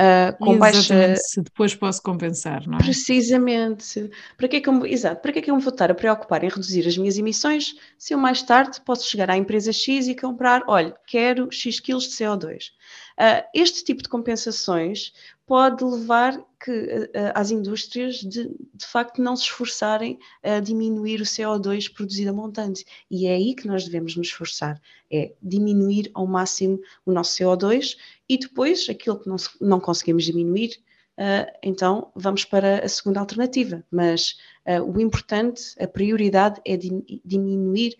uh, 0.01 0.37
com 0.43 0.57
baixa... 0.57 1.15
se 1.15 1.41
depois 1.41 1.75
posso 1.75 2.01
compensar, 2.01 2.67
não 2.67 2.77
é? 2.77 2.81
Precisamente. 2.81 4.09
Para 4.37 4.47
que 4.47 4.57
é 4.57 4.61
que 4.61 4.69
eu, 4.69 4.85
exato, 4.85 5.21
para 5.21 5.31
que 5.31 5.39
é 5.39 5.41
que 5.41 5.51
eu 5.51 5.55
me 5.55 5.61
vou 5.61 5.71
estar 5.71 5.91
a 5.91 5.95
preocupar 5.95 6.43
em 6.43 6.49
reduzir 6.49 6.87
as 6.87 6.97
minhas 6.97 7.17
emissões 7.17 7.75
se 7.97 8.13
eu 8.13 8.17
mais 8.17 8.41
tarde 8.41 8.81
posso 8.81 9.07
chegar 9.07 9.29
à 9.29 9.37
empresa 9.37 9.71
X 9.71 10.07
e 10.07 10.15
comprar, 10.15 10.63
olha, 10.67 10.95
quero 11.05 11.51
X 11.51 11.79
quilos 11.79 12.05
de 12.05 12.15
CO2. 12.15 12.67
Uh, 12.67 12.71
ah, 13.17 13.45
este 13.53 13.83
tipo 13.83 14.01
de 14.01 14.09
compensações 14.09 15.13
pode 15.45 15.83
levar 15.83 16.41
que, 16.63 16.71
uh, 16.71 17.09
às 17.35 17.51
indústrias 17.51 18.15
de, 18.15 18.47
de 18.73 18.85
facto 18.85 19.21
não 19.21 19.35
se 19.35 19.43
esforçarem 19.43 20.17
a 20.41 20.59
diminuir 20.59 21.21
o 21.21 21.25
CO2 21.25 21.91
produzido 21.93 22.29
a 22.29 22.33
montante. 22.33 22.85
E 23.09 23.27
é 23.27 23.35
aí 23.35 23.53
que 23.53 23.67
nós 23.67 23.83
devemos 23.83 24.15
nos 24.15 24.27
esforçar, 24.27 24.81
é 25.11 25.33
diminuir 25.41 26.09
ao 26.13 26.25
máximo 26.25 26.79
o 27.05 27.11
nosso 27.11 27.37
CO2 27.37 27.97
e 28.29 28.37
depois 28.37 28.87
aquilo 28.89 29.19
que 29.19 29.27
não, 29.27 29.35
não 29.59 29.79
conseguimos 29.79 30.23
diminuir, 30.23 30.77
uh, 31.17 31.51
então 31.61 32.11
vamos 32.15 32.45
para 32.45 32.85
a 32.85 32.89
segunda 32.89 33.19
alternativa. 33.19 33.83
Mas 33.91 34.37
uh, 34.65 34.83
o 34.83 34.99
importante, 35.01 35.75
a 35.79 35.87
prioridade 35.87 36.61
é 36.65 36.77
diminuir 37.25 37.95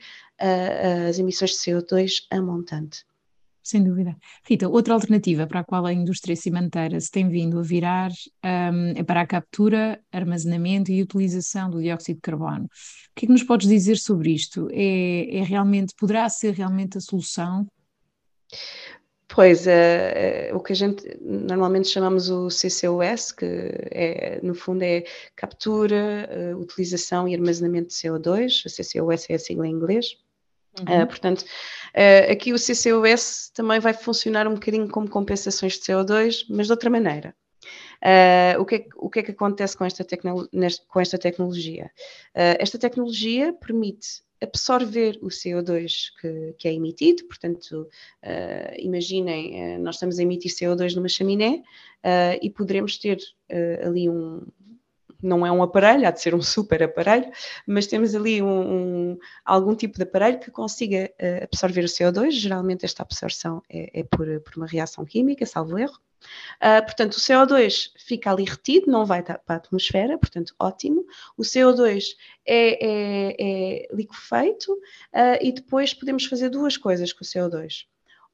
as 1.08 1.20
emissões 1.20 1.52
de 1.52 1.58
CO2 1.58 2.26
a 2.32 2.42
montante. 2.42 3.06
Sem 3.64 3.84
dúvida. 3.84 4.18
Rita, 4.44 4.68
outra 4.68 4.96
alternativa 4.96 5.46
para 5.46 5.60
a 5.60 5.64
qual 5.64 5.86
a 5.86 5.94
indústria 5.94 6.36
cimenteira 6.36 7.00
se 7.00 7.12
tem 7.12 7.30
vindo 7.30 7.60
a 7.60 7.62
virar 7.62 8.10
um, 8.44 8.90
é 8.96 9.04
para 9.04 9.22
a 9.22 9.28
captura, 9.28 10.00
armazenamento 10.12 10.92
e 10.92 11.02
utilização 11.02 11.70
do 11.70 11.80
dióxido 11.80 12.16
de 12.16 12.22
carbono. 12.22 12.66
O 12.66 12.70
que 13.16 13.26
é 13.26 13.28
que 13.28 13.34
nos 13.34 13.44
podes 13.44 13.68
dizer 13.68 13.98
sobre 13.98 14.32
isto? 14.34 14.68
É, 14.72 15.38
é 15.38 15.44
realmente, 15.44 15.94
poderá 15.96 16.28
ser 16.28 16.54
realmente 16.54 16.98
a 16.98 17.02
solução? 17.02 17.68
Pois, 19.34 19.66
é, 19.66 20.50
é, 20.50 20.54
o 20.54 20.60
que 20.60 20.74
a 20.74 20.76
gente 20.76 21.18
normalmente 21.22 21.88
chamamos 21.88 22.30
o 22.30 22.50
CCUS, 22.50 23.32
que 23.32 23.46
é, 23.46 24.40
no 24.44 24.54
fundo 24.54 24.84
é 24.84 25.06
captura, 25.38 26.30
uh, 26.54 26.58
utilização 26.58 27.28
e 27.30 27.34
armazenamento 27.34 27.88
de 27.88 27.94
CO2, 27.94 28.64
a 28.66 28.70
CCUS 28.70 29.30
é 29.30 29.36
a 29.36 29.40
sigla 29.40 29.68
em 29.68 29.72
inglês. 29.72 30.18
Uhum. 30.80 31.04
Uh, 31.04 31.08
portanto, 31.08 31.42
uh, 31.42 32.32
aqui 32.32 32.54
o 32.54 32.58
CCUS 32.58 33.52
também 33.54 33.80
vai 33.80 33.94
funcionar 33.94 34.48
um 34.48 34.54
bocadinho 34.54 34.88
como 34.88 35.10
compensações 35.10 35.74
de 35.74 35.80
CO2, 35.82 36.46
mas 36.50 36.68
de 36.68 36.74
outra 36.74 36.90
maneira. 36.90 37.36
Uh, 38.02 38.60
o, 38.60 38.66
que 38.66 38.76
é, 38.76 38.86
o, 38.96 39.10
que 39.10 39.20
é, 39.20 39.24
que 39.24 39.32
acontece 39.32 39.78
com 39.78 39.86
esta, 39.86 40.06
com 40.88 41.00
esta 41.00 41.18
tecnologia? 41.18 41.92
esta 42.34 42.80
tecnologia 42.80 43.54
permite 43.54 44.24
absorver 44.42 45.20
o 45.22 45.28
CO2 45.28 46.08
que, 46.20 46.56
que 46.58 46.68
é 46.68 46.74
emitido, 46.74 47.26
portanto, 47.26 47.88
imaginem, 48.80 49.78
nós 49.78 49.96
estamos 49.96 50.18
a 50.18 50.24
emitir 50.24 50.50
CO2 50.50 50.96
numa 50.96 51.08
chaminé 51.08 51.62
e 52.42 52.50
poderemos 52.50 52.98
ter 52.98 53.20
ali 53.86 54.10
um, 54.10 54.42
não 55.22 55.46
é 55.46 55.52
um 55.52 55.64
aparelho, 55.64 56.08
há 56.08 56.12
de 56.12 56.22
ser 56.22 56.34
um 56.36 56.42
super 56.42 56.84
aparelho, 56.84 57.32
mas 57.68 57.88
temos 57.88 58.16
ali 58.16 58.42
um, 58.42 59.12
um, 59.12 59.20
algum 59.46 59.76
tipo 59.76 59.98
de 59.98 60.04
aparelho 60.04 60.40
que 60.40 60.52
consiga 60.52 61.12
absorver 61.44 61.84
o 61.84 61.88
CO2, 61.88 62.32
geralmente 62.32 62.86
esta 62.86 63.04
absorção 63.04 63.62
é, 63.70 64.02
é 64.02 64.04
por, 64.04 64.28
por 64.42 64.58
uma 64.58 64.68
reação 64.68 65.06
química, 65.06 65.46
salvo 65.46 65.78
erro, 65.78 66.00
Uh, 66.58 66.84
portanto, 66.86 67.14
o 67.14 67.20
CO2 67.20 67.92
fica 67.98 68.32
ali 68.32 68.44
retido, 68.44 68.92
não 68.92 69.06
vai 69.06 69.24
para 69.24 69.42
a 69.48 69.54
atmosfera, 69.56 70.18
portanto, 70.18 70.54
ótimo. 70.60 71.06
O 71.38 71.42
CO2 71.42 72.16
é, 72.46 72.86
é, 72.86 73.36
é 73.40 73.88
liquefeito 73.92 74.74
uh, 74.74 75.38
e 75.42 75.52
depois 75.52 75.94
podemos 75.94 76.26
fazer 76.26 76.50
duas 76.50 76.78
coisas 76.78 77.12
com 77.12 77.24
o 77.24 77.28
CO2. 77.28 77.86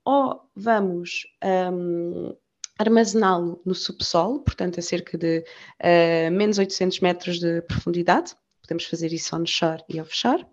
Ou 0.03 0.49
vamos 0.55 1.27
um, 1.73 2.35
armazená-lo 2.77 3.61
no 3.65 3.75
subsolo, 3.75 4.39
portanto, 4.39 4.79
a 4.79 4.83
cerca 4.83 5.17
de 5.17 5.39
uh, 5.39 6.31
menos 6.31 6.57
800 6.57 6.99
metros 6.99 7.39
de 7.39 7.61
profundidade. 7.61 8.35
Podemos 8.61 8.85
fazer 8.85 9.13
isso 9.13 9.35
onshore 9.35 9.83
e 9.89 9.99
offshore 10.01 10.45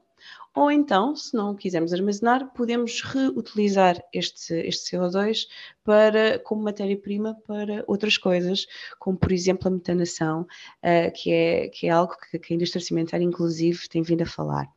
ou 0.54 0.70
então, 0.70 1.16
se 1.16 1.34
não 1.34 1.50
o 1.50 1.56
quisermos 1.56 1.92
armazenar, 1.92 2.52
podemos 2.54 3.02
reutilizar 3.02 4.00
este, 4.12 4.54
este 4.54 4.96
CO2 4.96 5.48
para, 5.82 6.38
como 6.38 6.62
matéria-prima 6.62 7.36
para 7.44 7.82
outras 7.88 8.16
coisas, 8.16 8.64
como 9.00 9.18
por 9.18 9.32
exemplo 9.32 9.66
a 9.66 9.70
metanação, 9.72 10.42
uh, 10.42 11.12
que, 11.12 11.32
é, 11.32 11.68
que 11.68 11.88
é 11.88 11.90
algo 11.90 12.14
que, 12.30 12.38
que 12.38 12.52
a 12.52 12.56
indústria 12.56 12.80
cimentária, 12.80 13.24
inclusive, 13.24 13.88
tem 13.88 14.02
vindo 14.02 14.22
a 14.22 14.26
falar. 14.26 14.68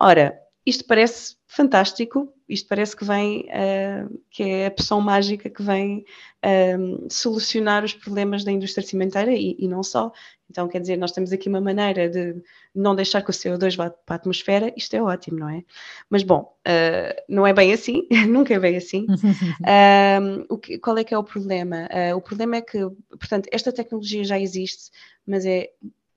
Ora, 0.00 0.36
isto 0.70 0.84
parece 0.84 1.36
fantástico, 1.46 2.32
isto 2.48 2.68
parece 2.68 2.96
que 2.96 3.04
vem, 3.04 3.40
uh, 3.40 4.20
que 4.30 4.42
é 4.44 4.66
a 4.66 4.70
poção 4.70 5.00
mágica 5.00 5.50
que 5.50 5.62
vem 5.62 6.04
uh, 6.44 7.06
solucionar 7.10 7.84
os 7.84 7.92
problemas 7.92 8.44
da 8.44 8.52
indústria 8.52 8.86
cimenteira 8.86 9.32
e, 9.32 9.56
e, 9.58 9.66
não 9.66 9.82
só. 9.82 10.12
Então, 10.48 10.68
quer 10.68 10.80
dizer, 10.80 10.96
nós 10.96 11.10
temos 11.10 11.32
aqui 11.32 11.48
uma 11.48 11.60
maneira 11.60 12.08
de 12.08 12.40
não 12.72 12.94
deixar 12.94 13.22
que 13.22 13.30
o 13.30 13.32
CO2 13.32 13.76
vá 13.76 13.90
para 13.90 14.14
a 14.14 14.16
atmosfera, 14.16 14.72
isto 14.76 14.94
é 14.94 15.02
ótimo, 15.02 15.40
não 15.40 15.48
é? 15.48 15.64
Mas, 16.08 16.22
bom, 16.22 16.56
uh, 16.66 17.22
não 17.28 17.44
é 17.44 17.52
bem 17.52 17.72
assim, 17.72 18.06
nunca 18.28 18.54
é 18.54 18.58
bem 18.58 18.76
assim. 18.76 19.06
o 20.48 20.56
que, 20.56 20.78
qual 20.78 20.98
é 20.98 21.04
que 21.04 21.12
é 21.12 21.18
o 21.18 21.24
problema? 21.24 21.88
o 22.16 22.20
problema 22.20 22.56
é 22.56 22.62
que, 22.62 22.78
portanto, 23.10 23.48
esta 23.52 23.72
tecnologia 23.72 24.22
já 24.22 24.38
existe, 24.38 24.90
mas 25.26 25.44
é 25.44 25.70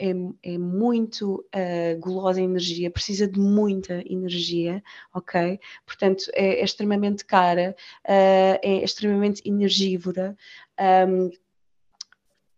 é, 0.04 0.54
é 0.54 0.58
muito 0.58 1.46
uh, 1.56 2.00
gulosa 2.00 2.42
em 2.42 2.46
energia, 2.46 2.92
precisa 2.92 3.26
de 3.26 3.40
muita 3.40 4.04
energia, 4.06 4.84
ok? 5.14 5.60
Portanto, 5.86 6.26
é, 6.34 6.60
é 6.60 6.64
extremamente 6.64 7.24
cara, 7.24 7.74
uh, 8.04 8.60
é 8.62 8.84
extremamente 8.84 9.42
energivora. 9.46 10.36
Um, 11.08 11.32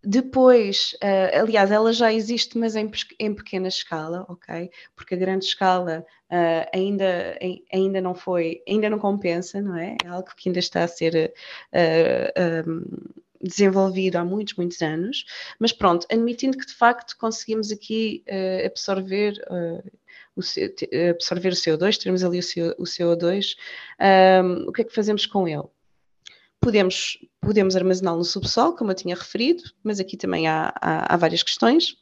depois, 0.03 0.95
uh, 1.03 1.41
aliás, 1.41 1.71
ela 1.71 1.91
já 1.91 2.13
existe, 2.13 2.58
mas 2.58 2.75
em, 2.75 2.91
em, 3.19 3.34
pequena 3.34 3.67
escala, 3.67 4.25
ok? 4.29 4.69
Porque 4.95 5.15
a 5.15 5.17
grande 5.17 5.45
escala 5.45 6.05
uh, 6.31 6.69
ainda, 6.73 7.38
ainda 7.73 8.01
não 8.01 8.13
foi, 8.13 8.62
ainda 8.67 8.89
não 8.89 8.99
compensa, 8.99 9.62
não 9.62 9.75
é? 9.75 9.97
É 10.03 10.08
algo 10.08 10.29
que 10.36 10.49
ainda 10.49 10.60
está 10.60 10.84
a 10.84 10.88
ser 10.88 11.34
uh, 11.73 12.69
um, 12.69 12.84
desenvolvido 13.45 14.17
há 14.17 14.25
muitos, 14.25 14.55
muitos 14.55 14.81
anos, 14.81 15.25
mas 15.60 15.71
pronto, 15.71 16.05
admitindo 16.12 16.58
que 16.58 16.65
de 16.65 16.73
facto 16.73 17.15
conseguimos 17.17 17.71
aqui 17.71 18.23
uh, 18.27 18.65
absorver, 18.65 19.34
uh, 19.49 19.91
o, 20.36 20.41
absorver 21.12 21.49
o 21.49 21.55
CO2, 21.55 21.97
teremos 21.97 22.23
ali 22.23 22.39
o, 22.39 22.41
CO, 22.41 22.75
o 22.81 22.84
CO2, 22.84 23.55
um, 24.43 24.69
o 24.69 24.71
que 24.71 24.81
é 24.81 24.86
que 24.86 24.95
fazemos 24.95 25.25
com 25.25 25.47
ele? 25.47 25.63
Podemos, 26.60 27.19
podemos 27.39 27.75
armazená-lo 27.75 28.17
no 28.17 28.25
subsolo, 28.25 28.75
como 28.75 28.91
eu 28.91 28.95
tinha 28.95 29.15
referido, 29.15 29.63
mas 29.84 29.99
aqui 29.99 30.17
também 30.17 30.47
há, 30.47 30.73
há, 30.81 31.13
há 31.13 31.17
várias 31.17 31.43
questões. 31.43 31.95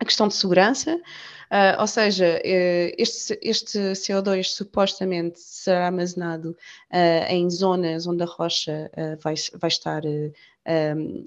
A 0.00 0.04
questão 0.04 0.28
de 0.28 0.34
segurança, 0.34 0.94
uh, 0.96 1.80
ou 1.80 1.86
seja, 1.86 2.40
este, 2.44 3.38
este, 3.42 3.78
CO2 3.78 4.44
supostamente 4.44 5.40
será 5.40 5.86
armazenado 5.86 6.50
uh, 6.50 7.32
em 7.32 7.50
zonas 7.50 8.06
onde 8.06 8.22
a 8.22 8.26
rocha 8.26 8.90
uh, 8.94 9.20
vai, 9.20 9.34
vai 9.54 9.68
estar 9.68 10.02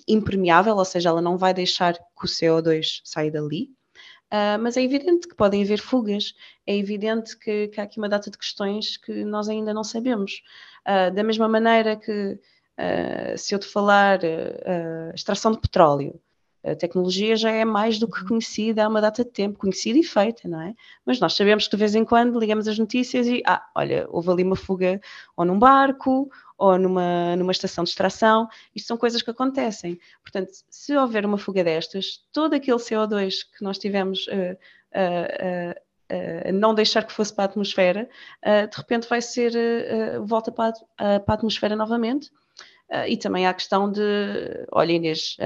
impermeável, 0.08 0.76
ou 0.76 0.86
seja, 0.86 1.10
ela 1.10 1.22
não 1.22 1.36
vai 1.36 1.52
deixar 1.54 1.96
que 1.96 2.26
o 2.26 2.28
CO2 2.28 3.02
saia 3.04 3.32
dali. 3.32 3.70
Mas 4.62 4.78
é 4.78 4.84
evidente 4.84 5.28
que 5.28 5.36
podem 5.36 5.64
haver 5.64 5.80
fugas, 5.80 6.34
é 6.66 6.78
evidente 6.78 7.36
que, 7.38 7.68
que, 7.70 7.82
há 7.82 7.84
aqui 7.84 7.98
uma 7.98 8.08
data 8.08 8.30
de 8.30 8.38
questões 8.38 8.98
que 8.98 9.26
nós 9.26 9.50
ainda 9.50 9.74
não 9.74 9.84
sabemos. 9.84 10.44
Da 10.86 11.24
mesma 11.24 11.50
maneira 11.50 11.98
que, 11.98 12.40
se 13.36 13.56
eu 13.56 13.60
te 13.60 13.66
falar 13.66 14.20
extração 15.14 15.52
de 15.52 15.60
petróleo, 15.60 16.22
a 16.64 16.76
tecnologia 16.76 17.36
já 17.36 17.50
é 17.50 17.66
mais 17.66 17.98
do 17.98 18.08
que 18.08 18.22
uhum. 18.22 18.28
conhecida 18.28 18.86
há 18.86 18.88
uma 18.88 19.02
data 19.02 19.24
de 19.24 19.32
tempo, 19.32 19.58
conhecida 19.58 19.98
e 19.98 20.04
feita, 20.04 20.48
não 20.48 20.62
é? 20.62 20.76
Mas 21.06 21.20
nós 21.20 21.34
sabemos 21.34 21.66
que 21.66 21.72
de 21.76 21.80
vez 21.80 21.96
em 21.96 22.06
quando 22.06 22.40
ligamos 22.40 22.68
as 22.68 22.78
notícias 22.78 23.28
e, 23.28 23.42
ah, 23.46 23.68
olha, 23.76 24.06
houve 24.10 24.30
ali 24.30 24.44
uma 24.44 24.56
fuga 24.56 25.02
ou 25.36 25.44
num 25.44 25.58
barco 25.58 26.30
ou 26.58 26.78
numa, 26.78 27.36
numa 27.36 27.52
estação 27.52 27.84
de 27.84 27.90
extração, 27.90 28.48
isto 28.76 28.86
são 28.86 28.96
coisas 28.96 29.24
que 29.24 29.32
acontecem. 29.32 30.00
Portanto, 30.22 30.52
se 30.70 30.96
houver 30.96 31.26
uma 31.26 31.38
fuga 31.40 31.64
destas, 31.64 32.24
todo 32.32 32.54
aquele 32.54 32.78
CO2 32.78 33.34
que 33.58 33.64
nós 33.64 33.80
tivemos 33.80 34.28
uh, 34.28 34.56
uh, 34.94 35.72
uh, 36.52 36.54
não 36.54 36.76
deixar 36.76 37.04
que 37.04 37.12
fosse 37.12 37.34
para 37.34 37.46
a 37.46 37.48
atmosfera, 37.48 38.08
de 38.70 38.78
repente 38.78 39.10
vai 39.10 39.22
ser, 39.24 39.54
volta 40.24 40.52
para 40.52 40.74
a, 41.00 41.20
para 41.20 41.34
a, 41.34 41.38
atmosfera 41.38 41.76
novamente. 41.76 42.30
e 43.08 43.18
também 43.18 43.48
há 43.48 43.50
a 43.50 43.54
questão 43.56 43.92
de, 43.92 44.02
olha 44.72 44.92
Inês, 44.92 45.38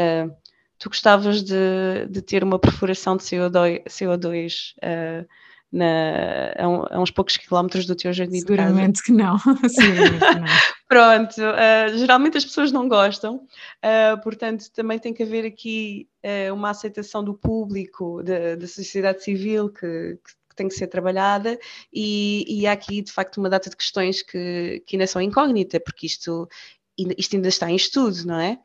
tu 0.78 0.90
gostavas 0.90 1.44
de, 1.44 2.08
de, 2.10 2.22
ter 2.22 2.44
uma 2.44 2.60
perfuração 2.60 3.16
de 3.16 3.24
CO2, 3.24 3.84
CO2 3.86 4.74
uh, 4.78 5.28
na, 5.72 6.54
a, 6.58 6.68
um, 6.68 6.84
a, 6.90 7.00
uns 7.02 7.12
poucos 7.12 7.38
quilómetros 7.38 7.86
do 7.86 7.96
teu 7.96 8.12
jardim 8.14 8.40
Seguramente 8.40 9.04
que 9.04 9.12
não. 9.12 9.38
Seguramente 9.70 10.20
que 10.20 10.40
não. 10.40 10.46
Pronto, 10.88 11.42
uh, 11.42 11.98
geralmente 11.98 12.38
as 12.38 12.46
pessoas 12.46 12.72
não 12.72 12.88
gostam, 12.88 13.36
uh, 13.38 14.22
portanto 14.22 14.72
também 14.72 15.00
tem 15.00 15.14
que 15.14 15.24
haver 15.24 15.46
aqui 15.46 16.08
uma 16.52 16.72
aceitação 16.72 17.24
do 17.24 17.36
público, 17.36 18.24
da 18.24 18.68
sociedade 18.68 19.24
civil 19.24 19.70
que, 19.70 20.18
que 20.24 20.56
tem 20.56 20.68
que 20.68 20.74
ser 20.74 20.88
trabalhada 20.88 21.60
e, 21.94 22.44
e, 22.48 22.66
há 22.66 22.72
aqui 22.72 23.04
de 23.04 23.12
facto 23.12 23.38
uma 23.38 23.48
data 23.48 23.70
de 23.70 23.76
questões 23.76 24.24
que, 24.24 24.82
que 24.88 24.96
ainda 24.96 25.06
são 25.06 25.22
incógnita, 25.22 25.80
porque 25.80 26.08
isto, 26.08 26.50
isto 26.98 27.36
ainda 27.36 27.48
está 27.48 27.70
em 27.70 27.76
estudo, 27.76 28.26
não 28.26 28.40
é? 28.40 28.58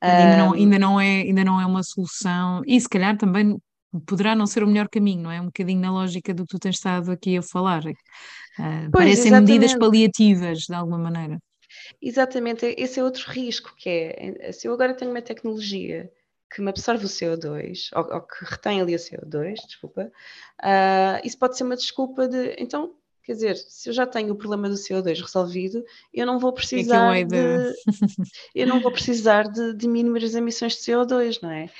Ainda 0.00 0.36
não, 0.36 0.52
ainda, 0.54 0.78
não 0.78 1.00
é, 1.00 1.20
ainda 1.22 1.44
não 1.44 1.60
é 1.60 1.66
uma 1.66 1.82
solução, 1.82 2.62
e 2.66 2.80
se 2.80 2.88
calhar 2.88 3.16
também 3.16 3.58
poderá 4.06 4.34
não 4.34 4.46
ser 4.46 4.62
o 4.62 4.66
melhor 4.66 4.88
caminho, 4.88 5.22
não 5.22 5.30
é? 5.30 5.40
Um 5.40 5.46
bocadinho 5.46 5.80
na 5.80 5.90
lógica 5.90 6.32
do 6.32 6.44
que 6.46 6.50
tu 6.50 6.58
tens 6.58 6.76
estado 6.76 7.10
aqui 7.10 7.36
a 7.36 7.42
falar. 7.42 7.82
Uh, 7.84 8.90
parecem 8.90 9.26
exatamente. 9.26 9.52
medidas 9.52 9.74
paliativas, 9.74 10.58
de 10.60 10.74
alguma 10.74 10.98
maneira. 10.98 11.38
Exatamente, 12.00 12.74
esse 12.78 12.98
é 13.00 13.04
outro 13.04 13.30
risco, 13.30 13.74
que 13.76 13.88
é, 13.88 14.52
se 14.52 14.66
eu 14.66 14.72
agora 14.72 14.94
tenho 14.94 15.10
uma 15.10 15.22
tecnologia 15.22 16.10
que 16.52 16.60
me 16.60 16.68
absorve 16.68 17.04
o 17.04 17.08
CO2, 17.08 17.90
ou, 17.94 18.14
ou 18.14 18.20
que 18.22 18.44
retém 18.44 18.80
ali 18.80 18.94
o 18.94 18.98
CO2, 18.98 19.54
desculpa, 19.66 20.10
uh, 20.62 21.20
isso 21.26 21.38
pode 21.38 21.56
ser 21.56 21.64
uma 21.64 21.76
desculpa 21.76 22.26
de, 22.26 22.56
então, 22.58 22.94
Quer 23.30 23.34
dizer, 23.34 23.56
se 23.58 23.88
eu 23.88 23.92
já 23.92 24.04
tenho 24.08 24.32
o 24.32 24.36
problema 24.36 24.68
do 24.68 24.74
CO2 24.74 25.20
resolvido, 25.20 25.84
eu 26.12 26.26
não 26.26 26.40
vou 26.40 26.52
precisar 26.52 27.16
é 27.16 27.22
de, 27.22 27.72
eu 28.52 28.66
não 28.66 28.80
vou 28.80 28.90
precisar 28.90 29.44
de 29.44 29.72
diminuir 29.72 30.24
as 30.24 30.34
emissões 30.34 30.72
de 30.72 30.80
CO2, 30.80 31.40
não 31.40 31.48
é? 31.48 31.70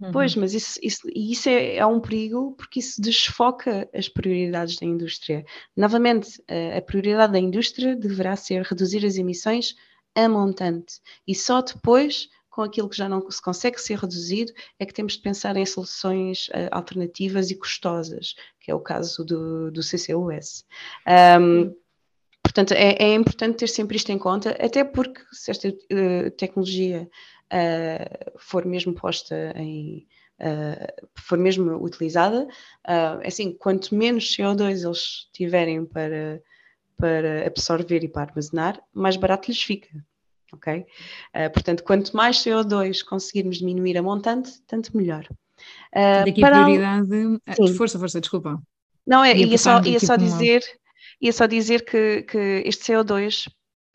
Uhum. 0.00 0.10
Pois, 0.10 0.34
mas 0.34 0.54
isso, 0.54 0.76
isso, 0.82 1.02
isso 1.14 1.48
é, 1.48 1.76
é, 1.76 1.86
um 1.86 2.00
perigo 2.00 2.52
porque 2.58 2.80
isso 2.80 3.00
desfoca 3.00 3.88
as 3.94 4.08
prioridades 4.08 4.76
da 4.76 4.86
indústria. 4.86 5.44
Novamente, 5.76 6.42
a, 6.48 6.78
a 6.78 6.82
prioridade 6.82 7.32
da 7.32 7.38
indústria 7.38 7.94
deverá 7.94 8.34
ser 8.34 8.62
reduzir 8.62 9.06
as 9.06 9.14
emissões 9.14 9.76
a 10.16 10.28
montante 10.28 10.94
e 11.28 11.32
só 11.32 11.62
depois 11.62 12.28
com 12.50 12.62
aquilo 12.62 12.88
que 12.88 12.96
já 12.96 13.08
não 13.08 13.30
se 13.30 13.40
consegue 13.40 13.80
ser 13.80 13.98
reduzido, 13.98 14.52
é 14.78 14.86
que 14.86 14.92
temos 14.92 15.14
de 15.14 15.22
pensar 15.22 15.56
em 15.56 15.66
soluções 15.66 16.48
uh, 16.48 16.68
alternativas 16.70 17.50
e 17.50 17.56
custosas, 17.56 18.34
que 18.60 18.70
é 18.70 18.74
o 18.74 18.80
caso 18.80 19.24
do, 19.24 19.70
do 19.70 19.80
CCUS. 19.80 20.64
Um, 21.40 21.74
portanto, 22.42 22.72
é, 22.72 22.96
é, 22.98 23.14
importante 23.14 23.58
ter 23.58 23.68
sempre 23.68 23.96
isto 23.96 24.10
em 24.10 24.18
conta, 24.18 24.50
até 24.60 24.82
porque 24.82 25.20
se 25.32 25.50
esta 25.50 25.68
uh, 25.68 26.30
tecnologia 26.36 27.08
uh, 27.52 28.38
for 28.38 28.64
mesmo 28.64 28.94
posta 28.94 29.52
em. 29.56 30.06
for 31.16 31.36
mesmo 31.36 31.82
utilizada, 31.82 32.46
assim, 33.24 33.52
quanto 33.58 33.92
menos 33.92 34.36
CO2 34.36 34.84
eles 34.84 35.28
tiverem 35.32 35.84
para, 35.84 36.40
para 36.96 37.44
absorver 37.44 38.04
e 38.04 38.08
para 38.08 38.22
armazenar, 38.22 38.80
mais 38.94 39.16
barato 39.16 39.50
lhes 39.50 39.60
fica 39.60 39.88
ok? 40.52 40.84
Uh, 41.34 41.52
portanto, 41.52 41.82
quanto 41.84 42.16
mais 42.16 42.38
CO2 42.38 43.02
conseguirmos 43.04 43.58
diminuir 43.58 43.96
a 43.98 44.02
montante, 44.02 44.60
tanto 44.66 44.96
melhor. 44.96 45.26
Uh, 45.94 46.24
Daqui 46.24 46.40
para... 46.40 46.60
a 46.60 46.64
prioridade... 46.64 47.40
Ah, 47.46 47.54
Sim. 47.54 47.74
Força, 47.74 47.98
força, 47.98 48.20
desculpa. 48.20 48.60
Não, 49.06 49.24
é, 49.24 49.36
ia, 49.36 49.46
ia 49.46 49.58
só, 49.58 49.76
ia 49.78 49.82
tipo 49.82 50.06
só 50.06 50.16
dizer, 50.16 50.62
ia 51.20 51.32
só 51.32 51.46
dizer 51.46 51.84
que, 51.84 52.22
que 52.22 52.62
este 52.66 52.92
CO2 52.92 53.48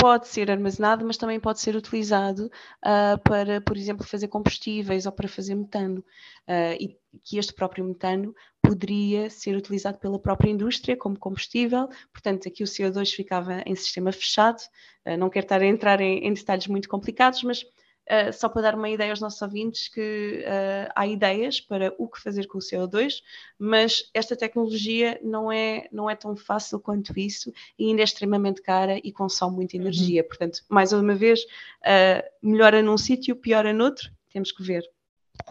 pode 0.03 0.27
ser 0.27 0.51
armazenado, 0.51 1.05
mas 1.05 1.15
também 1.15 1.39
pode 1.39 1.61
ser 1.61 1.77
utilizado 1.77 2.51
uh, 2.85 3.17
para, 3.23 3.61
por 3.61 3.77
exemplo, 3.77 4.05
fazer 4.05 4.27
combustíveis 4.27 5.05
ou 5.05 5.13
para 5.13 5.29
fazer 5.29 5.55
metano. 5.55 6.03
Uh, 6.45 6.75
e 6.77 6.97
que 7.23 7.37
este 7.37 7.53
próprio 7.53 7.85
metano 7.85 8.35
poderia 8.61 9.29
ser 9.29 9.55
utilizado 9.55 9.97
pela 9.99 10.19
própria 10.19 10.49
indústria 10.49 10.97
como 10.97 11.17
combustível, 11.17 11.87
portanto, 12.11 12.49
aqui 12.49 12.63
o 12.63 12.67
CO2 12.67 13.15
ficava 13.15 13.63
em 13.65 13.73
sistema 13.75 14.11
fechado. 14.11 14.59
Uh, 15.05 15.15
não 15.15 15.29
quero 15.29 15.45
estar 15.45 15.61
a 15.61 15.65
entrar 15.65 16.01
em, 16.01 16.27
em 16.27 16.33
detalhes 16.33 16.67
muito 16.67 16.89
complicados, 16.89 17.41
mas 17.41 17.63
Uh, 18.03 18.33
só 18.33 18.49
para 18.49 18.63
dar 18.63 18.75
uma 18.75 18.89
ideia 18.89 19.11
aos 19.11 19.21
nossos 19.21 19.41
ouvintes 19.41 19.87
que 19.87 20.43
uh, 20.45 20.91
há 20.93 21.07
ideias 21.07 21.61
para 21.61 21.93
o 21.97 22.07
que 22.07 22.21
fazer 22.21 22.47
com 22.47 22.57
o 22.57 22.61
CO2, 22.61 23.21
mas 23.57 24.09
esta 24.13 24.35
tecnologia 24.35 25.17
não 25.23 25.49
é, 25.49 25.87
não 25.89 26.09
é 26.09 26.15
tão 26.15 26.35
fácil 26.35 26.81
quanto 26.81 27.17
isso 27.17 27.53
e 27.79 27.87
ainda 27.87 28.01
é 28.01 28.03
extremamente 28.03 28.61
cara 28.61 28.99
e 29.01 29.11
consome 29.11 29.55
muita 29.55 29.77
uhum. 29.77 29.83
energia. 29.83 30.21
Uhum. 30.21 30.27
Portanto, 30.27 30.61
mais 30.67 30.91
uma 30.91 31.15
vez, 31.15 31.43
uh, 31.43 32.23
melhora 32.41 32.81
num 32.81 32.97
sítio, 32.97 33.37
piora 33.37 33.71
noutro, 33.71 34.11
temos 34.29 34.51
que 34.51 34.63
ver. 34.63 34.83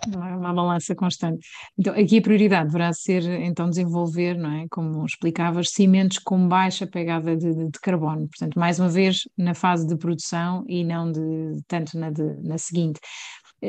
Não 0.09 0.27
é 0.27 0.37
uma 0.37 0.53
balança 0.53 0.95
constante. 0.95 1.47
Então, 1.79 1.95
aqui 1.95 2.19
a 2.19 2.23
prioridade 2.23 2.67
deverá 2.67 2.93
ser, 2.93 3.23
então, 3.43 3.69
desenvolver, 3.69 4.37
não 4.37 4.53
é? 4.53 4.67
Como 4.71 5.05
explicavas, 5.05 5.71
cimentos 5.71 6.19
com 6.19 6.49
baixa 6.49 6.87
pegada 6.87 7.37
de, 7.37 7.55
de, 7.55 7.81
carbono. 7.81 8.29
Portanto, 8.29 8.59
mais 8.59 8.79
uma 8.79 8.89
vez, 8.89 9.29
na 9.37 9.55
fase 9.55 9.87
de 9.87 9.97
produção 9.97 10.65
e 10.69 10.85
não 10.85 11.11
de, 11.11 11.63
tanto 11.69 11.99
na, 11.99 12.11
de, 12.11 12.23
na 12.43 12.59
seguinte. 12.59 13.01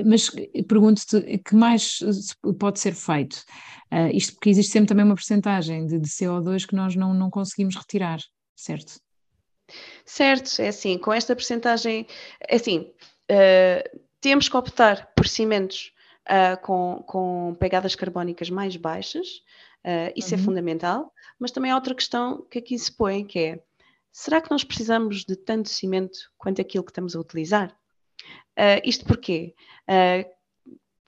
Mas 0.06 0.32
pergunto-te, 0.68 1.38
que 1.38 1.56
mais 1.56 2.00
pode 2.58 2.80
ser 2.80 2.96
feito? 2.96 3.44
Uh, 3.92 4.10
isto 4.12 4.34
porque 4.34 4.50
existe 4.50 4.72
sempre 4.72 4.88
também 4.88 5.06
uma 5.06 5.14
porcentagem 5.14 5.86
de, 5.86 6.00
de 6.00 6.10
CO2 6.10 6.66
que 6.66 6.76
nós 6.76 6.96
não, 6.96 7.14
não 7.14 7.30
conseguimos 7.30 7.76
retirar, 7.76 8.18
certo? 8.56 9.00
Certo, 10.04 10.62
é 10.62 10.70
assim, 10.70 10.98
com 10.98 11.14
esta 11.14 11.36
porcentagem, 11.36 12.08
é 12.50 12.56
assim, 12.56 12.92
uh, 13.32 14.00
temos 14.20 14.50
que 14.50 14.58
optar 14.58 15.12
por 15.16 15.28
cimentos 15.28 15.93
uh, 16.30 16.62
com, 16.62 17.04
com 17.06 17.56
pegadas 17.60 17.96
carbónicas 17.96 18.50
mais 18.50 18.76
baixas, 18.76 19.44
uh, 19.86 20.12
isso 20.16 20.34
é 20.34 20.38
uhum. 20.38 20.44
é 20.44 20.46
fundamental, 20.46 21.14
mas 21.40 21.52
também 21.52 21.72
há 21.72 21.76
outra 21.76 21.96
questão 21.96 22.46
que 22.50 22.60
aqui 22.60 22.78
se 22.78 22.92
põe, 22.92 23.26
que 23.26 23.40
é, 23.40 23.64
será 24.12 24.42
que 24.42 24.52
nós 24.52 24.64
precisamos 24.64 25.24
de 25.26 25.36
tanto 25.36 25.70
cimento 25.70 26.32
quanto 26.38 26.62
aquilo 26.62 26.84
que 26.84 26.92
estamos 26.92 27.16
a 27.16 27.20
utilizar? 27.20 27.76
Uh, 28.58 28.80
isto 28.84 29.06
porquê? 29.06 29.54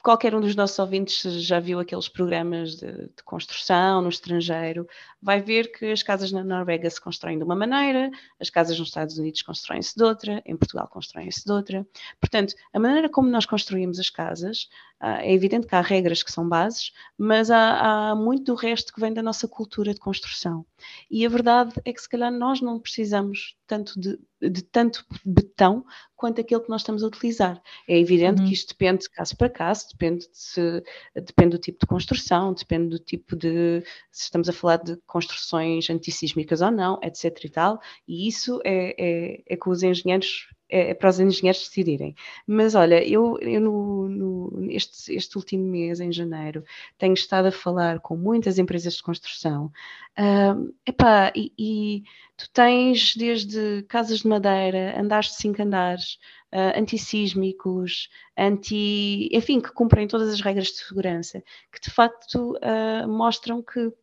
qualquer 0.06 0.36
um 0.36 0.40
dos 0.40 0.56
nossos 0.56 0.78
ouvintes 0.78 1.20
já 1.42 1.60
viu 1.60 1.80
aqueles 1.80 2.08
programas 2.08 2.76
de, 2.76 2.92
de, 2.92 3.24
construção 3.26 4.04
no 4.04 4.10
estrangeiro, 4.10 4.88
vai 5.20 5.42
ver 5.42 5.72
que 5.72 5.92
as 5.92 6.04
casas 6.04 6.32
na 6.32 6.44
Noruega 6.44 6.88
se 6.88 7.02
constroem 7.02 7.40
de 7.40 7.44
uma 7.44 7.56
maneira, 7.56 8.12
as 8.40 8.52
casas 8.52 8.78
nos 8.78 8.90
Estados 8.90 9.18
Unidos 9.18 9.42
constroem-se 9.42 9.96
de 9.98 10.04
outra, 10.04 10.44
em 10.46 10.56
Portugal 10.56 10.88
constroem-se 10.88 11.44
de 11.44 11.52
outra. 11.52 11.88
Portanto, 12.22 12.54
a 12.72 12.80
maneira 12.80 13.10
como 13.10 13.30
nós 13.30 13.48
construímos 13.48 14.00
as 14.00 14.12
casas, 14.12 14.70
é 15.06 15.32
evidente 15.32 15.68
que 15.68 15.76
há 15.76 15.82
regras 15.82 16.24
que 16.24 16.32
são 16.32 16.48
bases, 16.50 16.92
mas 17.18 17.52
há, 17.52 18.12
há 18.12 18.16
muito 18.16 18.46
do 18.46 18.56
resto 18.56 18.92
que 18.92 19.00
vem 19.00 19.14
da 19.14 19.22
nossa 19.22 19.48
cultura 19.48 19.94
de 19.94 20.00
construção. 20.00 20.66
E 21.10 21.26
a 21.26 21.30
verdade 21.30 21.74
é 21.86 21.94
que 21.94 22.02
se 22.02 22.10
calhar 22.10 22.32
nós 22.32 22.60
não 22.60 22.80
precisamos 22.80 23.56
tanto 23.68 24.00
de, 24.00 24.20
de 24.42 24.62
tanto 24.64 25.06
betão 25.24 25.86
quanto 26.16 26.42
aquele 26.42 26.62
que 26.62 26.70
nós 26.70 26.82
estamos 26.82 27.04
a 27.04 27.08
utilizar. 27.08 27.62
É 27.88 28.00
evidente 28.00 28.42
uhum. 28.42 28.48
que 28.48 28.54
isto 28.54 28.70
depende 28.70 29.04
de 29.04 29.10
caso 29.10 29.38
para 29.38 29.50
caso, 29.50 29.88
depende, 29.92 30.26
de 30.26 30.84
depende 31.22 31.52
do 31.52 31.60
tipo 31.60 31.80
de 31.80 31.86
construção, 31.86 32.54
depende 32.54 32.90
do 32.90 33.00
tipo 33.00 33.36
de 33.36 33.84
se 34.12 34.24
estamos 34.24 34.50
a 34.50 34.54
falar 34.54 34.78
de 34.78 34.98
construções 35.06 35.90
antissísmicas 35.90 36.62
ou 36.62 36.72
não, 36.72 37.00
etc. 37.04 37.44
e 37.44 37.50
tal, 37.50 37.80
e 38.08 38.28
isso 38.28 38.60
é, 38.64 38.96
é, 38.98 39.44
é 39.48 39.58
com 39.58 39.70
os 39.70 39.84
engenheiros 39.84 40.48
é, 40.76 40.90
é, 40.90 40.94
para 40.94 41.10
os 41.10 41.20
engenheiros 41.22 41.62
decidirem. 41.62 42.14
Mas 42.46 42.76
olha, 42.76 43.02
eu, 43.08 43.40
eu 43.40 43.62
no, 43.62 44.10
no, 44.10 44.72
este, 44.72 45.16
este 45.16 45.38
último 45.38 45.64
mês, 45.64 46.02
em 46.02 46.12
janeiro, 46.12 46.66
tenho 46.98 47.14
estado 47.14 47.46
a 47.46 47.52
falar 47.52 48.02
com 48.02 48.18
muitas 48.18 48.60
empresas 48.60 48.96
de 48.96 49.02
construção. 49.02 49.72
Uh, 50.20 50.76
epá, 50.86 51.32
e, 51.34 51.54
e 51.58 52.04
tu 52.36 52.50
tens 52.52 53.16
desde 53.16 53.84
casas 53.84 54.20
de 54.20 54.28
madeira, 54.28 55.00
andares 55.00 55.30
de 55.30 55.36
cinco 55.36 55.62
andares, 55.62 56.20
uh, 56.52 56.78
antissísmicos, 56.78 58.10
anti, 58.38 59.30
enfim, 59.32 59.62
que 59.62 59.72
cumprem 59.72 60.10
todas 60.10 60.28
as 60.28 60.42
regras 60.42 60.68
de 60.68 60.80
segurança, 60.80 61.42
que 61.72 61.80
de 61.82 61.90
facto 61.90 62.58
uh, 62.58 63.08
mostram 63.08 63.64
que 63.64 63.94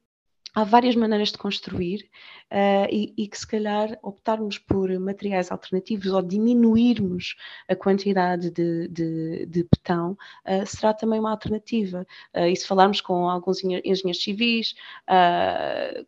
há 0.54 0.64
várias 0.64 0.96
maneiras 0.96 1.32
de 1.32 1.36
construir 1.38 2.08
uh, 2.52 2.86
e, 2.90 3.14
e, 3.16 3.26
que 3.26 3.38
se 3.38 3.46
calhar 3.46 3.98
optarmos 4.02 4.58
por 4.58 4.90
materiais 5.00 5.50
alternativos 5.50 6.12
ou 6.12 6.20
diminuirmos 6.20 7.34
a 7.66 7.74
quantidade 7.74 8.50
de, 8.50 8.88
de, 8.88 9.46
de 9.46 9.62
betão 9.64 10.12
uh, 10.12 10.66
será 10.66 10.92
também 10.92 11.18
uma 11.18 11.30
alternativa. 11.30 12.06
Uh, 12.34 12.46
e 12.46 12.54
se 12.54 12.66
falarmos 12.66 13.00
com 13.00 13.28
alguns 13.28 13.64
engenheiros 13.64 14.22
civis, 14.22 14.74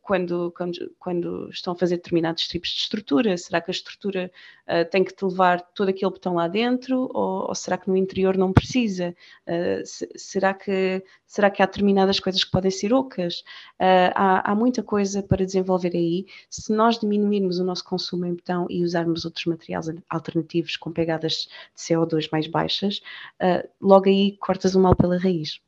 quando, 0.03 0.53
quando, 0.57 0.95
quando, 0.99 1.49
estão 1.51 1.72
a 1.72 1.76
fazer 1.76 1.97
determinados 1.97 2.47
tipos 2.47 2.68
de 2.68 2.80
estrutura, 2.80 3.36
será 3.38 3.61
que 3.61 3.70
a 3.70 3.72
estrutura 3.72 4.30
tem 4.90 5.05
que 5.05 5.14
te 5.14 5.24
levar 5.24 5.61
todo 5.61 5.88
aquele 5.88 6.11
betão 6.11 6.34
lá 6.34 6.49
dentro 6.49 7.11
ou, 7.14 7.49
ou 7.49 7.55
será 7.55 7.78
que 7.78 7.88
no 7.88 7.97
interior 7.97 8.36
não 8.36 8.53
precisa? 8.53 9.14
Se, 9.84 10.09
será, 10.16 10.53
que, 10.55 11.03
será 11.26 11.51
que 11.51 11.62
há 11.62 11.66
determinadas 11.66 12.20
coisas 12.20 12.42
que 12.45 12.51
podem 12.51 12.70
ser 12.70 12.92
ocas? 12.92 13.42
há, 13.78 14.51
há 14.51 14.55
muita 14.55 14.82
coisa 14.82 15.22
para 15.22 15.45
desenvolver 15.45 15.92
aí 15.95 16.26
se 16.51 16.72
nós 16.72 16.99
diminuirmos 16.99 17.59
o 17.59 17.64
nosso 17.64 17.85
consumo 17.85 18.26
em 18.26 18.35
betão 18.35 18.66
e 18.68 18.85
usarmos 18.85 19.24
outros 19.24 19.45
materiais 19.47 19.87
alternativos 20.09 20.76
com 20.76 20.93
pegadas 20.93 21.49
de 21.74 21.82
CO2 21.82 22.28
mais 22.30 22.47
baixas, 22.47 23.01
uh, 23.43 23.68
logo 23.80 24.09
aí 24.09 24.37
cortas 24.39 24.74
o 24.74 24.80
mal 24.80 24.95
pela 24.95 25.18
raiz. 25.18 25.61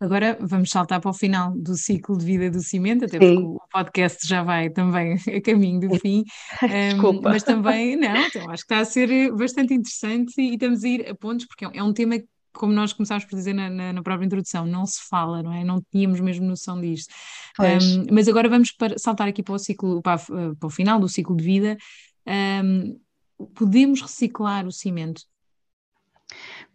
Agora 0.00 0.36
vamos 0.40 0.70
saltar 0.70 1.00
para 1.00 1.10
o 1.10 1.14
final 1.14 1.52
do 1.52 1.76
ciclo 1.76 2.18
de 2.18 2.26
vida 2.26 2.50
do 2.50 2.60
cimento, 2.60 3.04
até 3.04 3.18
Sim. 3.18 3.34
porque 3.36 3.46
o 3.46 3.60
podcast 3.72 4.26
já 4.26 4.42
vai 4.42 4.68
também 4.68 5.16
a 5.34 5.40
caminho 5.40 5.88
do 5.88 5.98
fim. 5.98 6.24
Desculpa. 6.60 7.28
Um, 7.28 7.32
mas 7.32 7.42
também, 7.42 7.96
não, 7.96 8.14
então 8.14 8.50
acho 8.50 8.66
que 8.66 8.74
está 8.74 8.80
a 8.80 8.84
ser 8.84 9.32
bastante 9.32 9.72
interessante 9.72 10.34
e 10.38 10.54
estamos 10.54 10.84
a 10.84 10.88
ir 10.88 11.08
a 11.08 11.14
pontos, 11.14 11.46
porque 11.46 11.64
é 11.64 11.82
um 11.82 11.92
tema 11.92 12.16
como 12.54 12.72
nós 12.72 12.92
começámos 12.92 13.24
por 13.24 13.36
dizer 13.36 13.52
na, 13.52 13.68
na, 13.68 13.92
na, 13.92 14.02
própria 14.02 14.24
introdução, 14.24 14.64
não 14.64 14.86
se 14.86 15.00
fala, 15.08 15.42
não 15.42 15.52
é? 15.52 15.64
Não 15.64 15.82
tínhamos 15.90 16.20
mesmo 16.20 16.46
noção 16.46 16.80
disto. 16.80 17.12
Um, 17.60 18.06
mas 18.12 18.28
agora 18.28 18.48
vamos 18.48 18.72
para, 18.72 18.98
saltar 18.98 19.28
aqui 19.28 19.42
para 19.42 19.54
o 19.54 19.58
ciclo, 19.58 20.00
para, 20.00 20.18
para, 20.18 20.66
o 20.66 20.70
final 20.70 20.98
do 20.98 21.08
ciclo 21.08 21.36
de 21.36 21.44
vida. 21.44 21.76
Um, 22.26 22.98
podemos 23.54 24.00
reciclar 24.00 24.66
o 24.66 24.72
cimento? 24.72 25.22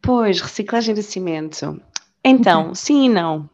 Pois, 0.01 0.41
reciclagem 0.41 0.93
de 0.93 1.03
cimento. 1.03 1.81
Então, 2.23 2.67
uhum. 2.67 2.75
sim 2.75 3.05
e 3.05 3.09
não. 3.09 3.49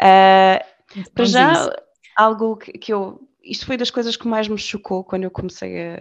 Uh, 0.00 1.10
para 1.14 1.24
já, 1.24 1.72
algo 2.16 2.56
que, 2.56 2.72
que 2.72 2.92
eu 2.92 3.26
isto 3.42 3.64
foi 3.64 3.76
das 3.76 3.90
coisas 3.90 4.16
que 4.16 4.26
mais 4.26 4.48
me 4.48 4.58
chocou 4.58 5.04
quando 5.04 5.22
eu 5.22 5.30
comecei, 5.30 5.80
a, 5.80 6.00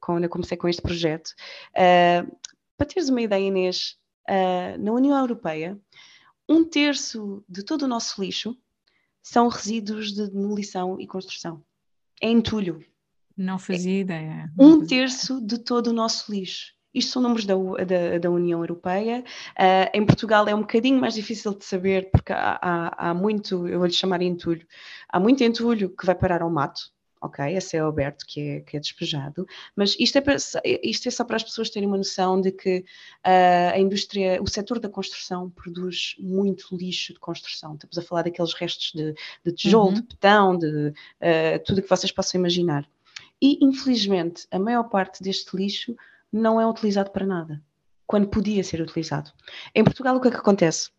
quando 0.00 0.24
eu 0.24 0.30
comecei 0.30 0.56
com 0.56 0.68
este 0.68 0.80
projeto. 0.80 1.28
Uh, 1.72 2.36
para 2.76 2.86
teres 2.86 3.08
uma 3.08 3.20
ideia, 3.20 3.46
Inês, 3.46 3.96
uh, 4.28 4.78
na 4.78 4.92
União 4.92 5.18
Europeia, 5.18 5.78
um 6.48 6.64
terço 6.64 7.44
de 7.48 7.62
todo 7.62 7.82
o 7.82 7.88
nosso 7.88 8.22
lixo 8.22 8.56
são 9.22 9.48
resíduos 9.48 10.12
de 10.12 10.30
demolição 10.30 11.00
e 11.00 11.06
construção. 11.06 11.62
é 12.22 12.30
entulho. 12.30 12.84
Não 13.36 13.58
fazia 13.58 13.98
é, 13.98 14.00
ideia. 14.00 14.52
Não 14.56 14.66
um 14.66 14.72
fazia 14.80 14.88
terço 14.88 15.40
de 15.40 15.58
todo 15.58 15.88
o 15.88 15.92
nosso 15.92 16.32
lixo. 16.32 16.76
Isto 16.94 17.12
são 17.12 17.22
números 17.22 17.44
da, 17.44 17.54
da, 17.54 18.18
da 18.18 18.30
União 18.30 18.60
Europeia. 18.60 19.22
Uh, 19.50 19.90
em 19.92 20.06
Portugal 20.06 20.48
é 20.48 20.54
um 20.54 20.60
bocadinho 20.60 20.98
mais 20.98 21.12
difícil 21.14 21.52
de 21.52 21.64
saber, 21.64 22.10
porque 22.10 22.32
há, 22.32 22.58
há, 22.62 23.10
há 23.10 23.14
muito, 23.14 23.68
eu 23.68 23.78
vou-lhe 23.78 23.92
chamar 23.92 24.22
entulho, 24.22 24.66
há 25.08 25.20
muito 25.20 25.44
entulho 25.44 25.94
que 25.94 26.06
vai 26.06 26.14
parar 26.14 26.40
ao 26.40 26.48
mato, 26.48 26.80
ok? 27.20 27.44
É 27.54 27.60
céu 27.60 27.86
aberto 27.86 28.24
que 28.26 28.40
é, 28.40 28.60
que 28.60 28.76
é 28.76 28.80
despejado, 28.80 29.46
mas 29.74 29.96
isto 29.98 30.18
é, 30.18 30.20
para, 30.20 30.36
isto 30.82 31.08
é 31.08 31.10
só 31.10 31.24
para 31.24 31.36
as 31.36 31.42
pessoas 31.42 31.70
terem 31.70 31.88
uma 31.88 31.96
noção 31.96 32.40
de 32.40 32.52
que 32.52 32.78
uh, 32.78 33.74
a 33.74 33.78
indústria, 33.78 34.42
o 34.42 34.48
setor 34.48 34.78
da 34.78 34.88
construção 34.88 35.50
produz 35.50 36.14
muito 36.18 36.76
lixo 36.76 37.12
de 37.12 37.18
construção. 37.18 37.74
Estamos 37.74 37.98
a 37.98 38.02
falar 38.02 38.22
daqueles 38.22 38.54
restos 38.54 38.92
de, 38.94 39.14
de 39.44 39.52
tijolo, 39.52 39.88
uhum. 39.88 39.94
de 39.94 40.02
betão, 40.02 40.58
de 40.58 40.88
uh, 40.88 41.64
tudo 41.64 41.78
o 41.78 41.82
que 41.82 41.90
vocês 41.90 42.12
possam 42.12 42.38
imaginar. 42.38 42.88
E, 43.40 43.58
infelizmente, 43.64 44.46
a 44.50 44.58
maior 44.58 44.84
parte 44.84 45.22
deste 45.22 45.56
lixo 45.56 45.94
não 46.32 46.60
é 46.60 46.66
utilizado 46.66 47.10
para 47.10 47.26
nada, 47.26 47.62
quando 48.06 48.28
podia 48.28 48.64
ser 48.64 48.80
utilizado. 48.80 49.30
Em 49.74 49.84
Portugal, 49.84 50.16
o 50.16 50.20
que 50.20 50.28
é 50.28 50.30
que 50.30 50.36
acontece? 50.36 50.90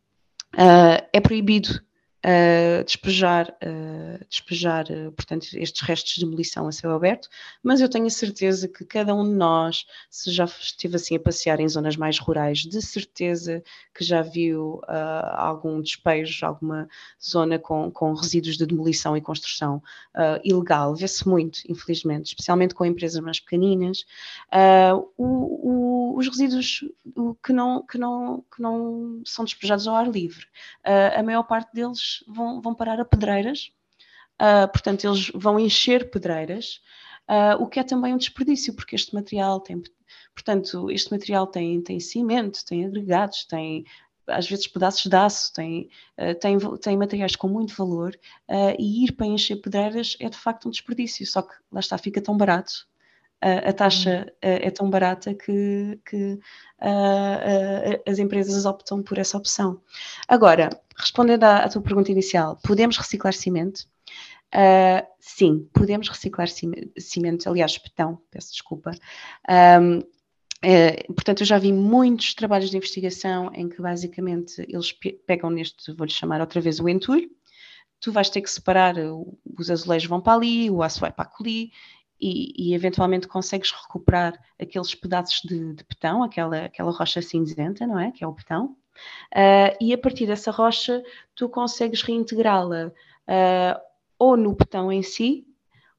Uh, 0.53 1.03
é 1.11 1.19
proibido 1.19 1.81
uh, 2.27 2.83
despejar, 2.83 3.49
uh, 3.63 4.25
despejar 4.29 4.85
uh, 4.91 5.11
portanto, 5.13 5.47
estes 5.53 5.81
restos 5.81 6.15
de 6.15 6.25
demolição 6.25 6.67
a 6.67 6.71
céu 6.71 6.91
aberto, 6.91 7.29
mas 7.63 7.79
eu 7.79 7.87
tenho 7.87 8.05
a 8.05 8.09
certeza 8.09 8.67
que 8.67 8.83
cada 8.83 9.15
um 9.15 9.23
de 9.23 9.33
nós, 9.33 9.85
se 10.09 10.31
já 10.31 10.43
esteve 10.43 10.97
assim 10.97 11.15
a 11.15 11.19
passear 11.19 11.59
em 11.59 11.69
zonas 11.69 11.95
mais 11.95 12.19
rurais, 12.19 12.59
de 12.59 12.81
certeza 12.81 13.63
que 13.93 14.03
já 14.03 14.21
viu 14.21 14.81
algum 15.33 15.81
despejo, 15.81 16.45
alguma 16.45 16.87
zona 17.23 17.57
com, 17.57 17.89
com 17.89 18.13
resíduos 18.13 18.57
de 18.57 18.65
demolição 18.65 19.15
e 19.15 19.21
construção 19.21 19.81
ilegal. 20.43 20.95
Vê-se 20.95 21.27
muito, 21.27 21.59
infelizmente, 21.67 22.27
especialmente 22.27 22.75
com 22.75 22.85
empresas 22.85 23.21
mais 23.21 23.39
pequeninas. 23.39 24.05
O, 25.17 26.13
o, 26.13 26.17
os 26.17 26.27
resíduos 26.27 26.83
que 27.43 27.53
não, 27.53 27.85
que, 27.85 27.97
não, 27.97 28.43
que 28.53 28.61
não 28.61 29.21
são 29.25 29.45
despejados 29.45 29.87
ao 29.87 29.95
ar 29.95 30.09
livre, 30.09 30.45
a 30.83 31.23
maior 31.23 31.43
parte 31.43 31.73
deles 31.73 32.16
vão, 32.27 32.61
vão 32.61 32.73
parar 32.73 32.99
a 32.99 33.05
pedreiras, 33.05 33.71
uh, 34.41 34.67
portanto, 34.71 35.05
eles 35.05 35.31
vão 35.33 35.59
encher 35.59 36.09
pedreiras, 36.09 36.81
uh, 37.29 37.61
o 37.61 37.67
que 37.67 37.79
é 37.79 37.83
também 37.83 38.13
um 38.13 38.17
desperdício, 38.17 38.73
porque 38.73 38.95
este 38.95 39.13
material 39.13 39.59
tem, 39.59 39.81
portanto, 40.33 40.89
este 40.91 41.11
material 41.11 41.47
tem, 41.47 41.81
tem 41.81 41.99
cimento, 41.99 42.65
tem 42.65 42.85
agregados, 42.85 43.45
tem 43.45 43.85
às 44.27 44.47
vezes 44.47 44.67
pedaços 44.67 45.05
de 45.09 45.15
aço, 45.15 45.53
tem, 45.53 45.89
uh, 46.17 46.35
tem, 46.39 46.57
tem 46.81 46.97
materiais 46.97 47.35
com 47.35 47.47
muito 47.47 47.73
valor, 47.75 48.17
uh, 48.49 48.75
e 48.77 49.05
ir 49.05 49.13
para 49.13 49.25
encher 49.25 49.57
pedreiras 49.57 50.17
é 50.19 50.29
de 50.29 50.37
facto 50.37 50.67
um 50.67 50.71
desperdício, 50.71 51.25
só 51.25 51.41
que 51.41 51.53
lá 51.71 51.79
está, 51.79 51.97
fica 51.97 52.21
tão 52.21 52.35
barato 52.35 52.87
a, 53.41 53.73
taxa 53.73 54.21
uhum. 54.21 54.27
é 54.41 54.71
tão 54.71 54.89
barata 54.89 55.33
que, 55.33 55.99
que 56.05 56.39
as 58.05 58.19
empresas 58.19 58.65
optam 58.65 59.03
por 59.03 59.17
essa 59.17 59.37
opção. 59.37 59.81
Agora, 60.27 60.69
respondendo 60.97 61.43
à, 61.43 61.69
tua 61.69 61.81
pergunta 61.81 62.11
inicial, 62.11 62.57
podemos 62.63 62.97
reciclar 62.97 63.33
cimento? 63.33 63.87
Uh, 64.53 65.05
sim, 65.19 65.69
podemos 65.73 66.07
reciclar 66.07 66.47
cimento, 66.47 67.49
aliás, 67.49 67.77
betão, 67.77 68.21
peço 68.31 68.51
desculpa. 68.51 68.91
Um, 69.49 69.99
é, 70.61 71.03
portanto, 71.13 71.41
eu 71.41 71.45
já 71.45 71.59
vi 71.59 71.71
muitos 71.71 72.33
trabalhos 72.33 72.69
de 72.69 72.77
investigação 72.77 73.51
em 73.53 73.69
que 73.69 73.81
basicamente 73.81 74.59
eles 74.67 74.91
pegam 75.25 75.49
neste, 75.49 75.93
vou-lhe 75.93 76.11
chamar 76.11 76.41
outra 76.41 76.59
vez 76.59 76.79
o 76.79 76.89
entulho, 76.89 77.29
tu 77.99 78.11
vais 78.11 78.29
ter 78.29 78.41
que 78.41 78.49
separar, 78.49 78.95
os 79.57 79.69
azulejos 79.69 80.07
vão 80.07 80.21
para 80.21 80.33
ali, 80.33 80.69
o 80.69 80.81
aço 80.81 80.99
vai 80.99 81.11
para 81.11 81.29
ali, 81.39 81.71
e, 82.19 82.53
e, 82.57 82.73
eventualmente 82.73 83.27
consegues 83.27 83.71
recuperar 83.71 84.33
aqueles 84.59 84.95
pedaços 84.95 85.41
de, 85.43 85.73
de 85.73 85.83
betão, 85.83 86.23
aquela, 86.23 86.65
aquela 86.65 86.91
rocha 86.91 87.21
cinzenta, 87.21 87.85
não 87.85 87.99
é? 87.99 88.11
Que 88.11 88.23
é 88.23 88.27
o 88.27 88.31
betão. 88.31 88.75
Uh, 89.33 89.77
e 89.79 89.93
a 89.93 89.97
partir 89.97 90.25
dessa 90.25 90.49
rocha 90.49 91.03
tu 91.35 91.47
consegues 91.47 92.01
reintegrá-la 92.01 92.87
uh, 92.87 93.81
ou 94.17 94.35
no 94.35 94.53
betão 94.53 94.91
em 94.91 95.03
si, 95.03 95.45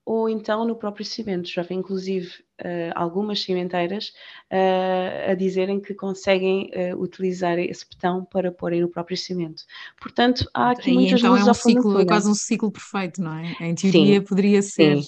ou 0.05 0.29
então 0.29 0.65
no 0.65 0.75
próprio 0.75 1.05
cimento. 1.05 1.49
Já 1.49 1.63
vi 1.63 1.75
inclusive 1.75 2.45
uh, 2.61 2.93
algumas 2.95 3.43
cimenteiras 3.43 4.13
uh, 4.53 5.31
a 5.31 5.35
dizerem 5.35 5.81
que 5.81 5.95
conseguem 5.95 6.71
uh, 6.75 7.01
utilizar 7.01 7.59
esse 7.59 7.87
betão 7.89 8.25
para 8.25 8.53
porem 8.53 8.81
no 8.81 8.89
próprio 8.89 9.17
cimento. 9.17 9.65
Portanto, 10.01 10.49
há 10.53 10.71
aqui 10.71 10.91
e 10.91 10.95
muitas 10.95 11.21
então 11.21 11.37
é 11.37 11.45
um 11.45 11.55
ciclo, 11.55 12.01
é 12.01 12.05
quase 12.05 12.31
um 12.31 12.35
ciclo 12.35 12.71
perfeito, 12.71 13.23
não 13.23 13.35
é? 13.35 13.57
Em 13.61 13.75
teoria 13.75 14.21
sim, 14.21 14.25
poderia 14.25 14.63
ser. 14.63 14.99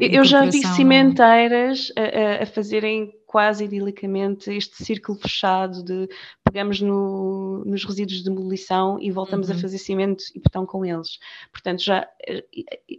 Eu 0.00 0.24
já 0.24 0.44
vi 0.44 0.62
cimenteiras 0.66 1.92
a, 1.96 2.42
a 2.42 2.46
fazerem 2.46 3.12
quase 3.30 3.64
idilicamente 3.64 4.50
este 4.50 4.82
círculo 4.84 5.16
fechado 5.16 5.84
de 5.84 6.08
pegamos 6.42 6.80
no, 6.80 7.62
nos 7.64 7.84
resíduos 7.84 8.18
de 8.18 8.24
demolição 8.24 8.98
e 9.00 9.08
voltamos 9.12 9.48
uhum. 9.48 9.54
a 9.54 9.58
fazer 9.58 9.78
cimento 9.78 10.24
e 10.34 10.40
betão 10.40 10.66
com 10.66 10.84
eles. 10.84 11.20
Portanto, 11.52 11.80
já, 11.80 12.08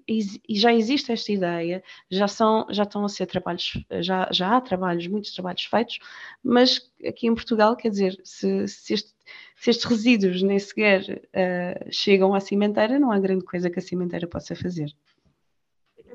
e 0.07 0.55
já 0.57 0.73
existe 0.73 1.11
esta 1.11 1.33
ideia, 1.33 1.83
já, 2.09 2.29
são, 2.29 2.65
já 2.69 2.83
estão 2.83 3.03
a 3.03 3.09
ser 3.09 3.25
trabalhos, 3.25 3.73
já, 4.01 4.29
já 4.32 4.57
há 4.57 4.61
trabalhos, 4.61 5.07
muitos 5.07 5.34
trabalhos 5.34 5.63
feitos, 5.63 5.99
mas 6.43 6.91
aqui 7.05 7.27
em 7.27 7.36
Portugal, 7.36 7.75
quer 7.75 7.89
dizer, 7.89 8.19
se, 8.23 8.67
se, 8.67 8.93
este, 8.93 9.13
se 9.55 9.69
estes 9.69 9.86
resíduos 9.86 10.41
nem 10.41 10.59
sequer 10.59 11.01
uh, 11.01 11.91
chegam 11.91 12.34
à 12.34 12.39
cimenteira, 12.39 12.99
não 12.99 13.11
há 13.11 13.19
grande 13.19 13.45
coisa 13.45 13.69
que 13.69 13.79
a 13.79 13.82
cimenteira 13.82 14.27
possa 14.27 14.55
fazer. 14.55 14.93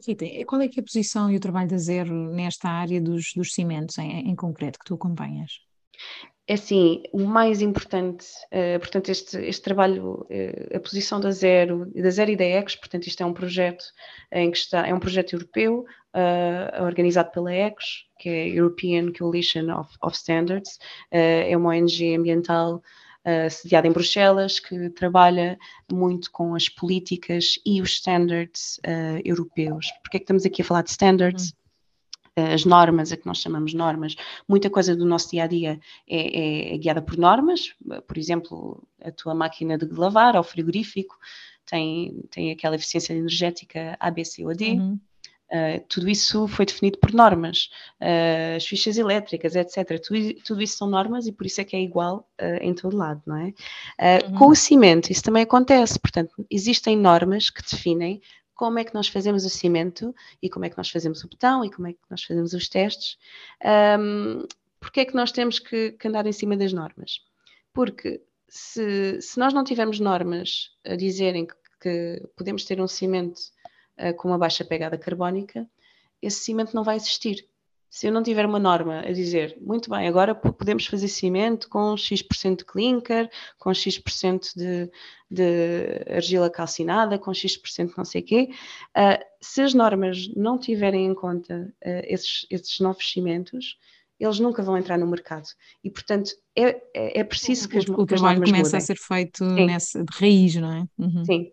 Rita, 0.06 0.26
qual 0.46 0.60
é 0.60 0.66
é 0.66 0.68
a 0.80 0.82
posição 0.82 1.30
e 1.30 1.36
o 1.36 1.40
trabalho 1.40 1.68
da 1.68 1.78
Zero 1.78 2.12
nesta 2.34 2.68
área 2.68 3.00
dos, 3.00 3.32
dos 3.34 3.54
cimentos 3.54 3.96
em, 3.98 4.30
em 4.30 4.36
concreto 4.36 4.78
que 4.78 4.84
tu 4.84 4.94
acompanhas? 4.94 5.60
É 6.48 6.54
assim, 6.54 7.02
o 7.12 7.24
mais 7.24 7.60
importante, 7.60 8.24
uh, 8.52 8.78
portanto, 8.78 9.08
este, 9.08 9.36
este 9.38 9.62
trabalho, 9.62 10.24
uh, 10.30 10.76
a 10.76 10.78
posição 10.78 11.18
da 11.18 11.32
Zero, 11.32 11.90
da 11.92 12.08
Zero 12.08 12.30
e 12.30 12.36
da 12.36 12.44
ECOS, 12.44 12.76
portanto, 12.76 13.08
isto 13.08 13.20
é 13.20 13.26
um 13.26 13.32
projeto 13.32 13.84
em 14.30 14.52
que 14.52 14.58
está, 14.58 14.86
é 14.86 14.94
um 14.94 15.00
projeto 15.00 15.32
europeu, 15.32 15.84
uh, 16.14 16.84
organizado 16.84 17.32
pela 17.32 17.52
ECOS, 17.52 18.06
que 18.20 18.28
é 18.28 18.48
European 18.48 19.12
Coalition 19.12 19.76
of, 19.76 19.92
of 20.00 20.16
Standards, 20.16 20.78
é 21.10 21.54
uma 21.56 21.70
ONG 21.70 22.14
ambiental 22.14 22.82
sediada 23.50 23.88
em 23.88 23.92
Bruxelas, 23.92 24.58
que 24.60 24.88
trabalha 24.90 25.58
muito 25.92 26.30
com 26.30 26.54
as 26.54 26.68
políticas 26.68 27.58
e 27.66 27.82
os 27.82 27.90
standards 27.90 28.80
europeus. 29.24 29.88
Porque 30.02 30.16
é 30.16 30.20
que 30.20 30.24
estamos 30.24 30.46
aqui 30.46 30.62
a 30.62 30.64
falar 30.64 30.82
de 30.82 30.90
standards? 30.90 31.50
Uhum 31.50 31.65
as 32.36 32.64
normas, 32.64 33.10
a 33.10 33.16
que 33.16 33.26
nós 33.26 33.38
chamamos 33.38 33.72
normas, 33.72 34.14
muita 34.46 34.68
coisa 34.68 34.94
do 34.94 35.06
nosso 35.06 35.30
dia 35.30 35.44
a 35.44 35.46
dia 35.46 35.80
é, 36.06 36.16
é, 36.16 36.74
é, 36.74 36.78
guiada 36.78 37.00
por 37.00 37.16
normas, 37.16 37.74
por 38.06 38.18
exemplo, 38.18 38.86
a 39.02 39.10
tua 39.10 39.34
máquina 39.34 39.78
de 39.78 39.86
lavar 39.86 40.36
ou 40.36 40.42
frigorífico 40.42 41.16
tem, 41.64 42.22
tem 42.30 42.50
aquela 42.52 42.76
eficiência 42.76 43.14
energética 43.14 43.96
A, 43.98 44.10
B, 44.10 44.24
C 44.24 44.44
ou 44.44 44.54
D. 44.54 44.72
Uhum. 44.72 45.00
Uh, 45.46 45.80
tudo 45.88 46.08
isso 46.08 46.48
foi 46.48 46.66
definido 46.66 46.98
por 46.98 47.12
normas, 47.12 47.70
uh, 48.00 48.56
as 48.56 48.66
fichas 48.66 48.98
elétricas, 48.98 49.54
etc. 49.54 50.00
Tudo, 50.04 50.34
tudo, 50.44 50.60
isso 50.60 50.76
são 50.76 50.90
normas 50.90 51.28
e 51.28 51.32
por 51.32 51.46
isso 51.46 51.60
é 51.60 51.64
que 51.64 51.76
é 51.76 51.80
igual 51.80 52.28
uh, 52.40 52.60
em 52.60 52.74
todo 52.74 52.96
lado, 52.96 53.22
não 53.24 53.36
é? 53.36 53.54
Uhum. 54.26 54.38
Com 54.38 54.48
o 54.48 54.56
cimento, 54.56 55.12
isso 55.12 55.22
também 55.22 55.44
acontece, 55.44 56.00
portanto, 56.00 56.44
existem 56.50 56.96
normas 56.96 57.48
que 57.48 57.62
definem 57.62 58.20
como 58.56 58.78
é 58.78 58.84
que 58.84 58.94
nós 58.94 59.06
fazemos 59.06 59.44
o 59.44 59.50
cimento 59.50 60.14
e 60.42 60.48
como 60.48 60.64
é 60.64 60.70
que 60.70 60.78
nós 60.78 60.90
fazemos 60.90 61.22
o 61.22 61.28
betão 61.28 61.64
e 61.64 61.70
como 61.70 61.86
é 61.88 61.92
que 61.92 61.98
nós 62.10 62.24
fazemos 62.24 62.54
os 62.54 62.68
testes. 62.68 63.18
Um, 64.00 64.44
porque 64.80 65.00
é 65.00 65.04
que 65.04 65.14
nós 65.14 65.30
temos 65.30 65.58
que, 65.58 65.92
que 65.92 66.08
andar 66.08 66.26
em 66.26 66.32
cima 66.32 66.56
das 66.56 66.72
normas? 66.72 67.20
Porque 67.72 68.22
se, 68.48 69.20
se, 69.20 69.38
nós 69.38 69.52
não 69.52 69.62
tivermos 69.62 70.00
normas 70.00 70.70
a 70.84 70.96
dizerem 70.96 71.46
que, 71.46 71.54
que 71.80 72.28
podemos 72.34 72.64
ter 72.64 72.80
um 72.80 72.88
cimento 72.88 73.38
uh, 73.98 74.14
com 74.16 74.28
uma 74.28 74.38
baixa 74.38 74.64
pegada 74.64 74.96
carbónica, 74.96 75.68
esse 76.22 76.40
cimento 76.40 76.74
não 76.74 76.82
vai 76.82 76.96
existir. 76.96 77.46
Se 77.88 78.06
eu 78.06 78.12
não 78.12 78.22
tiver 78.22 78.44
uma 78.44 78.58
norma 78.58 79.00
a 79.00 79.12
dizer, 79.12 79.56
muito 79.60 79.88
bem, 79.88 80.06
agora 80.06 80.34
podemos 80.34 80.86
fazer 80.86 81.08
cimento 81.08 81.68
com 81.68 81.96
X% 81.96 82.58
de 82.58 82.64
clinker, 82.64 83.30
com 83.58 83.72
X% 83.72 84.52
de, 84.54 84.90
de 85.30 86.04
argila 86.10 86.50
calcinada, 86.50 87.18
com 87.18 87.32
X% 87.32 87.94
não 87.96 88.04
sei 88.04 88.20
o 88.20 88.24
quê, 88.24 88.50
uh, 88.96 89.24
se 89.40 89.62
as 89.62 89.72
normas 89.72 90.28
não 90.34 90.58
tiverem 90.58 91.06
em 91.06 91.14
conta 91.14 91.72
uh, 91.84 92.02
esses, 92.04 92.46
esses 92.50 92.80
novos 92.80 93.10
cimentos, 93.10 93.78
eles 94.18 94.38
nunca 94.40 94.62
vão 94.62 94.78
entrar 94.78 94.98
no 94.98 95.06
mercado. 95.06 95.46
E, 95.84 95.90
portanto, 95.90 96.30
é, 96.56 96.80
é, 96.94 97.20
é 97.20 97.24
preciso 97.24 97.68
que 97.68 97.76
as, 97.76 97.86
o, 97.86 98.06
trabalho 98.06 98.42
começa 98.42 98.64
mudem. 98.64 98.78
a 98.78 98.80
ser 98.80 98.96
feito 98.96 99.44
nessa, 99.44 100.04
de 100.04 100.18
raiz, 100.18 100.54
não 100.56 100.72
é? 100.72 100.86
Uhum. 100.98 101.24
Sim. 101.24 101.52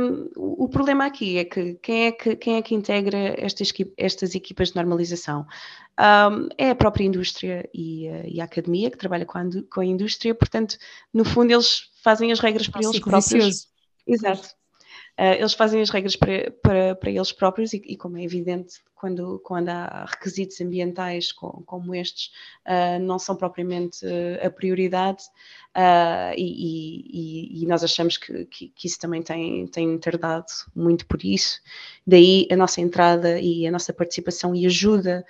Um, 0.00 0.30
o 0.36 0.68
problema 0.68 1.04
aqui 1.06 1.38
é 1.38 1.44
que 1.44 1.74
quem 1.82 2.06
é 2.06 2.12
que, 2.12 2.36
quem 2.36 2.56
é 2.56 2.62
que 2.62 2.74
integra 2.74 3.34
estas, 3.38 3.72
estas 3.96 4.34
equipas 4.34 4.68
de 4.68 4.76
normalização? 4.76 5.44
Um, 5.98 6.48
é 6.56 6.70
a 6.70 6.76
própria 6.76 7.04
indústria 7.04 7.68
e 7.74 8.08
a, 8.08 8.26
e 8.28 8.40
a, 8.40 8.44
academia 8.44 8.88
que 8.88 8.96
trabalha 8.96 9.26
com 9.26 9.38
a, 9.38 9.44
com 9.68 9.80
a 9.80 9.84
indústria, 9.84 10.32
portanto, 10.34 10.76
no 11.12 11.24
fundo, 11.24 11.52
eles 11.52 11.90
fazem 12.04 12.30
as 12.30 12.38
regras 12.38 12.68
para 12.68 12.82
eles 12.84 13.00
próprios. 13.00 13.32
Vicioso. 13.32 13.66
Exato. 14.06 14.48
Uh, 15.18 15.34
eles 15.36 15.54
fazem 15.54 15.80
as 15.82 15.90
regras 15.90 16.14
para, 16.14 16.52
para, 16.62 16.94
para 16.94 17.10
eles 17.10 17.32
próprios 17.32 17.72
e, 17.72 17.82
e, 17.84 17.96
como 17.96 18.16
é 18.16 18.22
evidente, 18.22 18.74
quando, 18.98 19.38
quando 19.44 19.68
há 19.68 20.06
requisitos 20.08 20.60
ambientais 20.60 21.32
como, 21.32 21.62
como 21.64 21.94
estes, 21.94 22.30
uh, 22.66 23.00
não 23.00 23.18
são 23.18 23.36
propriamente 23.36 24.04
uh, 24.04 24.46
a 24.46 24.50
prioridade 24.50 25.24
e, 26.36 27.60
e, 27.60 27.62
e, 27.62 27.66
nós 27.66 27.84
achamos 27.84 28.16
que, 28.16 28.46
que, 28.46 28.68
que, 28.70 28.88
isso 28.88 28.98
também 28.98 29.22
tem, 29.22 29.64
tem 29.68 29.96
tardado 29.98 30.46
muito 30.74 31.06
por 31.06 31.24
isso. 31.24 31.60
Daí 32.04 32.48
a 32.50 32.56
nossa 32.56 32.80
entrada 32.80 33.38
e 33.38 33.64
a 33.64 33.70
nossa 33.70 33.92
participação 33.92 34.56
e 34.56 34.66
ajuda 34.66 35.24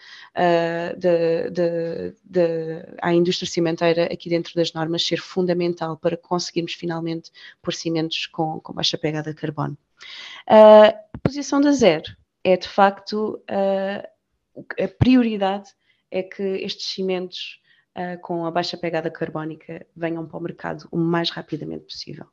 de, 0.97 1.51
de, 1.51 2.14
de, 2.25 2.83
à 3.03 3.12
indústria 3.12 3.51
cimenteira 3.51 4.05
aqui 4.05 4.31
dentro 4.31 4.55
das 4.55 4.73
normas 4.73 5.07
ser 5.07 5.21
fundamental 5.21 5.99
para 5.99 6.16
conseguirmos 6.16 6.73
finalmente 6.73 7.31
pôr 7.61 7.75
cimentos 7.75 8.27
com, 8.27 8.59
com 8.61 8.73
baixa 8.73 8.97
pegada 8.97 9.35
de 9.35 9.39
carbono. 9.39 9.77
Uh, 10.49 10.95
a 11.12 11.19
posição 11.23 11.61
da 11.61 11.73
zero 11.73 12.16
é 12.49 12.57
de 12.57 12.68
facto 12.68 13.42
uh, 13.51 14.09
a 14.82 14.88
prioridade 14.99 15.70
é 16.11 16.22
que 16.22 16.42
estes 16.42 16.86
cimentos 16.86 17.61
uh, 17.96 18.18
com 18.22 18.46
a 18.46 18.51
baixa 18.51 18.76
pegada 18.76 19.11
carbónica 19.11 19.86
venham 19.94 20.26
para 20.26 20.38
o 20.38 20.42
mercado 20.42 20.88
o 20.90 20.96
mais 20.96 21.30
rapidamente 21.30 21.84
possível. 21.84 22.26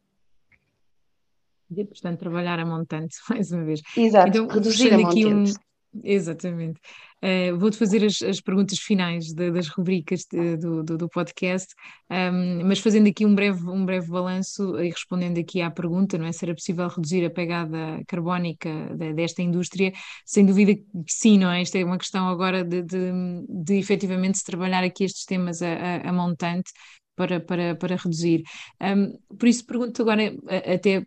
E, 1.69 1.83
portanto, 1.83 2.19
trabalhar 2.19 2.59
a 2.59 2.65
montante, 2.65 3.17
mais 3.29 3.51
uma 3.51 3.65
vez. 3.65 3.81
Exato, 3.97 4.29
então, 4.29 4.47
reduzir 4.47 4.93
a 4.93 4.97
montante. 4.97 5.51
Um, 5.51 5.74
Exatamente. 6.03 6.79
Uh, 7.23 7.57
Vou-te 7.57 7.77
fazer 7.77 8.03
as, 8.03 8.21
as, 8.21 8.41
perguntas 8.41 8.77
finais 8.77 9.33
de, 9.33 9.49
das 9.51 9.67
rubricas 9.67 10.25
de, 10.29 10.57
do, 10.57 10.83
do, 10.83 10.97
do, 10.97 11.09
podcast, 11.09 11.73
um, 12.09 12.65
mas 12.65 12.79
fazendo 12.79 13.07
aqui 13.07 13.25
um 13.25 13.33
breve, 13.33 13.67
um 13.67 13.85
breve 13.85 14.07
balanço 14.07 14.77
e 14.79 14.89
respondendo 14.89 15.39
aqui 15.39 15.61
à 15.61 15.71
pergunta, 15.71 16.17
não 16.17 16.25
é? 16.25 16.31
Se 16.31 16.45
era 16.45 16.53
possível 16.53 16.87
reduzir 16.87 17.25
a 17.25 17.29
pegada 17.29 18.01
carbónica 18.07 18.69
de, 18.95 19.13
desta 19.13 19.41
indústria? 19.41 19.93
Sem 20.25 20.45
dúvida 20.45 20.75
que 20.75 20.83
sim, 21.07 21.37
não 21.37 21.49
é? 21.49 21.61
Isto 21.61 21.77
é 21.77 21.85
uma 21.85 21.97
questão 21.97 22.27
agora 22.27 22.63
de, 22.63 22.81
de, 22.83 23.11
de 23.47 23.75
efetivamente 23.75 24.37
se 24.37 24.43
trabalhar 24.43 24.83
aqui 24.83 25.05
estes 25.05 25.25
temas 25.25 25.61
a, 25.61 25.73
a, 25.73 26.09
a 26.09 26.13
montante 26.13 26.71
para, 27.15 27.39
para, 27.39 27.75
para 27.75 27.95
reduzir. 27.95 28.43
Um, 28.81 29.17
por 29.37 29.47
isso 29.47 29.65
pergunto 29.65 30.01
agora, 30.01 30.35
até 30.73 31.05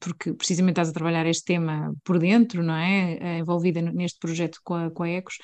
porque 0.00 0.32
precisamente 0.34 0.74
estás 0.74 0.90
a 0.90 0.92
trabalhar 0.92 1.26
este 1.26 1.44
tema 1.44 1.94
por 2.04 2.18
dentro, 2.18 2.62
não 2.62 2.74
é? 2.74 3.18
Eh, 3.20 3.38
envolvida 3.38 3.80
neste 3.82 4.18
projeto 4.18 4.60
com 4.64 4.74
a, 4.74 4.90
com 4.90 5.02
a 5.02 5.08
Ecos. 5.08 5.38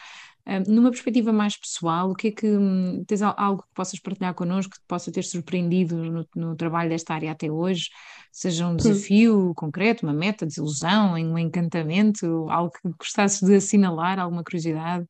Eh, 0.47 0.61
numa 0.69 0.91
perspectiva 0.91 1.33
mais 1.33 1.57
pessoal, 1.57 2.11
o 2.11 2.15
que 2.15 2.29
é 2.29 2.31
que 2.33 2.47
hum, 2.47 3.05
tens 3.07 3.23
algo 3.23 3.63
que 3.63 3.69
possas 3.75 3.99
partilhar 3.99 4.35
connosco 4.35 4.75
que 4.75 4.81
te 4.81 4.87
possa 4.87 5.11
ter 5.11 5.25
surpreendido 5.25 5.97
no, 5.97 6.27
no 6.37 6.57
trabalho 6.57 6.91
desta 6.91 7.15
área 7.15 7.33
até 7.33 7.51
hoje? 7.51 7.89
Seja 8.31 8.67
um 8.69 8.77
desafio 8.77 9.51
hum. 9.51 9.55
concreto, 9.55 10.05
uma 10.05 10.13
meta, 10.13 10.47
desilusão, 10.47 11.15
um 11.15 11.39
encantamento, 11.39 12.49
algo 12.51 12.73
que 12.73 12.89
gostasses 12.99 13.41
de 13.41 13.57
assinalar, 13.57 14.19
alguma 14.19 14.45
curiosidade? 14.45 15.07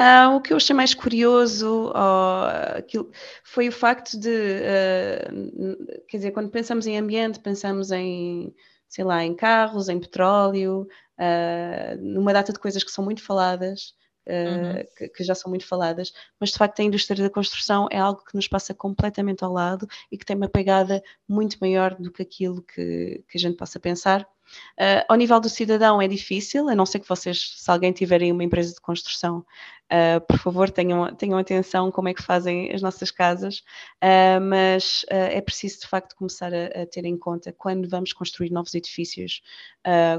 Uh, 0.00 0.36
o 0.36 0.40
que 0.40 0.52
eu 0.52 0.56
achei 0.56 0.74
mais 0.74 0.92
curioso 0.92 1.90
uh, 1.90 2.78
aquilo, 2.78 3.10
foi 3.44 3.68
o 3.68 3.72
facto 3.72 4.18
de, 4.18 4.28
uh, 4.28 6.02
quer 6.08 6.16
dizer, 6.16 6.30
quando 6.32 6.50
pensamos 6.50 6.86
em 6.86 6.98
ambiente, 6.98 7.38
pensamos 7.38 7.92
em, 7.92 8.52
sei 8.88 9.04
lá, 9.04 9.24
em 9.24 9.34
carros, 9.34 9.88
em 9.88 10.00
petróleo, 10.00 10.88
ah, 11.18 11.96
numa 12.00 12.32
data 12.32 12.52
de 12.52 12.58
coisas 12.58 12.82
que 12.82 12.90
são 12.90 13.04
muito 13.04 13.22
faladas, 13.22 13.94
Uhum. 14.26 14.82
Que, 14.96 15.08
que, 15.10 15.22
já 15.22 15.34
são 15.34 15.50
muito 15.50 15.66
faladas, 15.66 16.10
mas 16.40 16.48
de 16.48 16.56
facto 16.56 16.80
a 16.80 16.82
indústria 16.82 17.22
da 17.22 17.28
construção 17.28 17.86
é 17.90 17.98
algo 17.98 18.24
que 18.24 18.34
nos 18.34 18.48
passa 18.48 18.72
completamente 18.72 19.44
ao 19.44 19.52
lado 19.52 19.86
e 20.10 20.16
que 20.16 20.24
tem 20.24 20.34
uma 20.34 20.48
pegada 20.48 21.02
muito 21.28 21.58
maior 21.60 21.94
do 21.94 22.10
que 22.10 22.22
aquilo 22.22 22.62
que, 22.62 23.22
que 23.28 23.36
a 23.36 23.38
gente 23.38 23.58
possa 23.58 23.78
pensar. 23.78 24.26
Uh, 24.74 25.06
ao 25.08 25.16
nível 25.16 25.38
do 25.38 25.48
cidadão 25.48 26.02
é 26.02 26.08
difícil, 26.08 26.68
a 26.68 26.74
não 26.74 26.84
ser 26.84 26.98
que 26.98 27.08
vocês, 27.08 27.54
se 27.56 27.70
alguém 27.70 27.92
tiverem 27.92 28.32
uma 28.32 28.42
empresa 28.42 28.74
de 28.74 28.80
construção, 28.80 29.38
uh, 29.38 30.20
por 30.26 30.36
favor 30.38 30.68
tenham, 30.68 31.14
tenham 31.14 31.38
atenção 31.38 31.92
como 31.92 32.08
é 32.08 32.14
que 32.14 32.22
fazem 32.22 32.72
as 32.72 32.82
nossas 32.82 33.10
casas, 33.12 33.58
uh, 34.02 34.40
mas 34.42 35.04
é 35.08 35.40
preciso 35.40 35.80
de 35.80 35.86
facto 35.86 36.16
começar 36.16 36.52
a, 36.52 36.82
a, 36.82 36.86
ter 36.86 37.04
em 37.04 37.16
conta 37.16 37.52
quando 37.52 37.88
vamos 37.88 38.12
construir 38.12 38.50
novos 38.50 38.74
edifícios, 38.74 39.42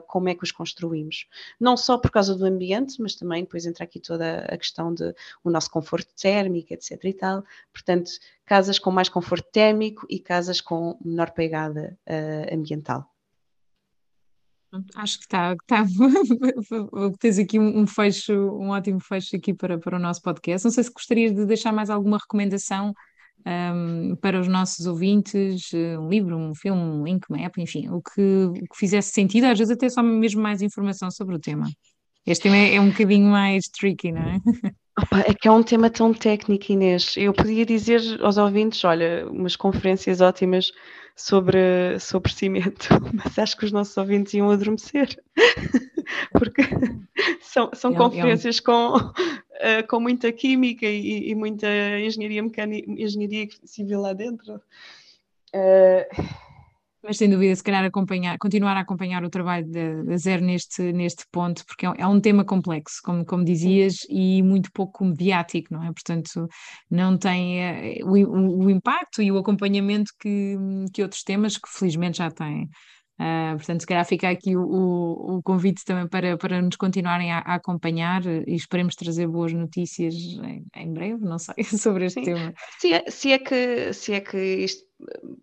como 0.08 0.30
é 0.30 0.36
que 0.36 0.44
os 0.44 0.52
construímos. 0.52 1.28
Não 1.60 1.76
só 1.76 1.98
por 1.98 2.12
causa 2.12 2.36
do 2.36 2.46
ambiente, 2.46 3.02
mas 3.02 3.16
também 3.16 3.44
depois 3.44 3.66
entra 3.66 3.84
aqui 3.84 4.00
toda 4.00 4.46
a 4.46 4.58
questão 4.58 4.94
do 4.94 5.14
nosso 5.44 5.70
conforto 5.72 6.14
térmico, 6.16 6.74
etc. 6.74 7.04
e 7.04 7.14
tal. 7.14 7.44
Portanto, 7.74 8.12
casas 8.46 8.78
com 8.78 8.92
mais 8.92 9.10
conforto 9.10 9.50
térmico 9.52 10.06
e 10.10 10.20
casas 10.20 10.62
com 10.62 10.98
menor 11.04 11.32
pegada 11.32 11.98
ambiental. 12.52 13.15
Acho 14.96 15.18
que 15.20 15.26
está, 15.26 15.56
tá, 15.68 15.86
tens 17.20 17.40
aqui 17.40 17.60
um, 17.60 17.86
fecho, 17.88 18.34
um 18.34 18.70
ótimo 18.70 19.00
fecho 19.00 19.36
aqui 19.36 19.54
para, 19.54 19.78
para 19.78 19.98
o 19.98 20.00
nosso 20.00 20.22
podcast. 20.22 20.66
Não 20.66 20.72
sei 20.72 20.84
se 20.84 20.92
gostarias 20.92 21.34
de 21.34 21.46
deixar 21.46 21.72
mais 21.72 21.90
alguma 21.90 22.18
recomendação 22.18 22.94
um, 23.46 24.16
para 24.16 24.40
os 24.40 24.48
nossos 24.48 24.86
ouvintes, 24.86 25.72
um 25.74 26.10
livro, 26.10 26.38
um 26.38 26.56
filme, 26.56 26.82
um 26.82 27.04
link, 27.04 27.26
uma 27.30 27.42
app, 27.42 27.62
enfim, 27.62 27.90
o 27.90 28.02
que, 28.02 28.22
o 28.22 28.54
que 28.54 28.78
fizesse 28.78 29.12
sentido, 29.12 29.46
às 29.46 29.58
vezes 29.58 29.72
até 29.72 29.88
só 29.90 30.02
mesmo 30.02 30.42
mais 30.42 30.62
informação 30.62 31.12
sobre 31.12 31.36
o 31.36 31.40
tema. 31.40 31.68
Este 32.26 32.44
tema 32.44 32.58
é, 32.58 32.76
é 32.76 32.82
um 32.82 32.90
bocadinho 32.90 33.30
mais 33.30 33.68
tricky, 33.68 34.12
não 34.12 34.22
é? 34.22 34.40
Opa, 34.98 35.20
é 35.20 35.34
que 35.34 35.48
é 35.48 35.52
um 35.52 35.62
tema 35.62 35.90
tão 35.90 36.14
técnico, 36.14 36.72
Inês. 36.72 37.16
Eu 37.18 37.34
podia 37.34 37.66
dizer 37.66 38.02
aos 38.22 38.38
ouvintes, 38.38 38.84
olha, 38.86 39.28
umas 39.30 39.56
conferências 39.56 40.22
ótimas 40.22 40.72
sobre, 41.16 42.00
sobre 42.00 42.32
cimento, 42.32 42.90
mas 43.14 43.40
acho 43.40 43.56
que 43.58 43.66
os 43.66 43.72
nossos 43.72 43.96
ouvintes 43.98 44.34
iam 44.34 44.52
adormecer, 44.52 45.18
porque 46.34 46.62
são, 47.42 47.70
são 47.74 47.94
é, 47.94 47.96
conferências 47.96 48.58
é 48.58 48.62
um... 48.62 48.64
com, 48.64 48.98
uh, 48.98 49.88
com 49.88 50.00
muita 50.00 50.32
química 50.32 50.86
e, 50.86 51.30
e, 51.30 51.36
muita 51.36 51.68
engenharia 52.00 52.44
mecânica, 52.44 52.92
engenharia 52.92 53.48
civil 53.64 54.02
lá 54.02 54.14
dentro. 54.14 54.62
Uh, 55.56 56.45
mas 57.06 57.18
sem 57.18 57.30
dúvida, 57.30 57.56
se 57.56 57.64
calhar 57.64 57.86
acompanhar, 57.86 58.38
continuar 58.40 58.76
a 58.76 58.80
acompanhar 58.82 59.24
o 59.24 59.30
trabalho 59.30 59.66
da 59.70 60.18
Zero 60.18 60.44
neste, 60.44 60.92
neste 60.92 61.26
ponto, 61.32 61.64
porque 61.66 61.86
é, 61.86 61.94
é 62.00 62.08
um 62.08 62.20
tema 62.20 62.44
complexo, 62.44 63.00
como, 63.04 63.24
como 63.26 63.46
dizias, 63.46 64.00
e 64.10 64.42
muito 64.42 64.72
pouco 64.72 65.06
mediático, 65.06 65.74
não 65.74 65.84
é? 65.84 65.88
Portanto, 65.88 66.48
não 66.90 67.18
tem 67.18 67.62
eh, 67.62 68.00
o, 68.04 68.12
o, 68.12 68.66
o, 68.66 68.70
impacto 68.70 69.22
e 69.22 69.32
o 69.32 69.38
acompanhamento 69.38 70.12
que, 70.20 70.56
que 70.94 71.04
outros 71.04 71.24
temas 71.24 71.58
que 71.58 71.70
felizmente 71.70 72.18
já 72.18 72.32
têm. 72.32 72.68
Uh, 73.18 73.56
portanto, 73.56 73.80
se 73.80 73.88
calhar 73.88 74.06
fica 74.06 74.30
aqui 74.30 74.58
o, 74.58 74.62
o, 74.62 75.38
o, 75.38 75.42
convite 75.42 75.86
também 75.86 76.06
para, 76.06 76.38
para 76.38 76.62
nos 76.62 76.76
continuarem 76.76 77.32
a, 77.32 77.40
a, 77.40 77.56
acompanhar 77.56 78.26
e 78.26 78.54
esperemos 78.54 78.94
trazer 78.94 79.26
boas 79.26 79.54
notícias 79.54 80.14
em, 80.14 80.66
em 80.76 80.94
breve, 80.94 81.24
não 81.24 81.40
sei, 81.40 81.64
sobre 81.64 82.08
este 82.08 82.20
Sim. 82.20 82.26
tema. 82.26 82.54
Se 82.78 82.94
é, 82.94 83.10
se 83.10 83.32
é, 83.32 83.40
que, 83.40 83.94
se 83.94 84.14
é 84.14 84.20
que 84.20 84.38
isto, 84.38 84.86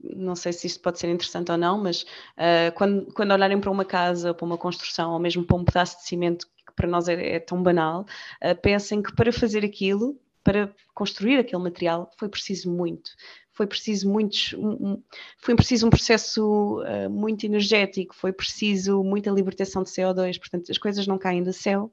não 0.02 0.36
sei 0.36 0.52
se 0.52 0.66
isto 0.66 0.82
pode 0.82 0.98
ser 0.98 1.08
interessante 1.08 1.50
ou 1.50 1.56
não, 1.56 1.82
mas 1.82 2.02
uh, 2.02 2.72
quando, 2.74 3.06
quando 3.14 3.32
olharem 3.32 3.58
para 3.58 3.70
uma 3.70 3.86
casa, 3.86 4.34
para 4.34 4.44
uma 4.44 4.58
construção, 4.58 5.12
ou 5.12 5.18
mesmo 5.18 5.42
para 5.42 5.56
um 5.56 5.64
pedaço 5.64 5.96
de 5.96 6.04
cimento 6.04 6.46
que 6.66 6.74
para 6.76 6.86
nós 6.86 7.08
é, 7.08 7.36
é 7.36 7.40
tão 7.40 7.62
banal, 7.62 8.02
uh, 8.44 8.60
pensem 8.60 9.02
que 9.02 9.14
para 9.14 9.32
fazer 9.32 9.64
aquilo, 9.64 10.20
para 10.42 10.74
construir 10.94 11.38
aquele 11.38 11.62
material, 11.62 12.10
foi 12.18 12.28
preciso 12.28 12.70
muito 12.70 13.10
foi 13.52 13.66
preciso 13.66 14.10
muitos, 14.10 14.54
um, 14.54 15.02
foi 15.38 15.54
preciso 15.54 15.86
um 15.86 15.90
processo 15.90 16.80
uh, 16.80 17.10
muito 17.10 17.44
energético, 17.44 18.14
foi 18.14 18.32
preciso 18.32 19.04
muita 19.04 19.30
libertação 19.30 19.82
de 19.82 19.90
CO2, 19.90 20.38
portanto 20.38 20.70
as 20.70 20.78
coisas 20.78 21.06
não 21.06 21.18
caem 21.18 21.42
do 21.42 21.52
céu. 21.52 21.92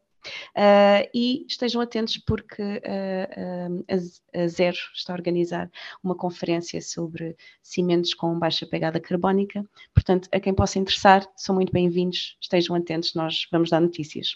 Uh, 0.50 1.08
e 1.14 1.46
estejam 1.48 1.80
atentos 1.80 2.18
porque 2.18 2.62
uh, 2.62 3.86
a, 4.36 4.48
Zero 4.48 4.78
está 4.94 5.14
a 5.14 5.16
organizar 5.16 5.72
uma 6.04 6.14
conferência 6.14 6.82
sobre 6.82 7.38
cimentos 7.64 8.14
com 8.14 8.38
baixa 8.38 8.66
pegada 8.68 9.00
carbónica. 9.00 9.64
Portanto, 9.94 10.28
a 10.34 10.40
quem 10.40 10.54
possa 10.54 10.78
interessar, 10.78 11.26
são 11.38 11.56
muito 11.56 11.72
bem-vindos. 11.72 12.38
Estejam 12.42 12.76
atentos, 12.76 13.14
nós 13.14 13.48
vamos 13.50 13.70
dar 13.70 13.80
notícias. 13.80 14.36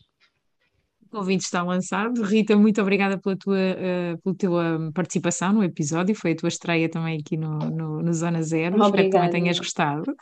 O 1.14 1.18
convite 1.18 1.42
está 1.42 1.62
lançado. 1.62 2.24
Rita, 2.24 2.58
muito 2.58 2.82
obrigada 2.82 3.20
pela 3.20 3.38
tua, 3.38 3.56
uh, 3.56 4.18
pela 4.24 4.36
tua 4.36 4.92
participação 4.96 5.54
no 5.54 5.64
episódio. 5.64 6.16
Foi 6.16 6.32
a 6.32 6.36
tua 6.36 6.50
estreia 6.50 6.90
também 6.90 7.20
aqui 7.20 7.38
no, 7.38 7.60
no, 7.60 8.02
no 8.02 8.14
Zona 8.16 8.42
Zero. 8.42 8.82
Obrigada. 8.82 8.88
Espero 8.88 9.04
que 9.04 9.12
também 9.12 9.30
tenhas 9.30 9.60
gostado. 9.60 10.16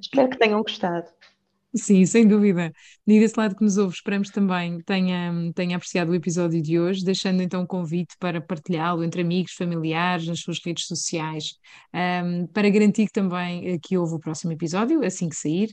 Espero 0.00 0.30
que 0.30 0.38
tenham 0.38 0.62
gostado. 0.62 1.08
Sim, 1.74 2.06
sem 2.06 2.24
dúvida. 2.24 2.72
E 3.04 3.18
desse 3.18 3.36
lado 3.36 3.56
que 3.56 3.64
nos 3.64 3.78
ouve, 3.78 3.94
esperamos 3.96 4.30
também 4.30 4.80
tenha, 4.82 5.32
tenha 5.56 5.74
apreciado 5.74 6.12
o 6.12 6.14
episódio 6.14 6.62
de 6.62 6.78
hoje, 6.78 7.04
deixando 7.04 7.42
então 7.42 7.62
um 7.62 7.66
convite 7.66 8.14
para 8.20 8.40
partilhá-lo 8.40 9.02
entre 9.02 9.22
amigos, 9.22 9.54
familiares, 9.54 10.28
nas 10.28 10.38
suas 10.38 10.60
redes 10.64 10.86
sociais, 10.86 11.54
um, 11.92 12.46
para 12.46 12.70
garantir 12.70 13.06
que 13.06 13.12
também 13.12 13.76
que 13.80 13.98
houve 13.98 14.14
o 14.14 14.20
próximo 14.20 14.52
episódio, 14.52 15.04
assim 15.04 15.28
que 15.28 15.36
sair. 15.36 15.72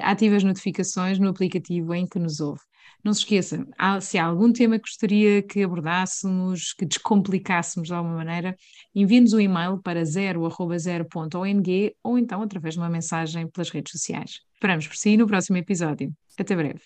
ative 0.00 0.36
as 0.36 0.42
notificações 0.42 1.18
no 1.18 1.28
aplicativo 1.28 1.92
em 1.92 2.06
que 2.06 2.18
nos 2.18 2.40
ouve. 2.40 2.62
Não 3.02 3.14
se 3.14 3.20
esqueça, 3.20 3.66
se 4.02 4.18
há 4.18 4.24
algum 4.24 4.52
tema 4.52 4.78
que 4.78 4.88
gostaria 4.88 5.42
que 5.42 5.62
abordássemos, 5.62 6.74
que 6.74 6.84
descomplicássemos 6.84 7.88
de 7.88 7.94
alguma 7.94 8.16
maneira, 8.16 8.54
envie-nos 8.94 9.32
um 9.32 9.40
e-mail 9.40 9.78
para 9.78 10.02
0.0.ong 10.02 11.94
ou 12.02 12.18
então 12.18 12.42
através 12.42 12.74
de 12.74 12.80
uma 12.80 12.90
mensagem 12.90 13.48
pelas 13.48 13.70
redes 13.70 13.92
sociais. 13.92 14.40
Esperamos 14.54 14.86
por 14.86 14.96
si 14.96 15.16
no 15.16 15.26
próximo 15.26 15.56
episódio. 15.56 16.12
Até 16.38 16.54
breve. 16.54 16.80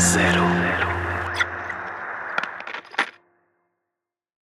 Cero. 0.00 0.37